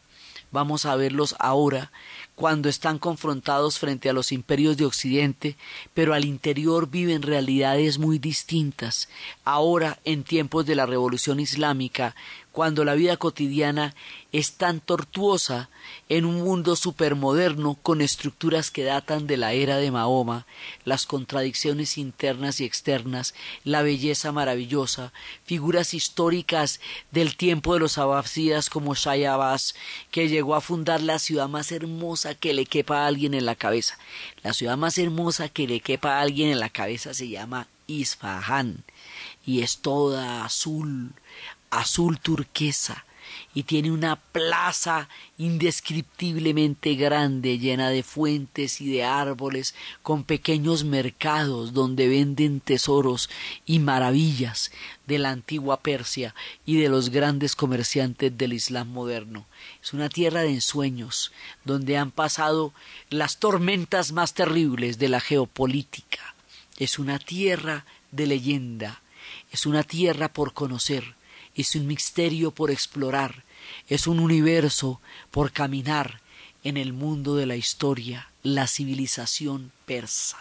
Vamos 0.50 0.86
a 0.86 0.96
verlos 0.96 1.34
ahora 1.38 1.90
cuando 2.34 2.68
están 2.68 2.98
confrontados 2.98 3.78
frente 3.78 4.10
a 4.10 4.12
los 4.12 4.32
imperios 4.32 4.76
de 4.76 4.84
Occidente, 4.84 5.56
pero 5.92 6.14
al 6.14 6.24
interior 6.24 6.90
viven 6.90 7.22
realidades 7.22 7.98
muy 7.98 8.18
distintas. 8.18 9.08
Ahora, 9.44 9.98
en 10.04 10.24
tiempos 10.24 10.66
de 10.66 10.74
la 10.74 10.86
Revolución 10.86 11.40
Islámica, 11.40 12.14
cuando 12.54 12.84
la 12.84 12.94
vida 12.94 13.16
cotidiana 13.16 13.96
es 14.30 14.52
tan 14.52 14.78
tortuosa 14.78 15.70
en 16.08 16.24
un 16.24 16.36
mundo 16.44 16.76
supermoderno 16.76 17.74
con 17.74 18.00
estructuras 18.00 18.70
que 18.70 18.84
datan 18.84 19.26
de 19.26 19.36
la 19.36 19.54
era 19.54 19.78
de 19.78 19.90
Mahoma, 19.90 20.46
las 20.84 21.04
contradicciones 21.04 21.98
internas 21.98 22.60
y 22.60 22.64
externas, 22.64 23.34
la 23.64 23.82
belleza 23.82 24.30
maravillosa, 24.30 25.12
figuras 25.44 25.94
históricas 25.94 26.78
del 27.10 27.36
tiempo 27.36 27.74
de 27.74 27.80
los 27.80 27.98
abasídas 27.98 28.70
como 28.70 28.94
Shah 28.94 29.34
Abbas, 29.34 29.74
que 30.12 30.28
llegó 30.28 30.54
a 30.54 30.60
fundar 30.60 31.02
la 31.02 31.18
ciudad 31.18 31.48
más 31.48 31.72
hermosa 31.72 32.36
que 32.36 32.54
le 32.54 32.66
quepa 32.66 32.98
a 33.02 33.08
alguien 33.08 33.34
en 33.34 33.46
la 33.46 33.56
cabeza. 33.56 33.98
La 34.44 34.52
ciudad 34.52 34.76
más 34.76 34.96
hermosa 34.96 35.48
que 35.48 35.66
le 35.66 35.80
quepa 35.80 36.18
a 36.18 36.20
alguien 36.20 36.50
en 36.50 36.60
la 36.60 36.70
cabeza 36.70 37.14
se 37.14 37.28
llama 37.28 37.66
Isfahan 37.88 38.84
y 39.44 39.62
es 39.62 39.78
toda 39.78 40.44
azul, 40.44 41.12
azul 41.78 42.18
turquesa 42.18 43.04
y 43.54 43.62
tiene 43.62 43.92
una 43.92 44.16
plaza 44.16 45.08
indescriptiblemente 45.38 46.94
grande 46.94 47.58
llena 47.58 47.88
de 47.90 48.02
fuentes 48.02 48.80
y 48.80 48.92
de 48.92 49.04
árboles 49.04 49.74
con 50.02 50.24
pequeños 50.24 50.84
mercados 50.84 51.72
donde 51.72 52.08
venden 52.08 52.60
tesoros 52.60 53.30
y 53.64 53.78
maravillas 53.78 54.72
de 55.06 55.18
la 55.18 55.30
antigua 55.30 55.80
Persia 55.80 56.34
y 56.66 56.80
de 56.80 56.88
los 56.88 57.10
grandes 57.10 57.54
comerciantes 57.54 58.36
del 58.36 58.52
Islam 58.52 58.88
moderno. 58.88 59.46
Es 59.82 59.92
una 59.92 60.08
tierra 60.08 60.42
de 60.42 60.50
ensueños 60.50 61.32
donde 61.64 61.96
han 61.96 62.10
pasado 62.10 62.72
las 63.08 63.38
tormentas 63.38 64.12
más 64.12 64.34
terribles 64.34 64.98
de 64.98 65.08
la 65.08 65.20
geopolítica. 65.20 66.34
Es 66.76 66.98
una 66.98 67.20
tierra 67.20 67.84
de 68.10 68.26
leyenda, 68.26 69.00
es 69.52 69.66
una 69.66 69.84
tierra 69.84 70.28
por 70.28 70.52
conocer, 70.54 71.14
es 71.54 71.74
un 71.74 71.86
misterio 71.86 72.50
por 72.50 72.70
explorar, 72.70 73.44
es 73.88 74.06
un 74.06 74.20
universo 74.20 75.00
por 75.30 75.52
caminar 75.52 76.20
en 76.62 76.76
el 76.76 76.92
mundo 76.92 77.36
de 77.36 77.46
la 77.46 77.56
historia, 77.56 78.28
la 78.42 78.66
civilización 78.66 79.72
persa. 79.86 80.38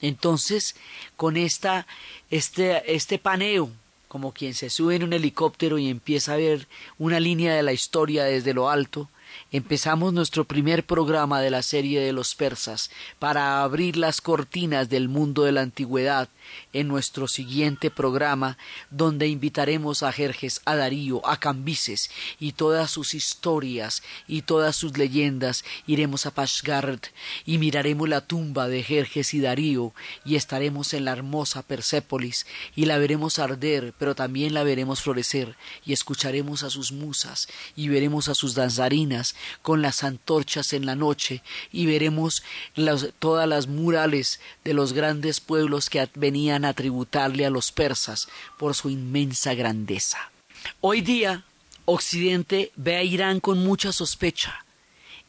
Entonces, 0.00 0.76
con 1.16 1.36
esta, 1.36 1.86
este, 2.30 2.94
este 2.94 3.18
paneo, 3.18 3.70
como 4.08 4.32
quien 4.32 4.54
se 4.54 4.70
sube 4.70 4.96
en 4.96 5.04
un 5.04 5.12
helicóptero 5.12 5.78
y 5.78 5.88
empieza 5.88 6.32
a 6.32 6.36
ver 6.36 6.66
una 6.98 7.20
línea 7.20 7.54
de 7.54 7.62
la 7.62 7.72
historia 7.72 8.24
desde 8.24 8.54
lo 8.54 8.70
alto, 8.70 9.08
empezamos 9.52 10.12
nuestro 10.12 10.44
primer 10.44 10.84
programa 10.84 11.40
de 11.40 11.50
la 11.50 11.62
serie 11.62 12.00
de 12.00 12.12
los 12.12 12.34
persas 12.34 12.90
para 13.18 13.62
abrir 13.62 13.96
las 13.96 14.20
cortinas 14.20 14.88
del 14.88 15.08
mundo 15.08 15.44
de 15.44 15.52
la 15.52 15.62
antigüedad 15.62 16.28
en 16.72 16.88
nuestro 16.88 17.28
siguiente 17.28 17.90
programa, 17.90 18.58
donde 18.90 19.28
invitaremos 19.28 20.02
a 20.02 20.12
Jerjes, 20.12 20.60
a 20.64 20.76
Darío, 20.76 21.26
a 21.26 21.38
Cambises 21.38 22.10
y 22.38 22.52
todas 22.52 22.90
sus 22.90 23.14
historias 23.14 24.02
y 24.26 24.42
todas 24.42 24.76
sus 24.76 24.96
leyendas. 24.96 25.64
Iremos 25.86 26.26
a 26.26 26.32
Pashgard 26.32 27.00
y 27.44 27.58
miraremos 27.58 28.08
la 28.08 28.20
tumba 28.20 28.68
de 28.68 28.82
Jerjes 28.82 29.34
y 29.34 29.40
Darío 29.40 29.92
y 30.24 30.36
estaremos 30.36 30.94
en 30.94 31.04
la 31.04 31.12
hermosa 31.12 31.62
Persépolis 31.62 32.46
y 32.74 32.86
la 32.86 32.98
veremos 32.98 33.38
arder, 33.38 33.94
pero 33.98 34.14
también 34.14 34.54
la 34.54 34.64
veremos 34.64 35.02
florecer 35.02 35.56
y 35.84 35.92
escucharemos 35.92 36.62
a 36.62 36.70
sus 36.70 36.92
musas 36.92 37.48
y 37.76 37.88
veremos 37.88 38.28
a 38.28 38.34
sus 38.34 38.54
danzarinas 38.54 39.19
con 39.62 39.82
las 39.82 40.04
antorchas 40.04 40.72
en 40.72 40.86
la 40.86 40.96
noche 40.96 41.42
y 41.72 41.86
veremos 41.86 42.42
todas 43.18 43.48
las 43.48 43.66
murales 43.66 44.40
de 44.64 44.74
los 44.74 44.92
grandes 44.92 45.40
pueblos 45.40 45.90
que 45.90 46.08
venían 46.14 46.64
a 46.64 46.74
tributarle 46.74 47.46
a 47.46 47.50
los 47.50 47.72
persas 47.72 48.28
por 48.58 48.74
su 48.74 48.90
inmensa 48.90 49.54
grandeza. 49.54 50.30
Hoy 50.80 51.00
día, 51.00 51.44
Occidente 51.84 52.72
ve 52.76 52.96
a 52.96 53.02
Irán 53.02 53.40
con 53.40 53.58
mucha 53.58 53.92
sospecha. 53.92 54.64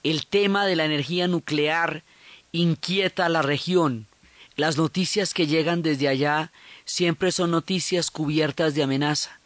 El 0.03 0.25
tema 0.27 0.65
de 0.65 0.75
la 0.75 0.85
energía 0.85 1.27
nuclear 1.27 2.03
inquieta 2.51 3.25
a 3.25 3.29
la 3.29 3.41
región. 3.41 4.07
Las 4.55 4.77
noticias 4.77 5.33
que 5.33 5.47
llegan 5.47 5.81
desde 5.81 6.07
allá 6.07 6.51
siempre 6.85 7.31
son 7.31 7.51
noticias 7.51 8.11
cubiertas 8.11 8.75
de 8.75 8.83
amenaza. 8.83 9.39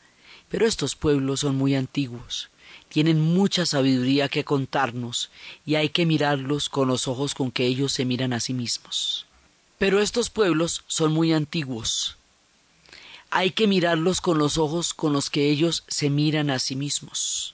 Pero 0.49 0.65
estos 0.65 0.95
pueblos 0.95 1.41
son 1.41 1.55
muy 1.55 1.75
antiguos, 1.75 2.49
tienen 2.89 3.19
mucha 3.19 3.65
sabiduría 3.65 4.29
que 4.29 4.43
contarnos 4.43 5.29
y 5.65 5.75
hay 5.75 5.89
que 5.89 6.05
mirarlos 6.05 6.69
con 6.69 6.87
los 6.87 7.07
ojos 7.07 7.35
con 7.35 7.51
que 7.51 7.65
ellos 7.65 7.91
se 7.91 8.05
miran 8.05 8.33
a 8.33 8.39
sí 8.39 8.53
mismos. 8.53 9.25
Pero 9.77 9.99
estos 9.99 10.29
pueblos 10.29 10.83
son 10.87 11.11
muy 11.11 11.33
antiguos. 11.33 12.17
Hay 13.29 13.51
que 13.51 13.67
mirarlos 13.67 14.21
con 14.21 14.37
los 14.37 14.57
ojos 14.57 14.93
con 14.93 15.11
los 15.11 15.29
que 15.29 15.49
ellos 15.49 15.83
se 15.87 16.09
miran 16.09 16.49
a 16.49 16.59
sí 16.59 16.75
mismos. 16.75 17.53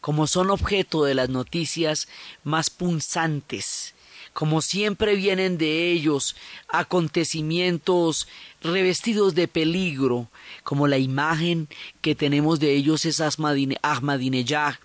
Como 0.00 0.26
son 0.26 0.50
objeto 0.50 1.04
de 1.04 1.14
las 1.14 1.28
noticias 1.28 2.08
más 2.42 2.70
punzantes, 2.70 3.94
como 4.40 4.62
siempre 4.62 5.16
vienen 5.16 5.58
de 5.58 5.92
ellos 5.92 6.34
acontecimientos 6.66 8.26
revestidos 8.62 9.34
de 9.34 9.48
peligro, 9.48 10.30
como 10.64 10.88
la 10.88 10.96
imagen 10.96 11.68
que 12.00 12.14
tenemos 12.14 12.58
de 12.58 12.74
ellos 12.74 13.04
es 13.04 13.20
Ahmadinejad 13.20 14.76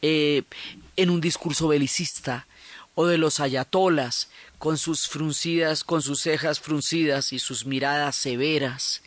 eh, 0.00 0.44
en 0.96 1.10
un 1.10 1.20
discurso 1.20 1.68
belicista, 1.68 2.46
o 2.94 3.04
de 3.04 3.18
los 3.18 3.38
ayatolas 3.38 4.30
con 4.58 4.78
sus 4.78 5.06
fruncidas, 5.08 5.84
con 5.84 6.00
sus 6.00 6.22
cejas 6.22 6.58
fruncidas 6.58 7.34
y 7.34 7.38
sus 7.38 7.66
miradas 7.66 8.16
severas, 8.16 9.02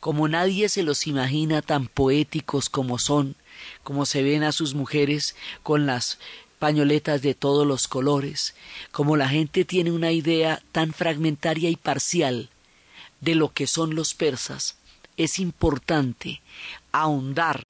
como 0.00 0.28
nadie 0.28 0.70
se 0.70 0.82
los 0.82 1.06
imagina 1.06 1.60
tan 1.60 1.88
poéticos 1.88 2.70
como 2.70 2.98
son, 2.98 3.36
como 3.82 4.06
se 4.06 4.22
ven 4.22 4.44
a 4.44 4.52
sus 4.52 4.72
mujeres 4.72 5.36
con 5.62 5.84
las 5.84 6.18
pañoletas 6.62 7.22
de 7.22 7.34
todos 7.34 7.66
los 7.66 7.88
colores, 7.88 8.54
como 8.92 9.16
la 9.16 9.28
gente 9.28 9.64
tiene 9.64 9.90
una 9.90 10.12
idea 10.12 10.62
tan 10.70 10.92
fragmentaria 10.92 11.70
y 11.70 11.74
parcial 11.74 12.50
de 13.20 13.34
lo 13.34 13.52
que 13.52 13.66
son 13.66 13.96
los 13.96 14.14
persas, 14.14 14.76
es 15.16 15.40
importante 15.40 16.40
ahondar 16.92 17.66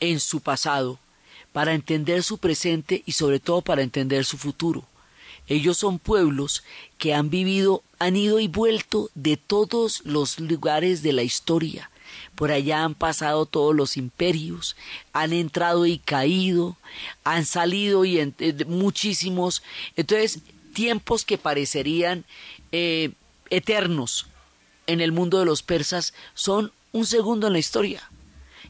en 0.00 0.20
su 0.20 0.42
pasado 0.42 0.98
para 1.54 1.72
entender 1.72 2.22
su 2.22 2.36
presente 2.36 3.02
y 3.06 3.12
sobre 3.12 3.40
todo 3.40 3.62
para 3.62 3.80
entender 3.80 4.26
su 4.26 4.36
futuro. 4.36 4.84
Ellos 5.46 5.78
son 5.78 5.98
pueblos 5.98 6.62
que 6.98 7.14
han 7.14 7.30
vivido, 7.30 7.82
han 7.98 8.16
ido 8.16 8.38
y 8.38 8.48
vuelto 8.48 9.08
de 9.14 9.38
todos 9.38 10.02
los 10.04 10.38
lugares 10.40 11.02
de 11.02 11.14
la 11.14 11.22
historia. 11.22 11.90
Por 12.40 12.52
allá 12.52 12.84
han 12.84 12.94
pasado 12.94 13.44
todos 13.44 13.76
los 13.76 13.98
imperios, 13.98 14.74
han 15.12 15.34
entrado 15.34 15.84
y 15.84 15.98
caído, 15.98 16.78
han 17.22 17.44
salido 17.44 18.06
y 18.06 18.18
eh, 18.18 18.32
muchísimos. 18.66 19.62
Entonces, 19.94 20.38
tiempos 20.72 21.26
que 21.26 21.36
parecerían 21.36 22.24
eh, 22.72 23.10
eternos 23.50 24.26
en 24.86 25.02
el 25.02 25.12
mundo 25.12 25.38
de 25.38 25.44
los 25.44 25.62
persas 25.62 26.14
son 26.32 26.72
un 26.92 27.04
segundo 27.04 27.46
en 27.46 27.52
la 27.52 27.58
historia. 27.58 28.10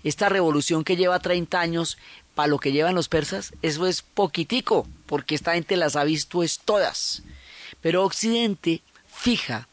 Esta 0.02 0.28
revolución 0.28 0.82
que 0.82 0.96
lleva 0.96 1.20
30 1.20 1.60
años 1.60 1.96
para 2.34 2.48
lo 2.48 2.58
que 2.58 2.72
llevan 2.72 2.96
los 2.96 3.08
persas, 3.08 3.54
eso 3.62 3.86
es 3.86 4.02
poquitico, 4.02 4.88
porque 5.06 5.36
esta 5.36 5.54
gente 5.54 5.76
las 5.76 5.94
ha 5.94 6.02
visto 6.02 6.42
es 6.42 6.58
todas. 6.58 7.22
Pero 7.80 8.02
Occidente 8.02 8.82
fija 9.06 9.68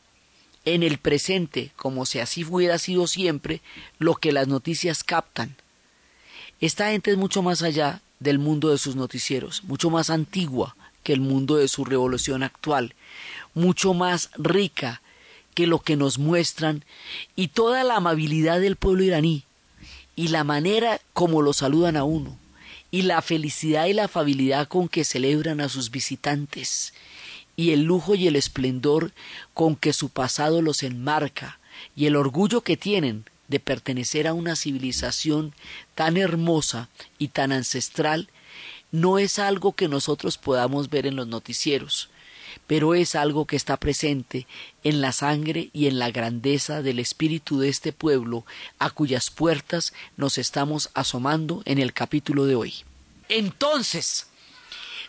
en 0.73 0.83
el 0.83 0.97
presente, 0.97 1.71
como 1.77 2.05
si 2.05 2.19
así 2.19 2.43
hubiera 2.43 2.77
sido 2.77 3.07
siempre, 3.07 3.61
lo 3.99 4.15
que 4.15 4.33
las 4.33 4.49
noticias 4.49 5.01
captan. 5.01 5.55
Esta 6.59 6.91
gente 6.91 7.11
es 7.11 7.17
mucho 7.17 7.41
más 7.41 7.61
allá 7.61 8.01
del 8.19 8.37
mundo 8.37 8.69
de 8.69 8.77
sus 8.77 8.97
noticieros, 8.97 9.63
mucho 9.63 9.89
más 9.89 10.09
antigua 10.09 10.75
que 11.03 11.13
el 11.13 11.21
mundo 11.21 11.55
de 11.55 11.69
su 11.69 11.85
revolución 11.85 12.43
actual, 12.43 12.95
mucho 13.53 13.93
más 13.93 14.29
rica 14.35 15.01
que 15.53 15.67
lo 15.67 15.79
que 15.79 15.95
nos 15.95 16.19
muestran 16.19 16.83
y 17.37 17.47
toda 17.47 17.85
la 17.85 17.95
amabilidad 17.95 18.59
del 18.59 18.75
pueblo 18.75 19.03
iraní 19.03 19.45
y 20.17 20.27
la 20.27 20.43
manera 20.43 20.99
como 21.13 21.41
lo 21.41 21.53
saludan 21.53 21.95
a 21.95 22.03
uno 22.03 22.37
y 22.91 23.03
la 23.03 23.21
felicidad 23.21 23.85
y 23.85 23.93
la 23.93 24.05
afabilidad 24.05 24.67
con 24.67 24.89
que 24.89 25.05
celebran 25.05 25.61
a 25.61 25.69
sus 25.69 25.91
visitantes, 25.91 26.93
y 27.57 27.71
el 27.71 27.83
lujo 27.83 28.15
y 28.15 28.27
el 28.27 28.37
esplendor 28.37 29.11
con 29.53 29.75
que 29.75 29.91
su 29.91 30.09
pasado 30.09 30.61
los 30.61 30.83
enmarca, 30.83 31.59
y 31.95 32.05
el 32.05 32.15
orgullo 32.15 32.61
que 32.61 32.77
tienen 32.77 33.25
de 33.47 33.59
pertenecer 33.59 34.27
a 34.27 34.33
una 34.33 34.55
civilización 34.55 35.53
tan 35.95 36.17
hermosa 36.17 36.87
y 37.17 37.29
tan 37.29 37.51
ancestral, 37.51 38.29
no 38.91 39.19
es 39.19 39.39
algo 39.39 39.73
que 39.73 39.87
nosotros 39.87 40.37
podamos 40.37 40.89
ver 40.89 41.07
en 41.07 41.15
los 41.15 41.27
noticieros, 41.27 42.09
pero 42.67 42.93
es 42.93 43.15
algo 43.15 43.45
que 43.45 43.55
está 43.55 43.77
presente 43.77 44.45
en 44.83 45.01
la 45.01 45.11
sangre 45.11 45.69
y 45.73 45.87
en 45.87 45.97
la 45.97 46.11
grandeza 46.11 46.83
del 46.83 46.99
espíritu 46.99 47.59
de 47.59 47.69
este 47.69 47.91
pueblo 47.91 48.45
a 48.77 48.91
cuyas 48.91 49.31
puertas 49.31 49.93
nos 50.15 50.37
estamos 50.37 50.89
asomando 50.93 51.63
en 51.65 51.79
el 51.79 51.93
capítulo 51.93 52.45
de 52.45 52.55
hoy. 52.55 52.73
Entonces, 53.29 54.27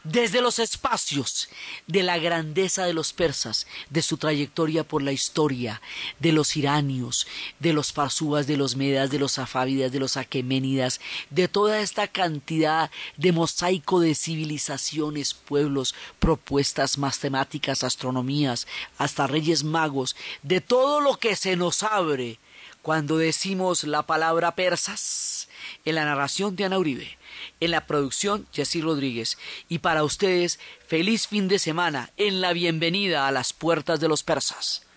desde 0.05 0.41
los 0.41 0.59
espacios 0.59 1.49
de 1.87 2.03
la 2.03 2.19
grandeza 2.19 2.85
de 2.85 2.95
los 2.95 3.13
persas, 3.13 3.67
de 3.91 4.03
su 4.03 4.17
trayectoria 4.17 4.85
por 4.85 5.03
la 5.03 5.13
historia, 5.13 5.81
de 6.19 6.33
los 6.33 6.57
iranios, 6.57 7.27
de 7.59 7.73
los 7.73 7.93
parsúas, 7.93 8.47
de 8.47 8.57
los 8.57 8.77
medas, 8.77 9.11
de 9.11 9.19
los 9.19 9.39
afávidas, 9.39 9.93
de 9.93 10.01
los 10.01 10.17
aqueménidas, 10.17 11.01
de 11.31 11.49
toda 11.49 11.81
esta 11.81 12.09
cantidad 12.09 12.91
de 13.17 13.33
mosaico 13.33 14.01
de 14.01 14.15
civilizaciones, 14.15 15.35
pueblos, 15.35 15.95
propuestas 16.19 16.99
matemáticas, 16.99 17.85
astronomías, 17.85 18.67
hasta 18.99 19.27
reyes 19.27 19.65
magos, 19.65 20.17
de 20.43 20.61
todo 20.61 21.01
lo 21.01 21.19
que 21.19 21.37
se 21.37 21.57
nos 21.57 21.83
abre 21.83 22.39
cuando 22.83 23.19
decimos 23.19 23.85
la 23.85 24.05
palabra 24.05 24.55
persas 24.55 25.49
en 25.85 25.97
la 25.97 26.05
narración 26.05 26.57
de 26.57 26.65
Ana 26.65 26.79
Uribe 26.79 27.18
en 27.61 27.71
la 27.71 27.87
producción, 27.87 28.47
Jessy 28.53 28.81
Rodríguez. 28.81 29.39
Y 29.69 29.79
para 29.79 30.05
ustedes, 30.05 30.59
feliz 30.87 31.27
fin 31.27 31.49
de 31.49 31.59
semana 31.59 32.11
en 32.17 32.41
la 32.41 32.53
bienvenida 32.53 33.27
a 33.27 33.33
las 33.33 33.53
puertas 33.53 34.01
de 34.01 34.09
los 34.09 34.23
persas. 34.23 34.88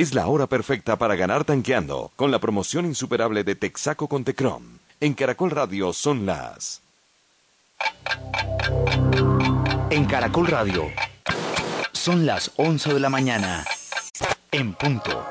Es 0.00 0.14
la 0.14 0.28
hora 0.28 0.46
perfecta 0.46 0.96
para 0.96 1.14
ganar 1.14 1.44
tanqueando 1.44 2.10
con 2.16 2.30
la 2.30 2.38
promoción 2.38 2.86
insuperable 2.86 3.44
de 3.44 3.54
Texaco 3.54 4.08
con 4.08 4.24
Tecrom. 4.24 4.78
En 4.98 5.12
Caracol 5.12 5.50
Radio 5.50 5.92
son 5.92 6.24
las... 6.24 6.80
En 9.90 10.06
Caracol 10.06 10.46
Radio 10.46 10.84
son 11.92 12.24
las 12.24 12.50
11 12.56 12.94
de 12.94 13.00
la 13.00 13.10
mañana. 13.10 13.66
En 14.50 14.72
punto. 14.72 15.22